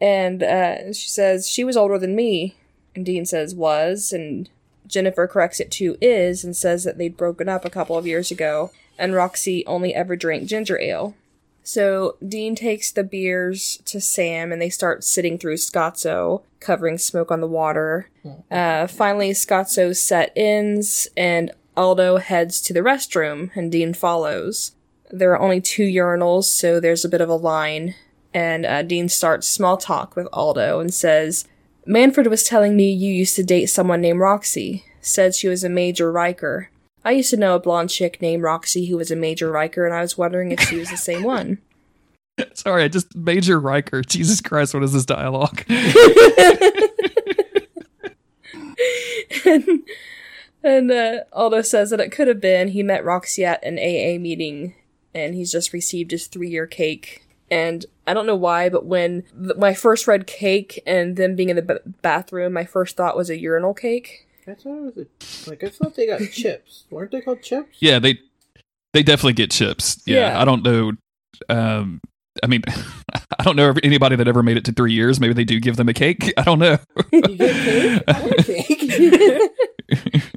and 0.00 0.42
uh, 0.42 0.92
she 0.92 1.08
says 1.08 1.48
she 1.48 1.64
was 1.64 1.76
older 1.76 1.98
than 1.98 2.14
me, 2.14 2.54
and 2.94 3.06
Dean 3.06 3.24
says 3.24 3.54
was, 3.54 4.12
and 4.12 4.50
Jennifer 4.86 5.26
corrects 5.26 5.60
it 5.60 5.70
to 5.72 5.96
is, 6.00 6.44
and 6.44 6.54
says 6.54 6.84
that 6.84 6.98
they'd 6.98 7.16
broken 7.16 7.48
up 7.48 7.64
a 7.64 7.70
couple 7.70 7.96
of 7.96 8.06
years 8.06 8.30
ago, 8.30 8.70
and 8.98 9.14
Roxy 9.14 9.64
only 9.66 9.94
ever 9.94 10.16
drank 10.16 10.46
ginger 10.46 10.78
ale. 10.78 11.14
So 11.62 12.16
Dean 12.26 12.54
takes 12.54 12.90
the 12.90 13.04
beers 13.04 13.80
to 13.84 14.00
Sam 14.00 14.52
and 14.52 14.60
they 14.60 14.70
start 14.70 15.04
sitting 15.04 15.38
through 15.38 15.56
Scotzo, 15.56 16.42
covering 16.60 16.98
smoke 16.98 17.30
on 17.30 17.40
the 17.40 17.46
water. 17.46 18.08
Uh, 18.50 18.86
finally, 18.86 19.32
Scotzo's 19.32 20.00
set 20.00 20.32
ends 20.34 21.08
and 21.16 21.52
Aldo 21.76 22.18
heads 22.18 22.60
to 22.62 22.72
the 22.72 22.80
restroom 22.80 23.50
and 23.54 23.70
Dean 23.70 23.94
follows. 23.94 24.72
There 25.10 25.32
are 25.32 25.40
only 25.40 25.60
two 25.60 25.86
urinals, 25.86 26.44
so 26.44 26.80
there's 26.80 27.04
a 27.04 27.08
bit 27.08 27.20
of 27.20 27.28
a 27.28 27.34
line. 27.34 27.94
And 28.34 28.64
uh, 28.64 28.82
Dean 28.82 29.08
starts 29.08 29.46
small 29.46 29.76
talk 29.76 30.16
with 30.16 30.26
Aldo 30.32 30.80
and 30.80 30.92
says, 30.92 31.46
Manfred 31.84 32.28
was 32.28 32.44
telling 32.44 32.76
me 32.76 32.90
you 32.90 33.12
used 33.12 33.36
to 33.36 33.44
date 33.44 33.66
someone 33.66 34.00
named 34.00 34.20
Roxy. 34.20 34.84
Said 35.00 35.34
she 35.34 35.48
was 35.48 35.64
a 35.64 35.68
Major 35.68 36.10
Riker. 36.10 36.70
I 37.04 37.12
used 37.12 37.30
to 37.30 37.36
know 37.36 37.54
a 37.54 37.60
blonde 37.60 37.90
chick 37.90 38.22
named 38.22 38.42
Roxy 38.42 38.86
who 38.86 38.96
was 38.96 39.10
a 39.10 39.16
Major 39.16 39.50
Riker, 39.50 39.84
and 39.84 39.94
I 39.94 40.00
was 40.00 40.16
wondering 40.16 40.52
if 40.52 40.60
she 40.60 40.78
was 40.78 40.90
the 40.90 40.96
same 40.96 41.22
one. 41.22 41.58
Sorry, 42.54 42.84
I 42.84 42.88
just 42.88 43.14
Major 43.16 43.58
Riker. 43.60 44.02
Jesus 44.02 44.40
Christ, 44.40 44.74
what 44.74 44.82
is 44.82 44.92
this 44.92 45.04
dialogue? 45.04 45.64
and 49.44 49.80
and 50.62 50.90
uh, 50.90 51.20
Aldo 51.32 51.62
says 51.62 51.90
that 51.90 52.00
it 52.00 52.12
could 52.12 52.28
have 52.28 52.40
been 52.40 52.68
he 52.68 52.82
met 52.82 53.04
Roxy 53.04 53.44
at 53.44 53.64
an 53.64 53.78
AA 53.78 54.18
meeting, 54.20 54.74
and 55.14 55.34
he's 55.34 55.52
just 55.52 55.72
received 55.72 56.10
his 56.12 56.26
three-year 56.26 56.66
cake. 56.66 57.26
And 57.50 57.84
I 58.06 58.14
don't 58.14 58.26
know 58.26 58.36
why, 58.36 58.70
but 58.70 58.86
when 58.86 59.24
th- 59.38 59.56
my 59.56 59.74
first 59.74 60.06
read 60.06 60.26
cake 60.26 60.82
and 60.86 61.16
them 61.16 61.36
being 61.36 61.50
in 61.50 61.56
the 61.56 61.62
b- 61.62 61.92
bathroom, 62.00 62.54
my 62.54 62.64
first 62.64 62.96
thought 62.96 63.16
was 63.16 63.28
a 63.28 63.38
urinal 63.38 63.74
cake. 63.74 64.26
I 64.48 64.54
thought 64.54 64.76
it 64.76 64.82
was 64.82 64.96
a, 64.98 65.50
like 65.50 65.62
I 65.64 65.68
thought 65.68 65.94
they 65.94 66.06
got 66.06 66.20
chips. 66.32 66.84
Weren't 66.90 67.10
they 67.12 67.20
called 67.20 67.42
chips? 67.42 67.76
yeah, 67.80 67.98
they 67.98 68.18
they 68.92 69.02
definitely 69.02 69.34
get 69.34 69.50
chips. 69.50 70.02
Yeah, 70.06 70.30
Yeah. 70.30 70.40
I 70.40 70.44
don't 70.44 70.62
know. 70.62 70.92
Um, 71.48 72.00
I 72.42 72.46
mean, 72.46 72.62
I 73.38 73.42
don't 73.42 73.56
know 73.56 73.74
anybody 73.82 74.16
that 74.16 74.28
ever 74.28 74.42
made 74.42 74.56
it 74.56 74.64
to 74.66 74.72
three 74.72 74.92
years. 74.92 75.20
Maybe 75.20 75.34
they 75.34 75.44
do 75.44 75.60
give 75.60 75.76
them 75.76 75.88
a 75.88 75.94
cake. 75.94 76.32
I 76.36 76.42
don't 76.42 76.58
know. 76.58 76.78
You 77.12 77.22
get 77.22 77.64
cake? 77.64 78.02
I 78.08 78.20
want 78.20 78.46
cake. 78.46 78.82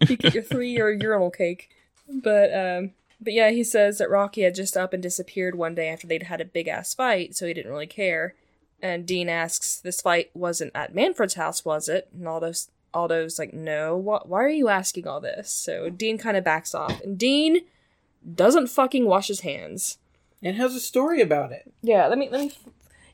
you 0.10 0.18
get 0.18 0.34
your 0.34 0.44
three-year 0.44 0.92
urinal 0.94 1.32
cake. 1.32 1.70
But 2.08 2.54
um, 2.54 2.92
but 3.20 3.34
yeah, 3.34 3.52
he 3.52 3.64
says 3.64 3.98
that 3.98 4.10
Rocky 4.10 4.42
had 4.42 4.56
just 4.56 4.78
up 4.78 4.94
and 4.94 5.02
disappeared 5.02 5.56
one 5.56 5.76
day 5.76 5.90
after 5.90 6.08
they'd 6.08 6.24
had 6.24 6.42
a 6.42 6.46
big 6.46 6.68
ass 6.68 6.94
fight, 6.94 7.36
so 7.36 7.48
he 7.48 7.54
didn't 7.54 7.72
really 7.72 7.88
care. 7.88 8.36
And 8.82 9.06
Dean 9.06 9.30
asks, 9.30 9.80
"This 9.80 10.02
fight 10.02 10.30
wasn't 10.34 10.72
at 10.76 10.94
Manfred's 10.94 11.34
house, 11.36 11.66
was 11.66 11.90
it?" 11.90 12.10
And 12.14 12.28
Aldo's 12.28 12.70
Aldo's 12.96 13.38
like, 13.38 13.54
"No. 13.54 13.96
What? 13.98 14.28
Why 14.30 14.44
are 14.44 14.50
you 14.50 14.70
asking 14.70 15.06
all 15.08 15.20
this?" 15.22 15.52
So 15.52 15.90
Dean 15.90 16.18
kind 16.18 16.38
of 16.38 16.44
backs 16.44 16.74
off, 16.74 17.00
and 17.02 17.18
Dean 17.18 17.62
doesn't 18.34 18.68
fucking 18.68 19.06
wash 19.06 19.28
his 19.28 19.42
hands. 19.42 19.98
and 20.44 20.56
has 20.58 20.74
a 20.76 20.80
story 20.80 21.22
about 21.22 21.52
it. 21.52 21.72
Yeah, 21.82 22.08
let 22.08 22.18
me 22.18 22.30
let 22.30 22.42
me. 22.42 22.52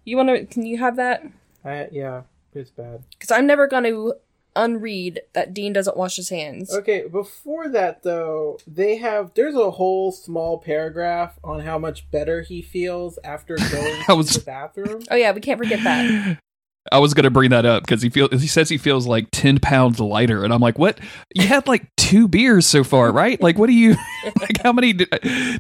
You 0.05 0.17
want 0.17 0.29
to? 0.29 0.45
Can 0.45 0.65
you 0.65 0.77
have 0.77 0.95
that? 0.97 1.23
I, 1.65 1.87
yeah, 1.91 2.23
it's 2.53 2.71
bad. 2.71 3.03
Because 3.11 3.31
I'm 3.31 3.45
never 3.47 3.67
going 3.67 3.83
to 3.85 4.15
unread 4.55 5.21
that 5.31 5.53
Dean 5.53 5.71
doesn't 5.71 5.95
wash 5.95 6.17
his 6.17 6.27
hands. 6.29 6.73
Okay, 6.73 7.07
before 7.07 7.69
that 7.69 8.03
though, 8.03 8.57
they 8.67 8.97
have 8.97 9.33
there's 9.33 9.55
a 9.55 9.71
whole 9.71 10.11
small 10.11 10.57
paragraph 10.57 11.39
on 11.43 11.61
how 11.61 11.77
much 11.77 12.09
better 12.11 12.41
he 12.41 12.61
feels 12.61 13.17
after 13.23 13.55
going 13.71 14.01
was- 14.17 14.33
to 14.33 14.39
the 14.39 14.45
bathroom. 14.45 15.03
Oh 15.09 15.15
yeah, 15.15 15.31
we 15.31 15.39
can't 15.41 15.57
forget 15.59 15.83
that. 15.83 16.37
I 16.91 16.99
was 16.99 17.13
gonna 17.13 17.29
bring 17.29 17.49
that 17.51 17.65
up 17.65 17.83
because 17.83 18.01
he 18.01 18.09
feels 18.09 18.31
he 18.41 18.47
says 18.47 18.69
he 18.69 18.77
feels 18.77 19.05
like 19.05 19.27
ten 19.31 19.59
pounds 19.59 19.99
lighter, 19.99 20.43
and 20.43 20.53
I'm 20.53 20.61
like, 20.61 20.79
what? 20.79 20.99
You 21.35 21.47
had 21.47 21.67
like 21.67 21.85
two 21.95 22.27
beers 22.27 22.65
so 22.65 22.83
far, 22.83 23.11
right? 23.11 23.39
Like, 23.41 23.57
what 23.59 23.67
do 23.67 23.73
you 23.73 23.95
like? 24.39 24.61
How 24.63 24.71
many 24.73 24.93
did, 24.93 25.09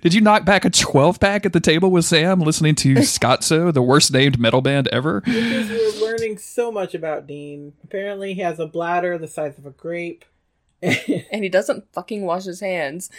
did 0.01 0.13
you 0.13 0.21
knock 0.21 0.45
back 0.45 0.65
a 0.65 0.69
twelve 0.69 1.19
pack 1.19 1.45
at 1.45 1.53
the 1.53 1.59
table 1.59 1.91
with 1.91 2.05
Sam, 2.05 2.39
listening 2.39 2.75
to 2.75 2.93
Scotzo, 2.95 3.71
the 3.73 3.81
worst 3.83 4.11
named 4.11 4.39
metal 4.39 4.61
band 4.61 4.87
ever? 4.91 5.21
Because 5.21 5.69
we're 5.69 6.05
learning 6.07 6.37
so 6.39 6.71
much 6.71 6.95
about 6.95 7.27
Dean. 7.27 7.73
Apparently, 7.83 8.33
he 8.33 8.41
has 8.41 8.59
a 8.59 8.65
bladder 8.65 9.17
the 9.17 9.27
size 9.27 9.57
of 9.59 9.65
a 9.65 9.71
grape. 9.71 10.25
and 10.81 11.43
he 11.43 11.49
doesn't 11.49 11.85
fucking 11.93 12.23
wash 12.25 12.45
his 12.45 12.59
hands. 12.61 13.11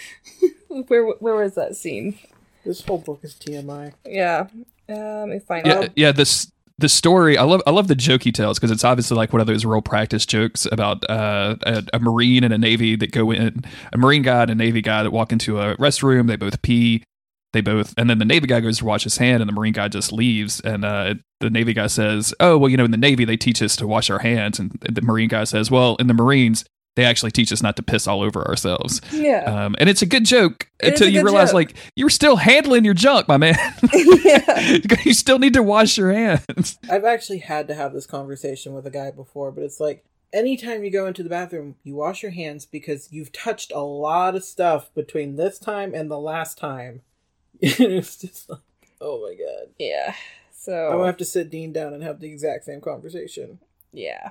where 0.88 1.06
where 1.06 1.36
was 1.36 1.54
that 1.54 1.76
scene? 1.76 2.18
this 2.64 2.80
whole 2.84 2.98
book 2.98 3.20
is 3.22 3.34
TMI. 3.34 3.92
Yeah. 4.04 4.46
Uh, 4.88 5.20
let 5.20 5.28
me 5.28 5.38
find 5.38 5.66
Yeah, 5.66 5.80
it. 5.82 5.92
yeah. 5.96 6.12
This 6.12 6.50
the 6.82 6.88
story. 6.90 7.38
I 7.38 7.44
love 7.44 7.62
I 7.66 7.70
love 7.70 7.88
the 7.88 7.94
joke 7.94 8.22
he 8.24 8.32
tells 8.32 8.58
because 8.58 8.70
it's 8.70 8.84
obviously 8.84 9.16
like 9.16 9.32
one 9.32 9.40
of 9.40 9.46
those 9.46 9.64
real 9.64 9.80
practice 9.80 10.26
jokes 10.26 10.66
about 10.70 11.08
uh, 11.08 11.56
a, 11.62 11.82
a 11.94 11.98
marine 11.98 12.44
and 12.44 12.52
a 12.52 12.58
navy 12.58 12.96
that 12.96 13.12
go 13.12 13.30
in, 13.30 13.64
a 13.92 13.96
marine 13.96 14.22
guy 14.22 14.42
and 14.42 14.50
a 14.50 14.54
navy 14.54 14.82
guy 14.82 15.02
that 15.02 15.10
walk 15.10 15.32
into 15.32 15.58
a 15.58 15.74
restroom. 15.76 16.26
They 16.26 16.36
both 16.36 16.60
pee. 16.60 17.02
They 17.54 17.60
both, 17.60 17.92
and 17.98 18.08
then 18.08 18.18
the 18.18 18.24
Navy 18.24 18.46
guy 18.46 18.60
goes 18.60 18.78
to 18.78 18.86
wash 18.86 19.04
his 19.04 19.18
hand, 19.18 19.42
and 19.42 19.48
the 19.48 19.52
Marine 19.52 19.74
guy 19.74 19.86
just 19.86 20.10
leaves. 20.10 20.58
And 20.60 20.86
uh, 20.86 21.16
the 21.40 21.50
Navy 21.50 21.74
guy 21.74 21.86
says, 21.86 22.32
"Oh, 22.40 22.56
well, 22.56 22.70
you 22.70 22.78
know, 22.78 22.86
in 22.86 22.92
the 22.92 22.96
Navy 22.96 23.26
they 23.26 23.36
teach 23.36 23.60
us 23.60 23.76
to 23.76 23.86
wash 23.86 24.08
our 24.08 24.20
hands." 24.20 24.58
And 24.58 24.70
the 24.80 25.02
Marine 25.02 25.28
guy 25.28 25.44
says, 25.44 25.70
"Well, 25.70 25.96
in 25.96 26.06
the 26.06 26.14
Marines 26.14 26.64
they 26.94 27.04
actually 27.04 27.30
teach 27.30 27.52
us 27.52 27.62
not 27.62 27.76
to 27.76 27.82
piss 27.82 28.06
all 28.06 28.22
over 28.22 28.46
ourselves." 28.46 29.00
Yeah. 29.12 29.44
Um, 29.44 29.74
and 29.78 29.88
it's 29.88 30.02
a 30.02 30.06
good 30.06 30.24
joke 30.24 30.68
It 30.80 30.94
is 30.94 31.00
until 31.00 31.08
a 31.08 31.10
you 31.10 31.22
realize, 31.24 31.48
joke. 31.48 31.54
like, 31.54 31.74
you're 31.96 32.10
still 32.10 32.36
handling 32.36 32.84
your 32.84 32.94
junk, 32.94 33.28
my 33.28 33.36
man. 33.36 33.56
yeah. 33.94 34.78
you 35.04 35.14
still 35.14 35.38
need 35.38 35.54
to 35.54 35.62
wash 35.62 35.96
your 35.98 36.12
hands. 36.12 36.78
I've 36.90 37.04
actually 37.04 37.38
had 37.38 37.68
to 37.68 37.74
have 37.74 37.92
this 37.92 38.06
conversation 38.06 38.72
with 38.74 38.86
a 38.86 38.90
guy 38.90 39.10
before, 39.10 39.52
but 39.52 39.64
it's 39.64 39.80
like 39.80 40.04
anytime 40.32 40.82
you 40.84 40.90
go 40.90 41.06
into 41.06 41.22
the 41.22 41.28
bathroom, 41.28 41.76
you 41.82 41.94
wash 41.94 42.22
your 42.22 42.32
hands 42.32 42.66
because 42.66 43.08
you've 43.12 43.32
touched 43.32 43.70
a 43.72 43.80
lot 43.80 44.34
of 44.34 44.44
stuff 44.44 44.92
between 44.94 45.36
this 45.36 45.58
time 45.58 45.94
and 45.94 46.10
the 46.10 46.18
last 46.18 46.58
time. 46.58 47.02
it's 47.60 48.16
just 48.16 48.48
like, 48.50 48.60
oh 49.00 49.20
my 49.22 49.34
god. 49.34 49.68
Yeah. 49.78 50.14
So 50.54 50.72
I'm 50.86 50.92
gonna 50.92 51.06
have 51.06 51.16
to 51.18 51.24
sit 51.24 51.50
Dean 51.50 51.72
down 51.72 51.92
and 51.92 52.02
have 52.02 52.20
the 52.20 52.28
exact 52.30 52.64
same 52.64 52.80
conversation. 52.80 53.58
yeah. 53.92 54.30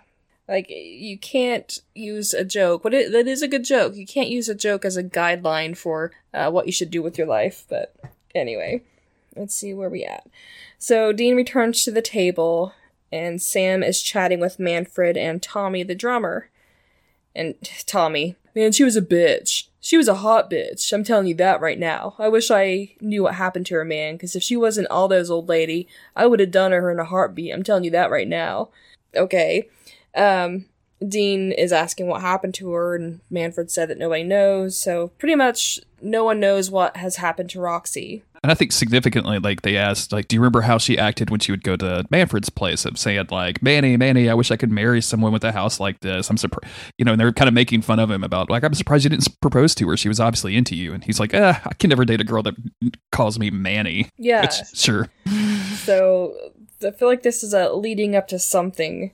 Like 0.52 0.70
you 0.70 1.18
can't 1.18 1.80
use 1.96 2.34
a 2.34 2.44
joke, 2.44 2.84
but 2.84 2.94
it, 2.94 3.14
that 3.14 3.26
is 3.26 3.42
a 3.42 3.48
good 3.48 3.64
joke. 3.64 3.96
You 3.96 4.06
can't 4.06 4.28
use 4.28 4.50
a 4.50 4.54
joke 4.54 4.84
as 4.84 4.98
a 4.98 5.04
guideline 5.04 5.78
for 5.78 6.12
uh, 6.34 6.52
what 6.52 6.66
you 6.66 6.74
should 6.74 6.92
do 6.92 7.02
with 7.02 7.18
your 7.18 7.26
life. 7.26 7.64
But 7.70 7.96
anyway, 8.36 8.84
let's 9.34 9.56
see 9.56 9.74
where 9.74 9.90
we 9.90 10.04
at. 10.04 10.28
So 10.78 11.14
Dean 11.14 11.38
returns 11.38 11.86
to 11.86 11.92
the 11.92 12.02
table, 12.02 12.74
and 13.14 13.42
Sam 13.42 13.82
is 13.82 14.02
chatting 14.02 14.42
with 14.42 14.60
Manfred 14.60 15.16
and 15.16 15.42
Tommy, 15.42 15.84
the 15.84 15.96
drummer. 15.96 16.50
And 17.34 17.56
Tommy, 17.86 18.36
man, 18.54 18.74
she 18.74 18.84
was 18.84 18.98
a 18.98 19.02
bitch. 19.02 19.68
She 19.80 19.96
was 19.96 20.10
a 20.10 20.16
hot 20.16 20.52
bitch. 20.52 20.92
I'm 20.92 21.06
telling 21.06 21.28
you 21.28 21.36
that 21.36 21.62
right 21.62 21.80
now. 21.80 22.16
I 22.20 22.28
wish 22.28 22.52
I 22.52 22.92
knew 23.00 23.24
what 23.24 23.36
happened 23.36 23.68
to 23.68 23.76
her, 23.76 23.86
man, 23.86 24.16
because 24.16 24.36
if 24.36 24.44
she 24.44 24.58
wasn't 24.58 24.90
Aldo's 24.92 25.32
old 25.32 25.48
lady, 25.48 25.88
I 26.14 26.26
would 26.26 26.42
have 26.42 26.52
done 26.52 26.74
her 26.74 26.92
in 26.92 27.00
a 27.00 27.06
heartbeat. 27.06 27.54
I'm 27.54 27.64
telling 27.64 27.86
you 27.86 27.92
that 27.92 28.12
right 28.12 28.28
now. 28.28 28.68
Okay. 29.16 29.70
Um, 30.16 30.66
Dean 31.08 31.52
is 31.52 31.74
asking 31.74 32.08
what 32.08 32.22
happened 32.22 32.54
to 32.56 32.72
her, 32.72 32.96
and 32.96 33.22
Manfred 33.30 33.72
said 33.72 33.90
that 33.90 33.98
nobody 33.98 34.24
knows, 34.24 34.78
so 34.78 35.10
pretty 35.18 35.36
much 35.36 35.80
no 36.02 36.24
one 36.24 36.40
knows 36.40 36.70
what 36.70 36.98
has 36.98 37.16
happened 37.16 37.50
to 37.52 37.60
Roxy. 37.60 38.24
And 38.44 38.52
I 38.52 38.56
think 38.56 38.72
significantly, 38.72 39.38
like 39.38 39.62
they 39.62 39.78
asked, 39.78 40.12
like, 40.12 40.28
do 40.28 40.36
you 40.36 40.40
remember 40.40 40.62
how 40.62 40.80
she 40.80 40.98
acted 40.98 41.30
when 41.30 41.40
she 41.40 41.52
would 41.52 41.64
go 41.64 41.76
to 41.76 42.06
Manfred's 42.10 42.50
place 42.50 42.86
of 42.86 42.98
saying, 42.98 43.28
like, 43.30 43.62
Manny, 43.62 43.98
Manny, 43.98 44.30
I 44.30 44.34
wish 44.34 44.50
I 44.50 44.58
could 44.58 44.72
marry 44.72 45.00
someone 45.00 45.32
with 45.32 45.44
a 45.44 45.52
house 45.52 45.80
like 45.80 46.00
this. 46.00 46.30
I'm 46.30 46.38
surprised, 46.38 46.74
you 46.98 47.06
know, 47.06 47.12
and 47.12 47.22
they're 47.22 47.32
kind 47.32 47.48
of 47.48 47.54
making 47.54 47.84
fun 47.84 48.00
of 48.00 48.10
him 48.10 48.24
about, 48.24 48.50
like, 48.50 48.64
I'm 48.64 48.74
surprised 48.74 49.04
you 49.04 49.12
didn't 49.12 49.40
propose 49.42 49.76
to 49.76 49.88
her. 49.90 49.98
She 49.98 50.08
was 50.08 50.20
obviously 50.20 50.56
into 50.56 50.76
you. 50.76 50.92
And 50.94 51.04
he's 51.04 51.20
like, 51.20 51.36
eh, 51.36 51.60
I 51.64 51.74
can 51.76 51.90
never 51.90 52.04
date 52.04 52.22
a 52.22 52.24
girl 52.24 52.42
that 52.44 52.56
calls 53.12 53.38
me 53.38 53.52
Manny. 53.52 54.10
Yeah. 54.18 54.42
Which, 54.42 54.56
sure. 54.74 55.10
So 55.76 56.36
I 56.84 56.92
feel 56.92 57.08
like 57.08 57.22
this 57.22 57.44
is 57.44 57.54
a 57.54 57.72
leading 57.74 58.16
up 58.16 58.28
to 58.30 58.40
something. 58.40 59.12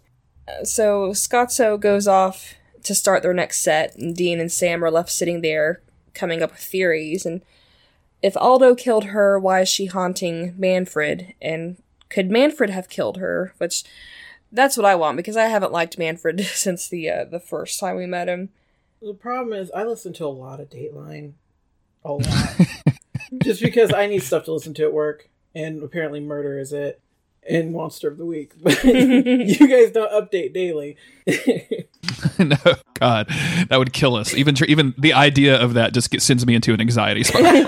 So 0.63 1.09
Scotzo 1.11 1.79
goes 1.79 2.07
off 2.07 2.55
to 2.83 2.95
start 2.95 3.21
their 3.21 3.33
next 3.33 3.61
set, 3.61 3.95
and 3.95 4.15
Dean 4.15 4.39
and 4.39 4.51
Sam 4.51 4.83
are 4.83 4.91
left 4.91 5.11
sitting 5.11 5.41
there, 5.41 5.81
coming 6.13 6.41
up 6.41 6.51
with 6.51 6.61
theories. 6.61 7.25
And 7.25 7.41
if 8.21 8.37
Aldo 8.37 8.75
killed 8.75 9.05
her, 9.05 9.37
why 9.39 9.61
is 9.61 9.69
she 9.69 9.87
haunting 9.87 10.53
Manfred? 10.57 11.33
And 11.41 11.81
could 12.09 12.31
Manfred 12.31 12.69
have 12.69 12.89
killed 12.89 13.17
her? 13.17 13.53
Which 13.57 13.83
that's 14.51 14.77
what 14.77 14.85
I 14.85 14.95
want 14.95 15.17
because 15.17 15.37
I 15.37 15.45
haven't 15.45 15.73
liked 15.73 15.97
Manfred 15.97 16.41
since 16.45 16.87
the 16.87 17.09
uh, 17.09 17.25
the 17.25 17.39
first 17.39 17.79
time 17.79 17.97
we 17.97 18.05
met 18.05 18.29
him. 18.29 18.49
The 19.01 19.13
problem 19.13 19.53
is, 19.53 19.69
I 19.71 19.83
listen 19.83 20.13
to 20.13 20.25
a 20.25 20.27
lot 20.27 20.59
of 20.59 20.69
Dateline. 20.69 21.33
A 22.03 22.13
lot. 22.13 22.55
Just 23.43 23.61
because 23.61 23.93
I 23.93 24.07
need 24.07 24.23
stuff 24.23 24.45
to 24.45 24.53
listen 24.53 24.73
to 24.75 24.83
at 24.83 24.93
work, 24.93 25.29
and 25.53 25.83
apparently 25.83 26.19
murder 26.19 26.57
is 26.57 26.71
it. 26.71 27.01
In 27.47 27.71
Monster 27.71 28.07
of 28.07 28.17
the 28.17 28.25
Week. 28.25 28.53
But 28.61 28.83
you 28.83 29.67
guys 29.67 29.91
don't 29.91 30.11
update 30.11 30.53
daily. 30.53 30.97
no, 32.39 32.57
God, 32.95 33.27
that 33.69 33.77
would 33.77 33.93
kill 33.93 34.15
us. 34.15 34.33
Even 34.33 34.55
even 34.67 34.93
the 34.97 35.13
idea 35.13 35.59
of 35.59 35.73
that 35.75 35.93
just 35.93 36.11
get, 36.11 36.21
sends 36.21 36.45
me 36.45 36.55
into 36.55 36.73
an 36.73 36.81
anxiety 36.81 37.23
spiral. 37.23 37.65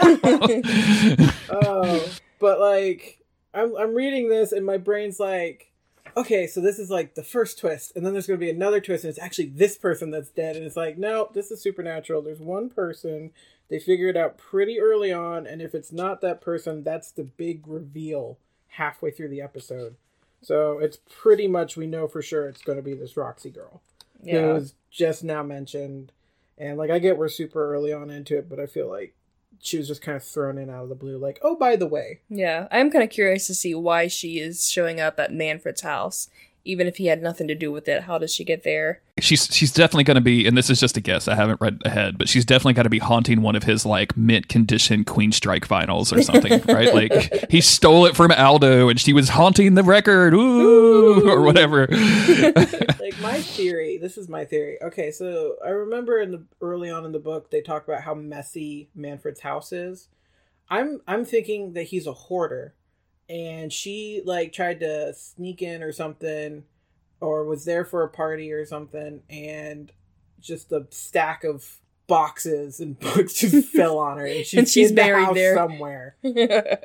oh, 1.49 2.09
but 2.39 2.59
like 2.59 3.19
I'm 3.53 3.75
I'm 3.75 3.93
reading 3.95 4.29
this 4.29 4.51
and 4.51 4.65
my 4.65 4.77
brain's 4.77 5.19
like, 5.19 5.71
okay, 6.15 6.47
so 6.47 6.61
this 6.61 6.79
is 6.79 6.89
like 6.89 7.15
the 7.15 7.23
first 7.23 7.59
twist, 7.59 7.93
and 7.95 8.05
then 8.05 8.13
there's 8.13 8.27
going 8.27 8.39
to 8.39 8.45
be 8.45 8.51
another 8.51 8.81
twist, 8.81 9.03
and 9.03 9.09
it's 9.09 9.19
actually 9.19 9.47
this 9.47 9.77
person 9.77 10.11
that's 10.11 10.29
dead, 10.29 10.55
and 10.55 10.65
it's 10.65 10.77
like, 10.77 10.97
no, 10.97 11.29
this 11.33 11.51
is 11.51 11.61
supernatural. 11.61 12.21
There's 12.21 12.39
one 12.39 12.69
person. 12.69 13.31
They 13.69 13.79
figure 13.79 14.07
it 14.07 14.17
out 14.17 14.37
pretty 14.37 14.79
early 14.79 15.13
on, 15.13 15.45
and 15.45 15.61
if 15.61 15.75
it's 15.75 15.91
not 15.91 16.21
that 16.21 16.41
person, 16.41 16.83
that's 16.83 17.11
the 17.11 17.23
big 17.23 17.67
reveal 17.67 18.39
halfway 18.69 19.11
through 19.11 19.29
the 19.29 19.41
episode. 19.41 19.95
So 20.41 20.79
it's 20.79 20.99
pretty 21.09 21.47
much 21.47 21.75
we 21.75 21.85
know 21.87 22.07
for 22.07 22.21
sure 22.21 22.47
it's 22.47 22.61
going 22.61 22.77
to 22.77 22.81
be 22.83 22.93
this 22.93 23.17
Roxy 23.17 23.49
girl 23.49 23.81
Yeah. 24.23 24.41
who 24.41 24.53
was 24.53 24.73
just 24.89 25.23
now 25.23 25.43
mentioned. 25.43 26.11
And 26.57 26.77
like 26.77 26.89
I 26.89 26.99
get 26.99 27.17
we're 27.17 27.27
super 27.29 27.73
early 27.73 27.91
on 27.93 28.09
into 28.09 28.37
it, 28.37 28.49
but 28.49 28.59
I 28.59 28.65
feel 28.65 28.89
like 28.89 29.13
she 29.61 29.77
was 29.77 29.87
just 29.89 30.01
kind 30.01 30.15
of 30.15 30.23
thrown 30.23 30.57
in 30.57 30.69
out 30.69 30.83
of 30.83 30.89
the 30.89 30.95
blue. 30.95 31.17
Like, 31.17 31.39
oh, 31.41 31.55
by 31.55 31.75
the 31.75 31.87
way, 31.87 32.21
Yeah, 32.29 32.67
I'm 32.71 32.89
kind 32.91 33.03
of 33.03 33.09
curious 33.09 33.47
to 33.47 33.53
see 33.55 33.75
why 33.75 34.07
she 34.07 34.39
is 34.39 34.69
showing 34.69 35.01
up 35.01 35.19
at 35.19 35.33
Manfred's 35.33 35.81
house, 35.81 36.29
even 36.65 36.87
if 36.87 36.97
he 36.97 37.07
had 37.07 37.21
nothing 37.21 37.47
to 37.47 37.55
do 37.55 37.71
with 37.71 37.87
it. 37.87 38.03
How 38.03 38.17
does 38.17 38.33
she 38.33 38.43
get 38.43 38.63
there? 38.63 39.01
she's 39.21 39.47
she's 39.51 39.71
definitely 39.71 40.03
going 40.03 40.15
to 40.15 40.21
be, 40.21 40.45
and 40.47 40.57
this 40.57 40.69
is 40.69 40.79
just 40.79 40.97
a 40.97 41.01
guess. 41.01 41.27
I 41.27 41.35
haven't 41.35 41.61
read 41.61 41.81
ahead, 41.85 42.17
but 42.17 42.29
she's 42.29 42.45
definitely 42.45 42.73
got 42.73 42.83
to 42.83 42.89
be 42.89 42.99
haunting 42.99 43.41
one 43.41 43.55
of 43.55 43.63
his 43.63 43.85
like 43.85 44.15
mint 44.17 44.47
condition 44.49 45.03
Queensryche 45.03 45.65
vinyls 45.65 46.15
or 46.15 46.21
something, 46.21 46.61
right? 46.73 46.93
Like 46.93 47.49
he 47.49 47.61
stole 47.61 48.05
it 48.05 48.15
from 48.15 48.31
Aldo, 48.31 48.89
and 48.89 48.99
she 48.99 49.13
was 49.13 49.29
haunting 49.29 49.73
the 49.75 49.83
record, 49.83 50.33
ooh, 50.33 51.29
or 51.29 51.41
whatever. 51.41 51.87
like 52.99 53.19
my 53.21 53.41
theory. 53.41 53.97
This 53.97 54.17
is 54.17 54.29
my 54.29 54.45
theory. 54.45 54.77
Okay, 54.81 55.11
so 55.11 55.55
I 55.65 55.69
remember 55.69 56.19
in 56.19 56.31
the 56.31 56.43
early 56.61 56.89
on 56.89 57.05
in 57.05 57.11
the 57.11 57.19
book 57.19 57.51
they 57.51 57.61
talk 57.61 57.87
about 57.87 58.01
how 58.01 58.13
messy 58.13 58.89
Manfred's 58.95 59.41
house 59.41 59.71
is. 59.71 60.07
I'm 60.69 61.01
I'm 61.07 61.25
thinking 61.25 61.73
that 61.73 61.83
he's 61.83 62.07
a 62.07 62.13
hoarder, 62.13 62.75
and 63.29 63.71
she 63.71 64.21
like 64.25 64.51
tried 64.53 64.79
to 64.81 65.13
sneak 65.13 65.61
in 65.61 65.83
or 65.83 65.91
something, 65.91 66.63
or 67.21 67.45
was 67.45 67.65
there 67.65 67.85
for 67.85 68.03
a 68.03 68.09
party 68.09 68.51
or 68.51 68.65
something, 68.65 69.21
and 69.29 69.91
just 70.39 70.71
a 70.71 70.87
stack 70.89 71.43
of 71.43 71.77
boxes 72.07 72.79
and 72.79 72.99
books 72.99 73.35
just 73.35 73.67
fell 73.73 73.97
on 73.99 74.17
her, 74.17 74.25
and 74.25 74.45
she's, 74.45 74.57
And 74.57 74.67
she's 74.67 74.89
in 74.89 74.95
the 74.95 75.01
buried 75.01 75.25
house 75.25 75.35
there. 75.35 75.55
somewhere. 75.55 76.15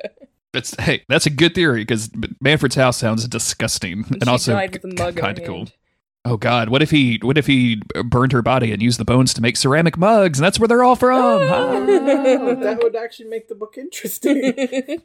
That's 0.53 0.73
hey, 0.79 1.03
that's 1.09 1.25
a 1.25 1.29
good 1.29 1.53
theory 1.53 1.81
because 1.81 2.09
Manfred's 2.39 2.75
house 2.75 2.95
sounds 2.95 3.27
disgusting 3.27 4.05
and 4.09 4.23
she 4.23 4.29
also 4.29 4.53
died 4.53 4.71
with 4.71 4.85
a 4.85 4.87
mug 4.87 5.09
in 5.09 5.15
her 5.15 5.21
kind 5.21 5.37
of 5.39 5.43
cool. 5.43 5.67
Oh 6.23 6.37
God, 6.37 6.69
what 6.69 6.81
if 6.81 6.91
he 6.91 7.19
what 7.21 7.37
if 7.37 7.45
he 7.45 7.81
burned 8.05 8.31
her 8.31 8.41
body 8.41 8.71
and 8.71 8.81
used 8.81 8.97
the 8.97 9.03
bones 9.03 9.33
to 9.33 9.41
make 9.41 9.57
ceramic 9.57 9.97
mugs, 9.97 10.39
and 10.39 10.45
that's 10.45 10.57
where 10.57 10.69
they're 10.69 10.81
all 10.83 10.95
from? 10.95 11.17
Oh, 11.17 12.55
that 12.55 12.79
would 12.81 12.95
actually 12.95 13.27
make 13.27 13.49
the 13.49 13.55
book 13.55 13.77
interesting. 13.77 15.01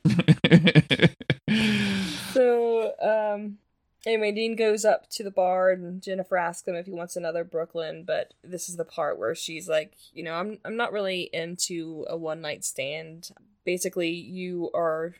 So, 2.32 2.94
um, 3.00 3.58
anyway, 4.06 4.32
Dean 4.32 4.56
goes 4.56 4.84
up 4.84 5.08
to 5.10 5.24
the 5.24 5.30
bar 5.30 5.70
and 5.70 6.02
Jennifer 6.02 6.36
asks 6.36 6.66
him 6.66 6.74
if 6.74 6.86
he 6.86 6.92
wants 6.92 7.16
another 7.16 7.44
Brooklyn, 7.44 8.04
but 8.06 8.34
this 8.42 8.68
is 8.68 8.76
the 8.76 8.84
part 8.84 9.18
where 9.18 9.34
she's 9.34 9.68
like, 9.68 9.92
you 10.12 10.22
know, 10.22 10.34
I'm 10.34 10.58
I'm 10.64 10.76
not 10.76 10.92
really 10.92 11.30
into 11.32 12.06
a 12.08 12.16
one 12.16 12.40
night 12.40 12.64
stand. 12.64 13.30
Basically, 13.64 14.10
you 14.10 14.70
are 14.74 15.14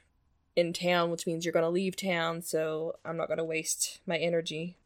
in 0.56 0.72
town, 0.72 1.10
which 1.10 1.26
means 1.26 1.44
you're 1.44 1.52
going 1.52 1.64
to 1.64 1.68
leave 1.68 1.96
town, 1.96 2.42
so 2.42 2.96
I'm 3.04 3.16
not 3.16 3.28
going 3.28 3.38
to 3.38 3.44
waste 3.44 4.00
my 4.06 4.16
energy. 4.16 4.76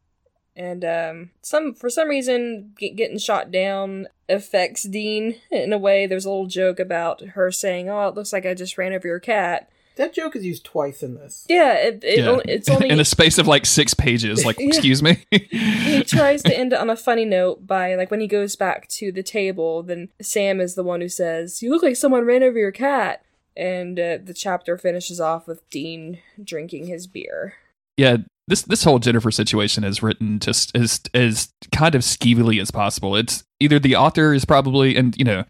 And 0.56 0.84
um, 0.84 1.30
some 1.42 1.74
for 1.74 1.90
some 1.90 2.08
reason, 2.08 2.74
get, 2.78 2.94
getting 2.94 3.18
shot 3.18 3.50
down 3.50 4.06
affects 4.28 4.84
Dean 4.84 5.36
in 5.50 5.72
a 5.72 5.78
way. 5.78 6.06
There's 6.06 6.24
a 6.24 6.30
little 6.30 6.46
joke 6.46 6.78
about 6.78 7.20
her 7.20 7.50
saying, 7.50 7.90
"Oh, 7.90 8.06
it 8.08 8.14
looks 8.14 8.32
like 8.32 8.46
I 8.46 8.54
just 8.54 8.78
ran 8.78 8.92
over 8.92 9.08
your 9.08 9.20
cat." 9.20 9.68
That 9.96 10.12
joke 10.12 10.34
is 10.36 10.44
used 10.44 10.64
twice 10.64 11.02
in 11.02 11.14
this. 11.14 11.46
Yeah, 11.48 11.74
it, 11.74 12.02
it 12.04 12.18
Yeah. 12.20 12.30
o- 12.30 12.42
it's 12.46 12.68
only 12.68 12.90
in 12.90 13.00
a 13.00 13.04
space 13.04 13.38
of 13.38 13.46
like 13.46 13.64
six 13.66 13.94
pages. 13.94 14.44
Like, 14.44 14.56
Yeah. 14.60 14.66
excuse 14.68 15.02
me. 15.02 15.24
he 15.30 16.02
tries 16.04 16.42
to 16.44 16.56
end 16.56 16.72
it 16.72 16.78
on 16.78 16.90
a 16.90 16.96
funny 16.96 17.24
note 17.24 17.66
by 17.66 17.94
like 17.94 18.10
when 18.10 18.20
he 18.20 18.26
goes 18.26 18.56
back 18.56 18.88
to 18.88 19.12
the 19.12 19.22
table 19.22 19.82
then 19.82 20.08
sam 20.20 20.60
is 20.60 20.74
the 20.74 20.82
one 20.82 21.00
who 21.00 21.08
says 21.08 21.62
you 21.62 21.70
look 21.70 21.82
like 21.82 21.96
someone 21.96 22.24
ran 22.24 22.42
over 22.42 22.58
your 22.58 22.72
cat 22.72 23.24
and 23.56 23.98
uh, 24.00 24.18
the 24.22 24.34
chapter 24.34 24.76
finishes 24.76 25.20
off 25.20 25.46
with 25.46 25.68
dean 25.70 26.18
drinking 26.42 26.86
his 26.86 27.06
beer 27.06 27.54
yeah, 27.96 28.16
this 28.48 28.62
this 28.62 28.82
whole 28.82 28.98
Jennifer 28.98 29.30
situation 29.30 29.84
is 29.84 30.02
written 30.02 30.40
just 30.40 30.76
as 30.76 31.00
as 31.14 31.50
kind 31.72 31.94
of 31.94 32.02
skeevily 32.02 32.60
as 32.60 32.72
possible. 32.72 33.14
It's 33.14 33.44
either 33.60 33.78
the 33.78 33.94
author 33.94 34.34
is 34.34 34.44
probably, 34.44 34.96
and 34.96 35.16
you 35.16 35.24
know, 35.24 35.44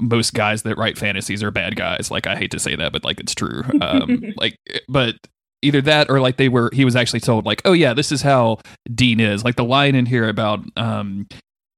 most 0.00 0.34
guys 0.34 0.62
that 0.62 0.76
write 0.76 0.98
fantasies 0.98 1.42
are 1.42 1.50
bad 1.50 1.76
guys. 1.76 2.10
Like 2.10 2.26
I 2.26 2.36
hate 2.36 2.50
to 2.52 2.58
say 2.58 2.76
that, 2.76 2.92
but 2.92 3.04
like 3.04 3.20
it's 3.20 3.34
true. 3.34 3.62
Um, 3.80 4.22
like, 4.36 4.56
but 4.88 5.16
either 5.62 5.80
that 5.82 6.10
or 6.10 6.20
like 6.20 6.36
they 6.36 6.48
were 6.48 6.70
he 6.72 6.84
was 6.84 6.96
actually 6.96 7.20
told 7.20 7.46
like, 7.46 7.62
oh 7.64 7.72
yeah, 7.72 7.94
this 7.94 8.12
is 8.12 8.22
how 8.22 8.58
Dean 8.92 9.20
is. 9.20 9.44
Like 9.44 9.56
the 9.56 9.64
line 9.64 9.94
in 9.94 10.06
here 10.06 10.28
about 10.28 10.60
um 10.76 11.26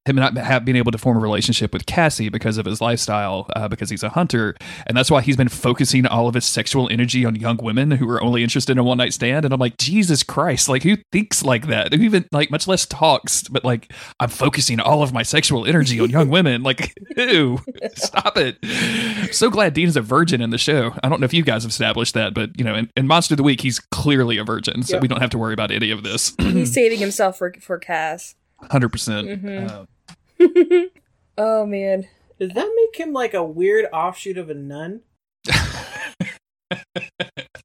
him 0.07 0.17
not 0.17 0.37
have, 0.37 0.65
being 0.65 0.77
able 0.77 0.93
to 0.93 0.99
form 0.99 1.17
a 1.17 1.21
relationship 1.21 1.73
with 1.73 1.85
Cassie 1.87 2.29
because 2.31 2.57
of 2.59 2.65
his 2.67 2.81
lifestyle, 2.81 3.47
uh, 3.55 3.69
because 3.69 3.91
he's 3.91 4.03
a 4.03 4.09
hunter, 4.09 4.57
and 4.87 4.97
that's 4.97 5.11
why 5.11 5.21
he's 5.21 5.37
been 5.37 5.49
focusing 5.49 6.07
all 6.07 6.27
of 6.27 6.35
his 6.35 6.45
sexual 6.47 6.89
energy 6.91 7.25
on 7.25 7.37
young 7.37 7.59
women 7.59 7.91
who 7.93 8.09
are 8.09 8.23
only 8.23 8.43
interested 8.43 8.73
in 8.73 8.79
a 8.79 8.83
one 8.85 8.99
night 8.99 9.13
stand. 9.13 9.45
And 9.45 9.53
I'm 9.53 9.61
like, 9.61 9.77
Jesus 9.77 10.23
Christ, 10.23 10.69
like 10.69 10.83
who 10.83 10.97
thinks 11.13 11.43
like 11.45 11.67
that? 11.67 11.93
Who 11.93 12.03
even 12.03 12.27
like 12.33 12.51
much 12.51 12.67
less 12.67 12.87
talks, 12.87 13.43
but 13.49 13.65
like 13.65 13.93
I'm 14.19 14.31
focusing 14.31 14.81
all 14.81 15.03
of 15.03 15.13
my 15.13 15.23
sexual 15.23 15.67
energy 15.67 16.01
on 16.01 16.11
young 16.11 16.29
women. 16.29 16.63
Like, 16.71 16.95
ew, 17.17 17.59
stop 17.97 18.37
it. 18.37 18.57
I'm 18.63 19.33
so 19.33 19.51
glad 19.51 19.75
Dean's 19.75 19.97
a 19.97 20.01
virgin 20.01 20.41
in 20.41 20.51
the 20.51 20.59
show. 20.59 20.95
I 21.03 21.09
don't 21.09 21.21
know 21.21 21.25
if 21.25 21.35
you 21.35 21.43
guys 21.43 21.65
have 21.65 21.71
established 21.71 22.15
that, 22.15 22.33
but 22.33 22.57
you 22.57 22.65
know, 22.65 22.77
in, 22.77 22.89
in 22.97 23.09
Monster 23.09 23.35
of 23.35 23.39
the 23.39 23.43
Week, 23.43 23.61
he's 23.61 23.81
clearly 23.81 24.37
a 24.39 24.45
virgin, 24.45 24.85
so 24.85 24.95
Yep. 24.95 25.03
we 25.03 25.09
don't 25.09 25.21
have 25.21 25.31
to 25.31 25.39
worry 25.39 25.53
about 25.53 25.73
any 25.73 25.91
of 25.91 26.05
this. 26.05 26.33
he's 26.39 26.73
saving 26.75 26.99
himself 27.01 27.39
for 27.39 27.53
for 27.61 27.77
cass 27.79 28.37
100%. 28.65 28.91
percent 28.93 29.27
Mhm. 29.43 29.71
Uh, 29.71 30.89
oh 31.39 31.67
man 31.67 32.07
Does 32.39 32.53
that 32.53 32.69
make 32.75 32.99
him 33.01 33.13
like 33.13 33.35
a 33.35 33.43
weird 33.45 33.87
offshoot 33.93 34.39
of 34.39 34.49
a 34.51 34.55
nun? 34.55 35.01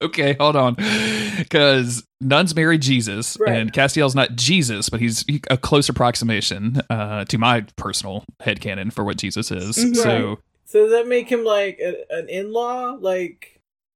okay, 0.01 0.33
hold 0.39 0.55
on. 0.55 0.75
Because 1.37 2.03
nuns 2.21 2.55
marry 2.55 2.77
Jesus, 2.77 3.37
Right. 3.39 3.55
and 3.57 3.71
Castiel's 3.73 4.15
not 4.15 4.35
Jesus, 4.35 4.89
but 4.89 4.99
he's 4.99 5.23
a 5.49 5.57
close 5.57 5.89
approximation 5.89 6.81
uh, 6.89 7.25
to 7.25 7.37
my 7.37 7.65
personal 7.77 8.23
head 8.41 8.59
headcanon 8.59 8.91
for 8.93 9.03
what 9.03 9.17
Jesus 9.17 9.51
is. 9.51 9.77
Mhm. 9.77 9.95
So, 9.95 10.39
So 10.65 10.83
does 10.83 10.91
that 10.91 11.07
make 11.07 11.29
him 11.29 11.43
like 11.43 11.79
a, 11.79 12.03
an 12.09 12.29
in-law? 12.29 12.97
Like 12.99 13.54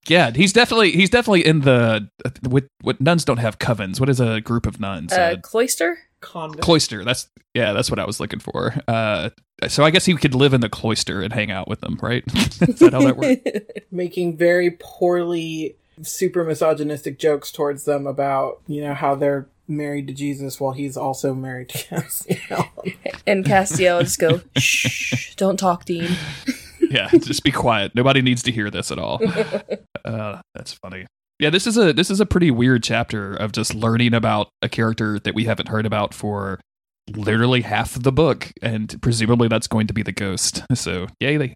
yeah, 0.10 0.32
he's 0.32 0.52
definitely 0.54 0.92
he's 0.92 1.10
definitely 1.10 1.46
in 1.46 1.62
the 1.62 2.10
what 2.48 2.66
what 2.82 3.00
nuns 3.00 3.24
don't 3.26 3.38
have 3.38 3.60
covens. 3.60 4.00
What 4.00 4.10
is 4.10 4.20
a 4.20 4.42
group 4.42 4.66
of 4.66 4.80
nuns? 4.80 5.14
uh, 5.14 5.16
Uh, 5.16 5.38
cloister 5.42 5.98
convent? 6.22 6.62
cloister. 6.62 7.04
That's 7.06 7.28
yeah, 7.54 7.74
that's 7.74 7.90
what 7.90 8.00
I 8.00 8.06
was 8.06 8.20
looking 8.20 8.40
for. 8.40 8.74
Uh, 8.88 9.30
so 9.68 9.84
I 9.84 9.90
guess 9.90 10.06
he 10.06 10.16
could 10.16 10.36
live 10.36 10.54
in 10.54 10.62
the 10.62 10.70
cloister 10.70 11.22
and 11.22 11.34
hang 11.34 11.52
out 11.52 11.68
with 11.68 11.82
them, 11.82 11.98
right? 12.02 12.24
is 12.36 12.80
that 12.80 12.94
how 12.94 13.02
that 13.02 13.18
works? 13.18 13.42
making 13.92 14.38
very 14.38 14.72
poorly 14.80 15.76
super 16.02 16.44
misogynistic 16.46 17.20
jokes 17.20 17.52
towards 17.52 17.84
them 17.86 18.08
about 18.08 18.62
you 18.68 18.82
know 18.82 18.94
how 18.94 19.16
they're 19.16 19.48
married 19.68 20.08
to 20.08 20.14
Jesus 20.14 20.60
while 20.60 20.72
he's 20.72 20.96
also 20.98 21.34
married 21.34 21.70
to 21.70 21.78
Castiel. 21.90 22.70
and 23.28 23.44
castiel 23.46 24.00
just 24.02 24.18
go 24.18 24.42
shh 24.58 25.36
don't 25.36 25.58
talk 25.60 25.86
dean 25.86 26.10
yeah, 26.92 27.10
just 27.10 27.44
be 27.44 27.52
quiet. 27.52 27.94
Nobody 27.96 28.22
needs 28.22 28.44
to 28.44 28.52
hear 28.52 28.70
this 28.70 28.92
at 28.92 29.00
all. 29.00 29.20
Uh, 30.06 30.42
that's 30.56 30.72
funny. 30.74 31.06
Yeah, 31.40 31.50
this 31.50 31.68
is 31.68 31.78
a 31.78 31.92
this 31.92 32.10
is 32.10 32.20
a 32.22 32.26
pretty 32.26 32.52
weird 32.52 32.84
chapter 32.84 33.36
of 33.36 33.52
just 33.52 33.76
learning 33.76 34.14
about 34.14 34.50
a 34.62 34.70
character 34.70 35.20
that 35.20 35.36
we 35.36 35.44
haven't 35.44 35.68
heard 35.68 35.86
about 35.86 36.14
for 36.14 36.60
literally 37.14 37.62
half 37.62 37.96
of 37.98 38.04
the 38.04 38.12
book, 38.12 38.52
and 38.62 39.00
presumably 39.02 39.50
that's 39.50 39.68
going 39.68 39.88
to 39.88 39.94
be 39.94 40.02
the 40.02 40.14
ghost. 40.14 40.64
So 40.74 41.08
yay! 41.20 41.38
They 41.38 41.54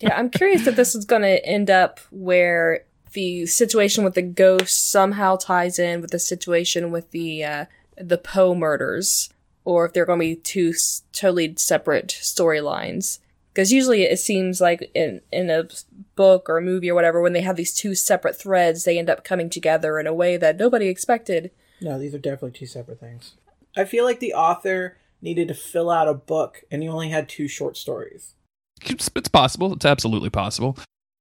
yeah 0.00 0.16
i'm 0.16 0.30
curious 0.30 0.66
if 0.66 0.76
this 0.76 0.94
is 0.94 1.04
going 1.04 1.22
to 1.22 1.44
end 1.46 1.70
up 1.70 2.00
where 2.10 2.84
the 3.12 3.46
situation 3.46 4.04
with 4.04 4.14
the 4.14 4.22
ghost 4.22 4.90
somehow 4.90 5.36
ties 5.36 5.78
in 5.78 6.00
with 6.00 6.10
the 6.10 6.18
situation 6.18 6.90
with 6.90 7.10
the 7.10 7.44
uh 7.44 7.64
the 7.96 8.18
poe 8.18 8.54
murders 8.54 9.30
or 9.64 9.86
if 9.86 9.92
they're 9.92 10.06
going 10.06 10.18
to 10.18 10.24
be 10.24 10.36
two 10.36 10.70
s- 10.70 11.02
totally 11.12 11.54
separate 11.56 12.08
storylines 12.08 13.18
because 13.52 13.72
usually 13.72 14.02
it 14.02 14.18
seems 14.18 14.60
like 14.60 14.90
in 14.94 15.20
in 15.32 15.50
a 15.50 15.68
book 16.16 16.48
or 16.48 16.58
a 16.58 16.62
movie 16.62 16.90
or 16.90 16.94
whatever 16.94 17.20
when 17.20 17.32
they 17.32 17.40
have 17.40 17.56
these 17.56 17.74
two 17.74 17.94
separate 17.94 18.38
threads 18.38 18.84
they 18.84 18.98
end 18.98 19.10
up 19.10 19.24
coming 19.24 19.50
together 19.50 19.98
in 19.98 20.06
a 20.06 20.14
way 20.14 20.36
that 20.36 20.56
nobody 20.56 20.88
expected 20.88 21.50
no, 21.80 21.98
these 21.98 22.14
are 22.14 22.18
definitely 22.18 22.58
two 22.58 22.66
separate 22.66 23.00
things. 23.00 23.34
I 23.76 23.84
feel 23.84 24.04
like 24.04 24.20
the 24.20 24.34
author 24.34 24.98
needed 25.22 25.48
to 25.48 25.54
fill 25.54 25.90
out 25.90 26.08
a 26.08 26.14
book 26.14 26.62
and 26.70 26.82
he 26.82 26.88
only 26.88 27.10
had 27.10 27.28
two 27.28 27.48
short 27.48 27.76
stories. 27.76 28.34
it's, 28.82 29.10
it's 29.14 29.28
possible. 29.28 29.72
It's 29.72 29.84
absolutely 29.84 30.30
possible. 30.30 30.76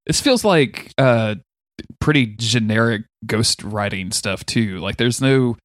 This 0.06 0.22
feels 0.22 0.44
like 0.44 0.92
uh, 0.98 1.36
pretty 2.00 2.26
generic 2.26 3.04
ghost 3.26 3.64
writing 3.64 4.12
stuff 4.12 4.46
too. 4.46 4.80
Like 4.80 4.98
there's 4.98 5.22
no 5.22 5.58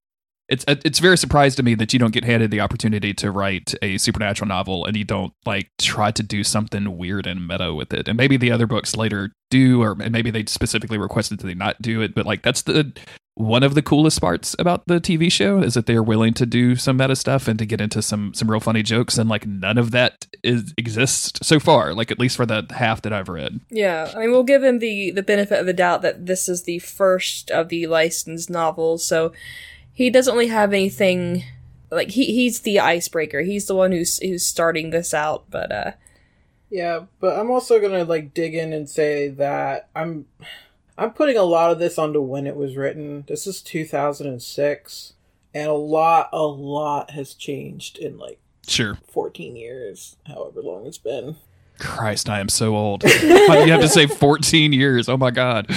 it's 0.49 0.65
uh, 0.69 0.77
it's 0.85 0.99
very 0.99 1.17
surprised 1.17 1.57
to 1.57 1.63
me 1.63 1.75
that 1.75 1.93
you 1.93 1.99
don't 1.99 2.13
get 2.13 2.25
handed 2.25 2.51
the 2.51 2.61
opportunity 2.61 3.15
to 3.15 3.31
write 3.31 3.75
a 3.81 3.97
supernatural 3.99 4.49
novel 4.49 4.85
and 4.85 4.97
you 4.97 5.05
don't 5.05 5.33
like 5.47 5.71
try 5.79 6.11
to 6.11 6.23
do 6.23 6.45
something 6.45 6.99
weird 6.99 7.27
and 7.27 7.47
meta 7.49 7.73
with 7.73 7.93
it. 7.95 8.09
And 8.09 8.17
maybe 8.17 8.37
the 8.37 8.51
other 8.51 8.67
books 8.67 8.97
later 8.97 9.33
do, 9.51 9.83
or 9.83 9.95
maybe 9.95 10.31
they 10.31 10.45
specifically 10.47 10.99
requested 10.99 11.41
that 11.41 11.47
they 11.47 11.55
not 11.55 11.81
do 11.81 12.03
it. 12.03 12.15
But 12.15 12.27
like 12.27 12.43
that's 12.43 12.63
the 12.63 12.93
one 13.37 13.65
of 13.65 13.75
the 13.75 13.83
coolest 13.83 14.21
parts 14.21 14.55
about 14.59 14.87
the 14.87 15.01
TV 15.01 15.33
show 15.33 15.59
is 15.59 15.75
that 15.75 15.87
they're 15.87 16.05
willing 16.05 16.35
to 16.35 16.47
do 16.47 16.77
some 16.77 16.99
meta 16.99 17.17
stuff 17.17 17.49
and 17.49 17.59
to 17.59 17.67
get 17.67 17.81
into 17.81 18.03
some 18.03 18.35
some 18.35 18.51
real 18.51 18.61
funny 18.61 18.83
jokes. 18.83 19.17
And 19.17 19.31
like 19.31 19.47
none 19.47 19.79
of 19.79 19.93
that 19.93 20.27
is 20.43 20.75
exists 20.77 21.39
so 21.47 21.59
far. 21.59 21.95
Like 21.95 22.11
at 22.11 22.19
least 22.19 22.37
for 22.37 22.45
the 22.45 22.67
half 22.71 23.01
that 23.03 23.15
I've 23.15 23.31
read. 23.31 23.61
Yeah, 23.71 24.13
I 24.15 24.21
mean 24.21 24.31
we'll 24.31 24.45
give 24.45 24.63
him 24.63 24.79
the 24.79 25.11
the 25.11 25.23
benefit 25.23 25.59
of 25.59 25.65
the 25.65 25.73
doubt 25.73 26.03
that 26.03 26.27
this 26.27 26.51
is 26.51 26.65
the 26.65 26.81
first 26.81 27.51
of 27.51 27.71
the 27.71 27.87
licensed 27.87 28.51
novels, 28.51 29.07
so 29.07 29.33
he 29.95 30.11
doesn't 30.11 30.35
really 30.35 30.49
have 30.49 30.73
anything 30.73 31.45
like 31.91 32.11
he 32.11 32.27
he's 32.27 32.61
the 32.61 32.81
icebreaker. 32.81 33.41
He's 33.43 33.67
the 33.67 33.75
one 33.75 33.93
who's 33.93 34.19
who's 34.19 34.45
starting 34.45 34.91
this 34.91 35.15
out, 35.15 35.45
but 35.51 35.73
uh 35.73 35.93
Yeah, 36.69 37.05
but 37.21 37.39
I'm 37.39 37.51
also 37.51 37.81
gonna 37.81 38.05
like 38.05 38.35
dig 38.35 38.55
in 38.55 38.73
and 38.73 38.89
say 38.89 39.29
that 39.29 39.89
I'm 39.95 40.27
I'm 40.99 41.13
putting 41.13 41.37
a 41.37 41.43
lot 41.43 41.71
of 41.71 41.79
this 41.79 41.99
onto 41.99 42.21
when 42.21 42.47
it 42.47 42.57
was 42.57 42.77
written. 42.77 43.25
This 43.27 43.47
is 43.47 43.63
2006, 43.63 45.15
and 45.53 45.69
a 45.69 45.73
lot, 45.73 46.29
a 46.33 46.47
lot 46.47 47.11
has 47.13 47.35
changed 47.35 47.99
in 47.99 48.19
like 48.19 48.39
Sure. 48.67 48.99
14 49.09 49.57
years, 49.57 50.17
however 50.27 50.63
long 50.63 50.87
it's 50.87 50.97
been. 50.99 51.37
Christ, 51.79 52.31
I 52.31 52.41
am 52.41 52.49
so 52.49 52.77
old. 52.77 53.03
you 53.23 53.29
have 53.29 53.81
to 53.81 53.89
say 53.89 54.07
14 54.07 54.73
years. 54.73 55.09
Oh 55.09 55.17
my 55.17 55.31
god. 55.31 55.67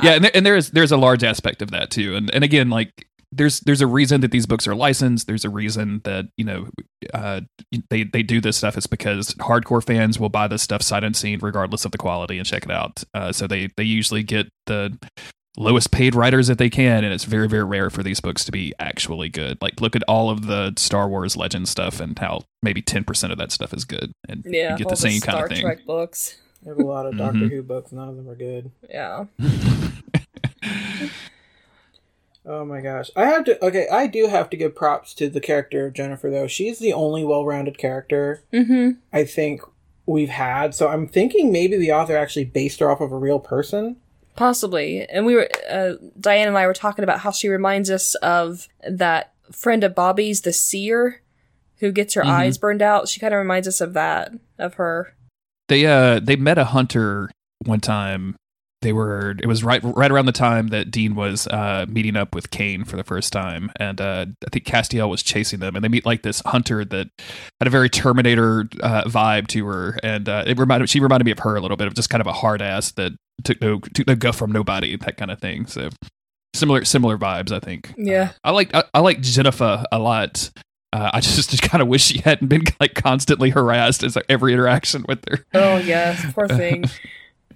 Yeah, 0.00 0.12
and, 0.12 0.22
there, 0.22 0.30
and 0.32 0.46
there 0.46 0.54
is 0.54 0.70
there's 0.70 0.92
a 0.92 0.96
large 0.96 1.24
aspect 1.24 1.60
of 1.60 1.72
that 1.72 1.90
too. 1.90 2.14
And 2.14 2.32
and 2.32 2.44
again, 2.44 2.70
like 2.70 3.07
there's 3.32 3.60
there's 3.60 3.80
a 3.80 3.86
reason 3.86 4.20
that 4.22 4.30
these 4.30 4.46
books 4.46 4.66
are 4.66 4.74
licensed. 4.74 5.26
There's 5.26 5.44
a 5.44 5.50
reason 5.50 6.00
that 6.04 6.26
you 6.36 6.44
know 6.44 6.68
uh, 7.12 7.42
they 7.90 8.04
they 8.04 8.22
do 8.22 8.40
this 8.40 8.56
stuff. 8.56 8.76
It's 8.76 8.86
because 8.86 9.34
hardcore 9.34 9.84
fans 9.84 10.18
will 10.18 10.28
buy 10.30 10.48
this 10.48 10.62
stuff 10.62 10.82
sight 10.82 11.04
unseen, 11.04 11.38
regardless 11.40 11.84
of 11.84 11.92
the 11.92 11.98
quality, 11.98 12.38
and 12.38 12.46
check 12.46 12.64
it 12.64 12.70
out. 12.70 13.04
Uh, 13.14 13.32
so 13.32 13.46
they 13.46 13.68
they 13.76 13.82
usually 13.84 14.22
get 14.22 14.48
the 14.66 14.98
lowest 15.56 15.90
paid 15.90 16.14
writers 16.14 16.46
that 16.46 16.56
they 16.58 16.70
can, 16.70 17.04
and 17.04 17.12
it's 17.12 17.24
very 17.24 17.48
very 17.48 17.64
rare 17.64 17.90
for 17.90 18.02
these 18.02 18.20
books 18.20 18.44
to 18.46 18.52
be 18.52 18.72
actually 18.78 19.28
good. 19.28 19.58
Like 19.60 19.80
look 19.80 19.94
at 19.94 20.02
all 20.08 20.30
of 20.30 20.46
the 20.46 20.72
Star 20.76 21.08
Wars 21.08 21.36
Legend 21.36 21.68
stuff 21.68 22.00
and 22.00 22.18
how 22.18 22.44
maybe 22.62 22.80
ten 22.80 23.04
percent 23.04 23.32
of 23.32 23.38
that 23.38 23.52
stuff 23.52 23.74
is 23.74 23.84
good, 23.84 24.12
and 24.28 24.42
yeah, 24.46 24.72
you 24.72 24.78
get 24.78 24.88
the 24.88 24.96
same 24.96 25.20
Star 25.20 25.34
kind 25.34 25.44
of 25.44 25.50
thing. 25.50 25.60
Trek 25.62 25.84
books. 25.84 26.38
I 26.64 26.70
have 26.70 26.78
a 26.78 26.82
lot 26.84 27.06
of 27.06 27.16
Doctor 27.16 27.38
Mhm. 27.40 27.50
Who 27.50 27.62
books. 27.62 27.92
None 27.92 28.08
of 28.08 28.16
them 28.16 28.28
are 28.28 28.34
good. 28.34 28.72
Yeah. 28.88 29.26
Oh 32.46 32.64
my 32.64 32.80
gosh. 32.80 33.10
I 33.16 33.26
have 33.26 33.44
to 33.44 33.62
okay, 33.64 33.86
I 33.92 34.06
do 34.06 34.26
have 34.28 34.48
to 34.50 34.56
give 34.56 34.74
props 34.74 35.12
to 35.14 35.28
the 35.28 35.40
character 35.40 35.86
of 35.86 35.92
Jennifer 35.94 36.30
though. 36.30 36.46
She's 36.46 36.78
the 36.78 36.92
only 36.92 37.24
well-rounded 37.24 37.78
character 37.78 38.42
Mm-hmm. 38.52 38.90
I 39.12 39.24
think 39.24 39.60
we've 40.06 40.30
had. 40.30 40.74
So 40.74 40.88
I'm 40.88 41.06
thinking 41.06 41.52
maybe 41.52 41.76
the 41.76 41.92
author 41.92 42.16
actually 42.16 42.46
based 42.46 42.80
her 42.80 42.90
off 42.90 43.00
of 43.02 43.12
a 43.12 43.16
real 43.18 43.38
person. 43.38 43.96
Possibly. 44.36 45.04
And 45.08 45.26
we 45.26 45.34
were, 45.34 45.48
uh, 45.68 45.94
Diann 46.18 46.46
and 46.46 46.56
I 46.56 46.66
were 46.66 46.72
talking 46.72 47.02
about 47.02 47.20
how 47.20 47.30
she 47.32 47.48
reminds 47.48 47.90
us 47.90 48.14
of 48.16 48.68
that 48.88 49.32
friend 49.52 49.82
of 49.84 49.94
Bobby's, 49.94 50.42
the 50.42 50.52
seer, 50.52 51.22
who 51.80 51.90
gets 51.92 52.14
her 52.14 52.22
Mhm. 52.22 52.26
eyes 52.28 52.56
burned 52.58 52.80
out. 52.80 53.08
She 53.08 53.18
kind 53.20 53.34
of 53.34 53.38
reminds 53.38 53.66
us 53.68 53.80
of 53.80 53.92
that, 53.94 54.30
of 54.58 54.74
her. 54.74 55.14
They 55.68 55.84
uh 55.86 56.20
they 56.20 56.36
met 56.36 56.56
a 56.56 56.64
hunter 56.66 57.30
one 57.66 57.80
time. 57.80 58.36
They 58.82 58.92
were 58.92 59.34
it 59.38 59.46
was 59.46 59.64
right 59.64 59.80
right 59.82 60.10
around 60.10 60.26
the 60.26 60.32
time 60.32 60.68
that 60.68 60.90
Dean 60.90 61.14
was 61.14 61.46
uh 61.48 61.86
meeting 61.88 62.16
up 62.16 62.34
with 62.34 62.50
Cain 62.50 62.84
for 62.84 62.96
the 62.96 63.04
first 63.04 63.32
time, 63.32 63.70
and 63.76 64.00
uh 64.00 64.26
I 64.46 64.50
think 64.50 64.64
Castiel 64.64 65.08
was 65.08 65.22
chasing 65.22 65.58
them, 65.58 65.74
and 65.74 65.84
they 65.84 65.88
meet 65.88 66.06
like 66.06 66.22
this 66.22 66.42
hunter 66.46 66.84
that 66.84 67.08
had 67.60 67.66
a 67.66 67.70
very 67.70 67.88
Terminator 67.90 68.68
uh, 68.82 69.04
vibe 69.04 69.48
to 69.48 69.66
her, 69.66 69.98
and 70.02 70.28
uh, 70.28 70.44
it 70.46 70.58
reminded 70.58 70.88
she 70.88 71.00
reminded 71.00 71.24
me 71.24 71.32
of 71.32 71.40
her 71.40 71.56
a 71.56 71.60
little 71.60 71.76
bit 71.76 71.88
of 71.88 71.94
just 71.94 72.10
kind 72.10 72.20
of 72.20 72.26
a 72.28 72.32
hard 72.32 72.62
ass 72.62 72.92
that 72.92 73.12
took 73.44 73.60
no 73.60 73.80
took 73.94 74.06
no 74.06 74.14
guff 74.14 74.36
from 74.36 74.52
nobody, 74.52 74.96
that 74.96 75.16
kind 75.16 75.30
of 75.30 75.40
thing. 75.40 75.66
So 75.66 75.90
similar 76.54 76.84
similar 76.84 77.18
vibes, 77.18 77.52
I 77.52 77.60
think. 77.60 77.92
Yeah. 77.96 78.32
I 78.44 78.50
like 78.50 78.74
I, 78.74 78.84
I 78.94 79.00
like 79.00 79.20
Jennifer 79.20 79.84
a 79.90 79.98
lot. 79.98 80.50
Uh, 80.92 81.10
I 81.12 81.20
just, 81.20 81.36
just 81.50 81.62
kind 81.62 81.82
of 81.82 81.88
wish 81.88 82.04
she 82.04 82.18
hadn't 82.20 82.48
been 82.48 82.64
like 82.80 82.94
constantly 82.94 83.50
harassed 83.50 84.02
as 84.02 84.16
every 84.28 84.52
interaction 84.52 85.04
with 85.08 85.24
her. 85.28 85.44
Oh, 85.54 85.76
yes, 85.78 86.24
poor 86.32 86.48
thing. 86.48 86.84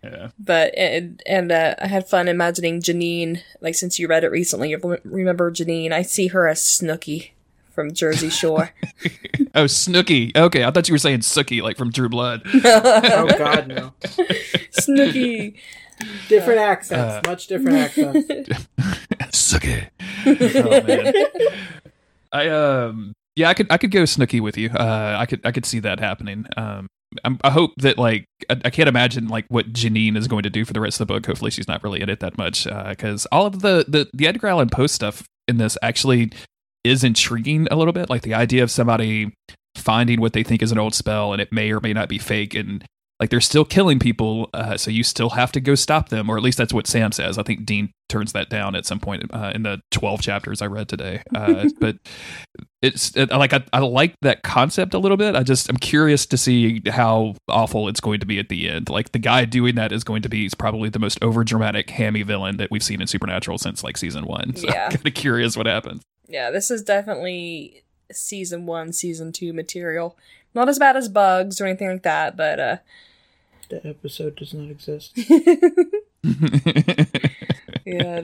Yeah. 0.03 0.31
but, 0.39 0.77
and, 0.77 1.23
and 1.27 1.53
uh, 1.53 1.75
I 1.81 1.87
had 1.87 2.09
fun 2.09 2.27
imagining 2.29 2.81
Janine, 2.83 3.41
like 3.61 3.75
since 3.75 3.99
you 3.99 4.09
read 4.09 4.25
it 4.25 4.31
recently, 4.31 4.71
you 4.71 4.99
remember 5.05 5.51
Janine. 5.53 5.93
I 5.93 6.03
see 6.03 6.27
her 6.29 6.49
as 6.49 6.61
Snooki 6.61 7.31
from 7.71 7.93
Jersey 7.93 8.31
Shore. 8.31 8.71
Oh, 9.55 9.65
Snooki. 9.65 10.35
Okay, 10.35 10.65
I 10.65 10.71
thought 10.71 10.89
you 10.89 10.95
were 10.95 10.99
saying 10.99 11.21
Sookie, 11.21 11.61
like 11.63 11.77
from 11.77 11.93
True 11.93 12.09
Blood. 12.09 12.43
Oh 12.65 13.27
god 13.37 13.69
no. 13.69 13.93
Snooki. 14.81 15.57
Different 16.29 16.59
accents, 16.61 17.27
Uh, 17.27 17.31
much 17.31 17.47
different 17.49 17.77
accents. 17.77 18.27
Sookie. 19.31 19.89
Oh 20.27 20.83
man. 20.87 21.13
I 22.33 22.49
um 22.49 23.13
yeah, 23.37 23.49
I 23.51 23.55
could 23.55 23.67
I 23.71 23.77
could 23.77 23.91
go 23.91 24.03
Snooki 24.05 24.41
with 24.41 24.57
you. 24.57 24.71
Uh, 24.71 25.17
I 25.19 25.27
could 25.27 25.41
I 25.45 25.53
could 25.53 25.67
see 25.67 25.81
that 25.81 26.01
happening. 26.01 26.47
Um, 26.57 26.89
I'm, 27.25 27.39
I 27.43 27.51
hope 27.51 27.73
that 27.79 27.99
like 27.99 28.27
I, 28.51 28.61
I 28.65 28.71
can't 28.71 28.89
imagine 28.89 29.29
like 29.29 29.47
what 29.49 29.73
Janine 29.73 30.17
is 30.17 30.29
going 30.29 30.43
to 30.43 30.51
do 30.51 30.65
for 30.65 30.73
the 30.73 30.81
rest 30.81 31.01
of 31.01 31.07
the 31.07 31.15
book. 31.15 31.27
Hopefully, 31.27 31.51
she's 31.51 31.69
not 31.69 31.83
really 31.83 32.01
in 32.01 32.09
it 32.09 32.21
that 32.21 32.39
much 32.39 32.67
uh, 32.67 32.91
because 32.91 33.27
all 33.27 33.47
of 33.47 33.61
the 33.61 33.85
the 33.89 34.09
the 34.13 34.27
Edgar 34.27 34.49
Allan 34.49 34.69
Poe 34.69 34.87
stuff 34.87 35.25
in 35.49 35.59
this 35.59 35.77
actually 35.83 36.33
is 36.85 37.05
intriguing 37.05 37.69
a 37.71 37.77
little 37.77 37.93
bit. 37.93 38.11
Like 38.11 38.23
the 38.23 38.35
idea 38.35 38.63
of 38.63 38.71
somebody 38.71 39.33
finding 39.77 40.21
what 40.21 40.33
they 40.33 40.43
think 40.43 40.63
is 40.63 40.73
an 40.73 40.79
old 40.79 40.95
spell 40.95 41.33
and 41.33 41.41
it 41.41 41.53
may 41.53 41.73
or 41.73 41.81
may 41.81 41.93
not 41.93 42.09
be 42.09 42.19
fake 42.19 42.55
and 42.55 42.85
like 43.23 43.31
they're 43.31 43.41
still 43.41 43.65
killing 43.65 44.01
people 44.01 44.51
uh, 44.53 44.77
so 44.77 44.91
you 44.91 45.05
still 45.05 45.31
have 45.31 45.53
to 45.53 45.61
go 45.61 45.77
stop 45.77 46.09
them 46.09 46.29
or 46.29 46.37
at 46.37 46.43
least 46.43 46.59
that's 46.59 46.73
what 46.73 46.89
sam 46.89 47.13
says. 47.13 47.39
I 47.39 47.45
think 47.45 47.65
dean 47.65 47.93
turns 48.09 48.33
that 48.33 48.51
down 48.51 48.75
at 48.75 48.85
some 48.85 48.99
point 48.99 49.23
uh, 49.33 49.53
in 49.55 49.63
the 49.63 49.81
12 49.93 50.21
chapters 50.21 50.61
i 50.61 50.67
read 50.67 50.89
today. 50.89 51.23
Uh, 51.33 51.69
but 51.81 51.99
it's 52.83 53.17
it, 53.17 53.31
like 53.31 53.53
I, 53.53 53.63
I 53.73 53.79
like 53.79 54.17
that 54.23 54.43
concept 54.43 54.93
a 54.93 54.99
little 54.99 55.17
bit. 55.17 55.37
I 55.37 55.45
just 55.45 55.69
i'm 55.71 55.77
curious 55.77 56.27
to 56.27 56.37
see 56.37 56.83
how 56.89 57.37
awful 57.49 57.87
it's 57.87 58.01
going 58.01 58.19
to 58.19 58.27
be 58.27 58.41
at 58.41 58.49
the 58.49 58.69
end. 58.69 58.91
Like 58.91 59.13
the 59.13 59.21
guy 59.21 59.45
doing 59.45 59.77
that 59.77 59.93
is 59.93 60.03
going 60.03 60.23
to 60.23 60.29
be 60.29 60.51
probably 60.59 60.89
the 60.89 60.99
most 60.99 61.23
over 61.23 61.45
dramatic 61.45 61.91
hammy 61.91 62.25
villain 62.25 62.57
that 62.57 62.73
we've 62.73 62.83
seen 62.83 63.01
in 63.01 63.07
supernatural 63.07 63.57
since 63.59 63.85
like 63.85 63.97
season 63.97 64.27
one. 64.27 64.57
So 64.57 64.67
Yeah. 64.67 64.87
i'm 64.87 64.91
kind 64.91 65.07
of 65.07 65.15
curious 65.15 65.57
what 65.57 65.67
happens. 65.67 66.03
Yeah, 66.29 66.51
this 66.51 66.73
is 66.73 66.83
definitely 66.83 67.85
season 68.11 68.67
one, 68.67 68.93
season 68.93 69.31
two 69.31 69.53
material. 69.53 70.19
Not 70.55 70.69
as 70.69 70.79
bad 70.79 70.97
as 70.97 71.09
bugs 71.09 71.61
or 71.61 71.67
anything 71.67 71.89
like 71.89 72.03
that, 72.03 72.37
but 72.37 72.59
uh 72.61 72.77
The 73.69 73.87
episode 73.87 74.37
does 74.37 74.55
not 74.55 74.71
exist. 74.71 75.13
yeah. 77.85 78.23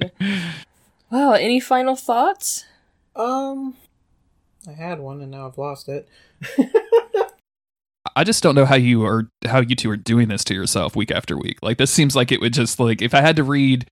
Wow, 1.11 1.33
any 1.33 1.61
final 1.61 1.97
thoughts? 1.97 2.65
Um 3.17 3.77
I 4.67 4.73
had 4.73 5.01
one 5.01 5.21
and 5.21 5.31
now 5.31 5.47
I've 5.47 5.59
lost 5.59 5.89
it. 5.89 6.09
I 8.17 8.25
just 8.25 8.43
don't 8.43 8.55
know 8.55 8.67
how 8.67 8.75
you 8.75 9.05
are 9.05 9.29
how 9.47 9.61
you 9.61 9.77
two 9.77 9.91
are 9.91 9.97
doing 9.97 10.29
this 10.29 10.45
to 10.45 10.55
yourself 10.55 10.97
week 10.97 11.11
after 11.11 11.37
week. 11.37 11.59
Like 11.63 11.79
this 11.79 11.91
seems 11.91 12.17
like 12.17 12.33
it 12.33 12.41
would 12.41 12.53
just 12.53 12.81
like 12.81 13.01
if 13.01 13.15
I 13.15 13.21
had 13.21 13.37
to 13.37 13.45
read 13.45 13.89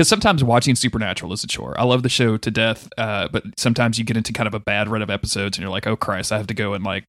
because 0.00 0.08
sometimes 0.08 0.42
watching 0.42 0.74
Supernatural 0.74 1.30
is 1.34 1.44
a 1.44 1.46
chore. 1.46 1.78
I 1.78 1.84
love 1.84 2.02
the 2.02 2.08
show 2.08 2.38
to 2.38 2.50
death, 2.50 2.88
uh, 2.96 3.28
but 3.28 3.44
sometimes 3.58 3.98
you 3.98 4.04
get 4.06 4.16
into 4.16 4.32
kind 4.32 4.46
of 4.46 4.54
a 4.54 4.58
bad 4.58 4.88
run 4.88 5.02
of 5.02 5.10
episodes 5.10 5.58
and 5.58 5.62
you're 5.62 5.70
like, 5.70 5.86
oh 5.86 5.94
Christ, 5.94 6.32
I 6.32 6.38
have 6.38 6.46
to 6.46 6.54
go 6.54 6.72
and 6.72 6.82
like 6.82 7.04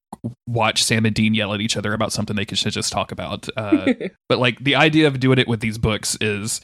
watch 0.46 0.84
Sam 0.84 1.06
and 1.06 1.14
Dean 1.14 1.32
yell 1.32 1.54
at 1.54 1.62
each 1.62 1.74
other 1.74 1.94
about 1.94 2.12
something 2.12 2.36
they 2.36 2.44
could 2.44 2.58
should 2.58 2.74
just 2.74 2.92
talk 2.92 3.10
about. 3.10 3.48
Uh, 3.56 3.94
but 4.28 4.40
like 4.40 4.62
the 4.62 4.74
idea 4.74 5.06
of 5.06 5.18
doing 5.20 5.38
it 5.38 5.48
with 5.48 5.60
these 5.60 5.78
books 5.78 6.18
is 6.20 6.60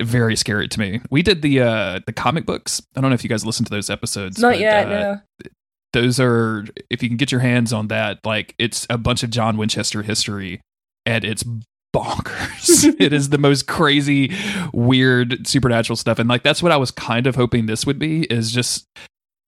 very 0.00 0.34
scary 0.34 0.66
to 0.66 0.80
me. 0.80 1.00
We 1.12 1.22
did 1.22 1.42
the 1.42 1.60
uh, 1.60 2.00
the 2.06 2.12
comic 2.12 2.44
books. 2.44 2.82
I 2.96 3.00
don't 3.00 3.10
know 3.10 3.14
if 3.14 3.22
you 3.22 3.30
guys 3.30 3.46
listened 3.46 3.68
to 3.68 3.72
those 3.72 3.88
episodes. 3.88 4.40
Not 4.40 4.54
but, 4.54 4.58
yet, 4.58 4.86
uh, 4.88 4.90
no. 4.90 5.50
those 5.92 6.18
are 6.18 6.64
if 6.90 7.04
you 7.04 7.08
can 7.08 7.16
get 7.16 7.30
your 7.30 7.40
hands 7.40 7.72
on 7.72 7.86
that 7.86 8.18
like 8.24 8.56
it's 8.58 8.84
a 8.90 8.98
bunch 8.98 9.22
of 9.22 9.30
john 9.30 9.56
winchester 9.56 10.02
history 10.02 10.60
and 11.06 11.24
it's 11.24 11.44
bonkers. 11.94 12.94
It 13.00 13.12
is 13.12 13.28
the 13.30 13.38
most 13.38 13.66
crazy 13.66 14.34
weird 14.72 15.46
supernatural 15.46 15.96
stuff. 15.96 16.18
And 16.18 16.28
like 16.28 16.42
that's 16.42 16.62
what 16.62 16.72
i 16.72 16.76
was 16.76 16.90
kind 16.90 17.26
of 17.26 17.34
hoping 17.36 17.66
this 17.66 17.84
would 17.86 17.98
be 17.98 18.24
is 18.24 18.50
just 18.52 18.86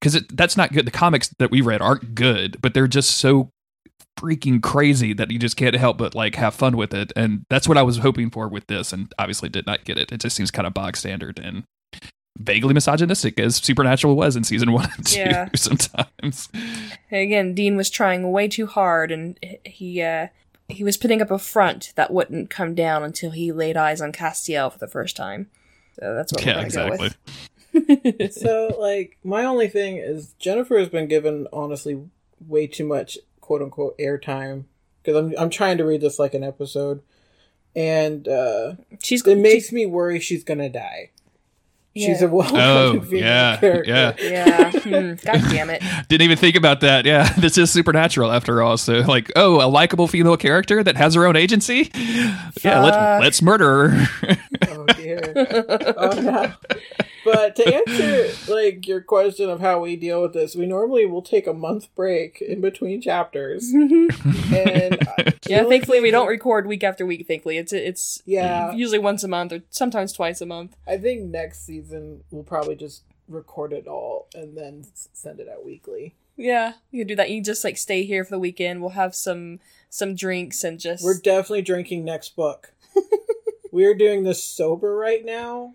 because 0.01 0.21
that's 0.33 0.57
not 0.57 0.73
good. 0.73 0.87
The 0.87 0.91
comics 0.91 1.29
that 1.39 1.51
we 1.51 1.61
read 1.61 1.81
aren't 1.81 2.15
good 2.15 2.61
but 2.61 2.75
they're 2.75 2.89
just 2.89 3.19
so 3.19 3.51
freaking 4.19 4.63
crazy 4.63 5.13
that 5.13 5.31
you 5.31 5.39
just 5.39 5.57
can't 5.57 5.75
help 5.75 5.99
but 5.99 6.15
like 6.15 6.35
have 6.37 6.55
fun 6.55 6.77
with 6.77 6.93
it. 6.95 7.13
And 7.17 7.45
that's 7.51 7.67
what 7.69 7.79
i 7.79 7.83
was 7.83 7.99
hoping 7.99 8.31
for 8.31 8.49
with 8.49 8.67
this 8.67 8.93
and 8.93 9.13
obviously 9.19 9.49
did 9.49 9.67
not 9.67 9.85
get 9.85 9.99
it. 9.99 10.13
It 10.13 10.21
just 10.21 10.37
seems 10.37 10.51
kind 10.51 10.67
of 10.67 10.75
bog 10.75 10.97
standard 10.97 11.39
and 11.39 11.65
vaguely 12.39 12.75
misogynistic 12.75 13.39
as 13.39 13.57
supernatural 13.57 14.17
was 14.17 14.35
in 14.35 14.43
season 14.45 14.73
one 14.73 14.89
and 14.97 15.07
two 15.07 15.19
Yeah. 15.21 15.49
sometimes. 15.55 16.49
Again, 17.13 17.55
Dean 17.55 17.77
was 17.77 17.91
trying 17.91 18.31
way 18.33 18.49
too 18.49 18.67
hard 18.67 19.13
and 19.13 19.39
he 19.65 20.03
uh 20.03 20.29
he 20.69 20.83
was 20.85 20.97
putting 20.97 21.21
up 21.21 21.31
a 21.31 21.39
front 21.39 21.93
that 21.97 22.13
wouldn't 22.13 22.51
come 22.51 22.75
down 22.75 23.03
until 23.03 23.31
he 23.31 23.53
laid 23.53 23.77
eyes 23.77 24.01
on 24.01 24.13
Castiel 24.13 24.73
for 24.73 24.79
the 24.79 24.89
first 24.89 25.17
time. 25.17 25.51
So 26.01 26.15
that's 26.15 26.33
what 26.33 26.43
we're 26.43 26.49
Yeah, 26.49 26.55
gonna 26.55 26.67
exactly. 26.67 26.99
go 26.99 27.05
with. 27.05 28.33
so 28.35 28.77
like 28.79 29.19
my 29.25 29.45
only 29.45 29.69
thing 29.69 29.97
is 29.99 30.35
Jennifer 30.39 30.79
has 30.79 30.89
been 30.89 31.07
given 31.09 31.47
honestly 31.53 32.01
way 32.47 32.67
too 32.67 32.87
much 32.87 33.19
quote 33.41 33.63
unquote 33.63 33.99
airtime 33.99 34.65
because 35.03 35.17
I'm 35.17 35.35
I'm 35.39 35.51
trying 35.51 35.79
to 35.79 35.85
read 35.85 36.01
this 36.01 36.19
like 36.19 36.35
an 36.35 36.45
episode, 36.45 37.03
and 37.77 38.27
uh, 38.29 38.75
She's 39.03 39.27
it 39.27 39.39
makes 39.39 39.73
me 39.73 39.87
worry 39.87 40.21
she's 40.21 40.45
gonna 40.45 40.69
die. 40.71 41.11
She's 41.97 42.23
a 42.23 42.29
well 42.29 42.51
Oh, 42.57 43.05
yeah, 43.09 43.57
character. 43.59 43.85
yeah. 43.87 44.15
yeah. 44.21 44.71
Hmm, 44.73 45.15
God 45.25 45.51
damn 45.51 45.71
it. 45.71 45.81
Didn't 46.09 46.23
even 46.23 46.37
think 46.37 46.57
about 46.57 46.81
that. 46.81 47.05
Yeah, 47.07 47.33
this 47.39 47.57
is 47.57 47.71
supernatural 47.71 48.33
after 48.33 48.63
all. 48.63 48.77
So, 48.77 48.95
like, 49.01 49.31
oh, 49.37 49.65
a 49.65 49.69
likable 49.69 50.09
female 50.09 50.37
character 50.37 50.83
that 50.83 50.97
has 50.97 51.15
her 51.15 51.25
own 51.25 51.37
agency. 51.37 51.91
Yeah, 51.95 52.51
Fuck. 52.61 52.85
let's 52.85 53.23
let's 53.25 53.43
murder 53.43 53.89
her. 53.91 54.37
Oh 54.69 54.87
dear. 54.87 55.33
oh 55.97 56.21
no. 56.21 56.53
But 57.25 57.57
to 57.57 57.75
answer 57.75 58.53
like 58.53 58.87
your 58.87 59.01
question 59.01 59.49
of 59.51 59.61
how 59.61 59.81
we 59.81 59.97
deal 59.97 60.21
with 60.23 60.33
this, 60.35 60.55
we 60.55 60.67
normally 60.67 61.07
will 61.07 61.23
take 61.23 61.47
a 61.47 61.55
month 61.55 61.95
break 61.95 62.41
in 62.43 62.61
between 62.61 63.01
chapters, 63.01 63.71
and 63.73 65.09
uh, 65.09 65.31
Yeah, 65.49 65.65
thankfully 65.65 66.01
we 66.01 66.11
don't 66.11 66.29
record 66.29 66.67
week 66.67 66.85
after 66.85 67.05
week. 67.07 67.27
Thankfully, 67.27 67.59
it's 67.59 67.73
it's 67.73 68.23
Yeah. 68.27 68.73
usually 68.73 68.99
once 68.99 69.25
a 69.25 69.29
month 69.29 69.53
or 69.53 69.63
sometimes 69.71 70.13
twice 70.13 70.41
a 70.41 70.47
month. 70.47 70.77
I 70.87 70.97
think 70.99 71.23
next 71.31 71.65
season 71.67 72.25
we'll 72.31 72.45
probably 72.45 72.77
just 72.77 73.03
record 73.29 73.73
it 73.73 73.87
all 73.87 74.29
and 74.35 74.57
then 74.57 74.85
send 74.95 75.41
it 75.41 75.49
out 75.49 75.65
weekly. 75.65 76.15
Yeah, 76.37 76.73
you 76.91 77.01
can 77.03 77.09
do 77.09 77.17
that. 77.17 77.31
You 77.31 77.37
can 77.37 77.45
just 77.45 77.63
like 77.65 77.77
stay 77.77 78.05
here 78.05 78.25
for 78.25 78.31
the 78.33 78.39
weekend. 78.39 78.81
We'll 78.81 78.91
have 78.91 79.15
some 79.15 79.61
some 79.89 80.15
drinks 80.15 80.65
and 80.65 80.81
just 80.81 81.05
We're 81.05 81.19
definitely 81.21 81.63
drinking 81.63 82.05
next 82.05 82.35
book. 82.37 82.73
We're 83.73 83.95
doing 83.95 84.23
this 84.25 84.43
sober 84.43 84.95
right 84.97 85.25
now, 85.25 85.75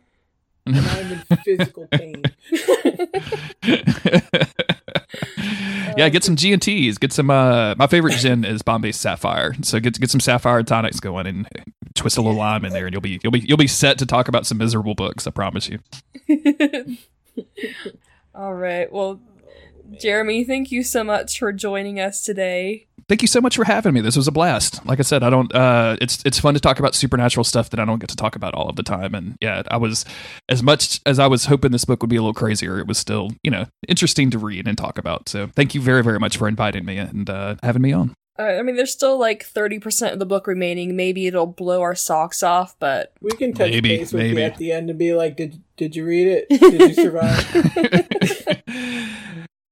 and 0.76 0.88
I'm 0.88 1.12
in 1.12 1.20
physical 1.44 1.88
pain. 1.88 2.24
yeah, 5.98 6.10
get 6.10 6.24
some 6.24 6.36
G 6.36 6.54
and 6.54 6.62
T's. 6.62 6.98
Get 6.98 7.14
some. 7.14 7.30
Uh, 7.30 7.76
my 7.76 7.88
favorite 7.88 8.18
gin 8.18 8.46
is 8.46 8.62
Bombay 8.62 8.92
Sapphire. 8.92 9.56
So 9.62 9.80
get 9.80 10.00
get 10.00 10.10
some 10.10 10.20
sapphire 10.20 10.64
tonics 10.64 11.00
going 11.00 11.28
and 11.28 11.48
twist 11.96 12.18
a 12.18 12.22
little 12.22 12.38
lime 12.38 12.66
in 12.66 12.74
there, 12.74 12.86
and 12.86 12.94
you'll 12.94 13.02
be 13.02 13.20
you'll 13.24 13.32
be 13.32 13.40
you'll 13.40 13.58
be 13.58 13.68
set 13.68 13.98
to 14.00 14.06
talk 14.06 14.28
about 14.28 14.46
some 14.46 14.58
miserable 14.58 14.96
books. 14.96 15.28
I 15.28 15.32
promise 15.32 15.70
you. 15.70 15.80
All 18.36 18.54
right. 18.54 18.92
Well, 18.92 19.20
Jeremy, 20.00 20.44
thank 20.44 20.72
you 20.72 20.84
so 20.84 21.04
much 21.04 21.40
for 21.40 21.52
joining 21.52 22.00
us 22.00 22.24
today. 22.24 22.88
Thank 23.08 23.24
you 23.24 23.28
so 23.28 23.42
much 23.42 23.56
for 23.56 23.64
having 23.64 23.94
me. 23.94 24.02
This 24.02 24.16
was 24.16 24.28
a 24.28 24.32
blast. 24.32 24.86
Like 24.86 25.00
I 25.00 25.02
said, 25.02 25.24
I 25.24 25.32
don't. 25.32 25.54
Uh, 25.54 25.98
it's 26.00 26.22
it's 26.26 26.38
fun 26.40 26.54
to 26.54 26.60
talk 26.60 26.78
about 26.78 26.94
supernatural 26.94 27.44
stuff 27.44 27.72
that 27.72 27.80
I 27.80 27.86
don't 27.86 27.98
get 27.98 28.10
to 28.10 28.16
talk 28.16 28.36
about 28.36 28.54
all 28.54 28.70
of 28.70 28.76
the 28.76 28.84
time. 28.84 29.16
And 29.16 29.36
yeah, 29.42 29.64
I 29.72 29.78
was 29.78 30.06
as 30.48 30.62
much 30.62 31.02
as 31.08 31.18
I 31.18 31.26
was 31.26 31.46
hoping 31.46 31.72
this 31.72 31.86
book 31.86 32.04
would 32.04 32.10
be 32.10 32.18
a 32.18 32.22
little 32.22 32.36
crazier. 32.36 32.78
It 32.78 32.86
was 32.86 33.00
still 33.00 33.32
you 33.44 33.50
know 33.50 33.66
interesting 33.88 34.30
to 34.30 34.38
read 34.38 34.68
and 34.68 34.78
talk 34.78 35.00
about. 35.00 35.28
So 35.28 35.48
thank 35.56 35.74
you 35.74 35.82
very 35.82 36.04
very 36.04 36.20
much 36.20 36.38
for 36.38 36.48
inviting 36.48 36.86
me 36.86 36.98
and 36.98 37.28
uh, 37.30 37.56
having 37.64 37.82
me 37.82 37.94
on. 37.94 38.14
Uh, 38.38 38.44
I 38.58 38.62
mean, 38.62 38.78
there's 38.78 38.94
still 38.94 39.18
like 39.20 39.44
30% 39.46 40.14
of 40.14 40.20
the 40.20 40.26
book 40.26 40.48
remaining. 40.48 40.96
Maybe 40.96 41.28
it'll 41.28 41.46
blow 41.46 41.82
our 41.82 41.94
socks 41.94 42.42
off, 42.42 42.74
but 42.80 43.12
We 43.20 43.32
can 43.32 43.52
touch 43.52 43.70
Maybe, 43.70 43.98
base 43.98 44.14
with 44.14 44.22
maybe. 44.22 44.38
you 44.40 44.48
at 44.48 44.56
the 44.56 44.72
end 44.72 44.90
and 44.90 44.98
be 44.98 45.14
like, 45.14 45.36
"Did 45.36 45.62
did 45.76 45.94
you 45.96 46.06
read 46.06 46.28
it? 46.28 46.48
Did 46.60 46.80
you 46.80 46.94
survive?" 46.94 47.46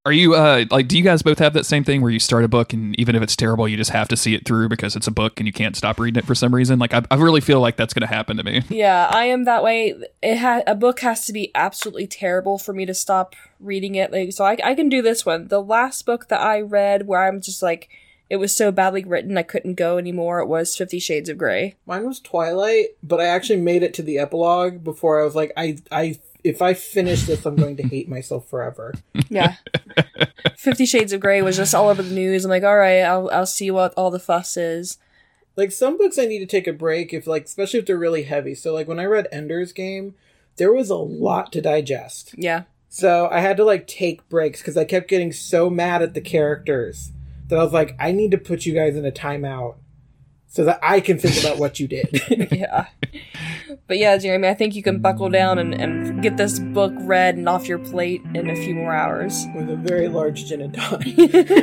Are 0.07 0.13
you 0.13 0.35
uh 0.35 0.63
like 0.71 0.87
do 0.87 0.97
you 0.97 1.03
guys 1.03 1.21
both 1.21 1.39
have 1.39 1.51
that 1.51 1.65
same 1.65 1.83
thing 1.83 2.01
where 2.01 2.09
you 2.09 2.19
start 2.19 2.45
a 2.45 2.47
book 2.47 2.71
and 2.71 2.97
even 2.97 3.13
if 3.13 3.21
it's 3.21 3.35
terrible 3.35 3.67
you 3.67 3.75
just 3.75 3.91
have 3.91 4.07
to 4.07 4.15
see 4.15 4.35
it 4.35 4.45
through 4.45 4.69
because 4.69 4.95
it's 4.95 5.05
a 5.05 5.11
book 5.11 5.37
and 5.37 5.45
you 5.47 5.51
can't 5.51 5.75
stop 5.75 5.99
reading 5.99 6.17
it 6.17 6.25
for 6.25 6.33
some 6.33 6.55
reason? 6.55 6.79
Like 6.79 6.93
I, 6.93 7.03
I 7.11 7.15
really 7.15 7.41
feel 7.41 7.59
like 7.59 7.75
that's 7.75 7.93
going 7.93 8.07
to 8.07 8.15
happen 8.15 8.37
to 8.37 8.43
me. 8.45 8.61
yeah, 8.69 9.09
I 9.11 9.25
am 9.25 9.43
that 9.43 9.63
way. 9.63 9.95
It 10.23 10.37
ha- 10.37 10.63
a 10.65 10.75
book 10.75 11.01
has 11.01 11.25
to 11.25 11.33
be 11.33 11.51
absolutely 11.53 12.07
terrible 12.07 12.57
for 12.57 12.71
me 12.71 12.85
to 12.85 12.93
stop 12.93 13.35
reading 13.59 13.95
it. 13.95 14.13
Like, 14.13 14.31
so 14.31 14.45
I, 14.45 14.55
I 14.63 14.75
can 14.75 14.87
do 14.87 15.01
this 15.01 15.25
one. 15.25 15.49
The 15.49 15.61
last 15.61 16.05
book 16.05 16.29
that 16.29 16.39
I 16.39 16.61
read 16.61 17.05
where 17.05 17.27
I'm 17.27 17.41
just 17.41 17.61
like, 17.61 17.89
it 18.29 18.37
was 18.37 18.55
so 18.55 18.71
badly 18.71 19.03
written 19.03 19.37
I 19.37 19.43
couldn't 19.43 19.73
go 19.73 19.97
anymore. 19.97 20.39
It 20.39 20.47
was 20.47 20.73
Fifty 20.73 20.99
Shades 20.99 21.27
of 21.27 21.37
Grey. 21.37 21.75
Mine 21.85 22.05
was 22.05 22.21
Twilight, 22.21 22.91
but 23.03 23.19
I 23.19 23.25
actually 23.25 23.59
made 23.59 23.83
it 23.83 23.93
to 23.95 24.03
the 24.03 24.19
epilogue 24.19 24.85
before 24.85 25.19
I 25.19 25.25
was 25.25 25.35
like, 25.35 25.51
"I 25.57 25.79
I 25.91 26.19
if 26.47 26.61
I 26.61 26.73
finish 26.73 27.23
this, 27.23 27.45
I'm 27.45 27.55
going 27.55 27.77
to 27.77 27.83
hate 27.83 28.09
myself 28.09 28.49
forever." 28.49 28.93
Yeah. 29.29 29.55
Fifty 30.55 30.85
Shades 30.85 31.11
of 31.11 31.19
Grey 31.19 31.41
was 31.41 31.57
just 31.57 31.75
all 31.75 31.89
over 31.89 32.01
the 32.01 32.13
news. 32.13 32.45
I'm 32.45 32.49
like, 32.49 32.63
all 32.63 32.77
right, 32.77 33.01
I'll 33.01 33.29
I'll 33.31 33.45
see 33.45 33.69
what 33.69 33.93
all 33.95 34.09
the 34.09 34.19
fuss 34.19 34.55
is. 34.55 34.97
Like 35.57 35.71
some 35.71 35.97
books, 35.97 36.17
I 36.17 36.25
need 36.25 36.39
to 36.39 36.45
take 36.45 36.67
a 36.67 36.73
break 36.73 37.13
if 37.13 37.27
like, 37.27 37.45
especially 37.45 37.79
if 37.79 37.85
they're 37.85 37.97
really 37.97 38.23
heavy. 38.23 38.55
So 38.55 38.73
like 38.73 38.87
when 38.87 38.99
I 38.99 39.05
read 39.05 39.27
Ender's 39.31 39.73
Game, 39.73 40.15
there 40.55 40.71
was 40.71 40.89
a 40.89 40.95
lot 40.95 41.51
to 41.53 41.61
digest. 41.61 42.35
Yeah. 42.37 42.63
So 42.89 43.27
I 43.31 43.39
had 43.39 43.57
to 43.57 43.65
like 43.65 43.87
take 43.87 44.27
breaks 44.29 44.61
because 44.61 44.77
I 44.77 44.85
kept 44.85 45.09
getting 45.09 45.31
so 45.31 45.69
mad 45.69 46.01
at 46.01 46.13
the 46.13 46.21
characters 46.21 47.11
that 47.47 47.59
I 47.59 47.63
was 47.63 47.73
like, 47.73 47.95
I 47.99 48.11
need 48.11 48.31
to 48.31 48.37
put 48.37 48.65
you 48.65 48.73
guys 48.73 48.95
in 48.95 49.05
a 49.05 49.11
timeout 49.11 49.75
so 50.57 50.63
that 50.63 50.79
I 50.81 51.01
can 51.01 51.19
think 51.19 51.39
about 51.39 51.59
what 51.59 51.79
you 51.79 51.87
did. 51.87 52.19
yeah. 52.51 52.87
But 53.85 53.99
yeah, 53.99 54.17
Jeremy, 54.17 54.47
I 54.47 54.55
think 54.55 54.73
you 54.73 54.81
can 54.81 54.99
buckle 54.99 55.29
down 55.29 55.59
and, 55.59 55.71
and 55.71 56.23
get 56.23 56.37
this 56.37 56.57
book 56.57 56.93
read 57.01 57.35
and 57.35 57.47
off 57.47 57.67
your 57.67 57.77
plate 57.77 58.23
in 58.33 58.49
a 58.49 58.55
few 58.55 58.73
more 58.73 58.91
hours. 58.91 59.45
With 59.53 59.69
a 59.69 59.75
very 59.75 60.07
large 60.07 60.45
gin 60.45 60.61
and 60.61 60.73
tonic. 60.73 61.15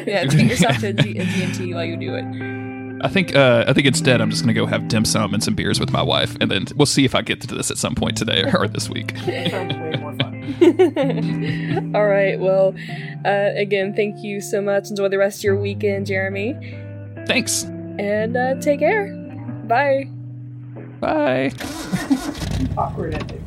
yeah, 0.07 0.27
treat 0.27 0.49
yourself 0.49 0.79
to 0.79 0.91
a, 0.91 0.93
G- 0.93 1.19
a 1.19 1.25
G&T 1.25 1.75
while 1.75 1.85
you 1.85 1.97
do 1.97 2.15
it. 2.15 3.05
I 3.05 3.09
think 3.09 3.35
uh 3.35 3.65
I 3.67 3.73
think 3.73 3.89
instead 3.89 4.21
I'm 4.21 4.31
just 4.31 4.45
going 4.45 4.55
to 4.55 4.59
go 4.59 4.65
have 4.65 4.87
dim 4.87 5.05
sum 5.05 5.35
and 5.35 5.43
some 5.43 5.57
beers 5.57 5.81
with 5.81 5.91
my 5.91 6.01
wife 6.01 6.37
and 6.41 6.49
then 6.49 6.67
we'll 6.77 6.87
see 6.87 7.05
if 7.05 7.17
I 7.17 7.21
get 7.23 7.41
to 7.41 7.49
this 7.49 7.73
at 7.73 7.77
some 7.77 7.97
point 7.97 8.17
today 8.17 8.45
or 8.55 8.69
this 8.69 8.89
week. 8.89 9.19
Sounds 9.51 9.75
way 9.75 9.97
more 9.99 10.15
fun. 10.15 11.93
All 11.97 12.07
right, 12.07 12.39
well, 12.39 12.77
uh, 13.25 13.51
again, 13.57 13.93
thank 13.93 14.23
you 14.23 14.41
so 14.41 14.63
much. 14.63 14.89
Enjoy 14.89 15.09
the 15.09 15.19
rest 15.19 15.41
of 15.41 15.45
your 15.45 15.57
weekend, 15.57 16.07
Jeremy. 16.07 16.55
Thanks. 17.27 17.67
And 17.99 18.37
uh, 18.37 18.55
take 18.61 18.81
care. 18.81 19.15
Bye. 19.65 20.09
Bye. 21.01 21.53
Awkward 22.77 23.15
ending. 23.15 23.45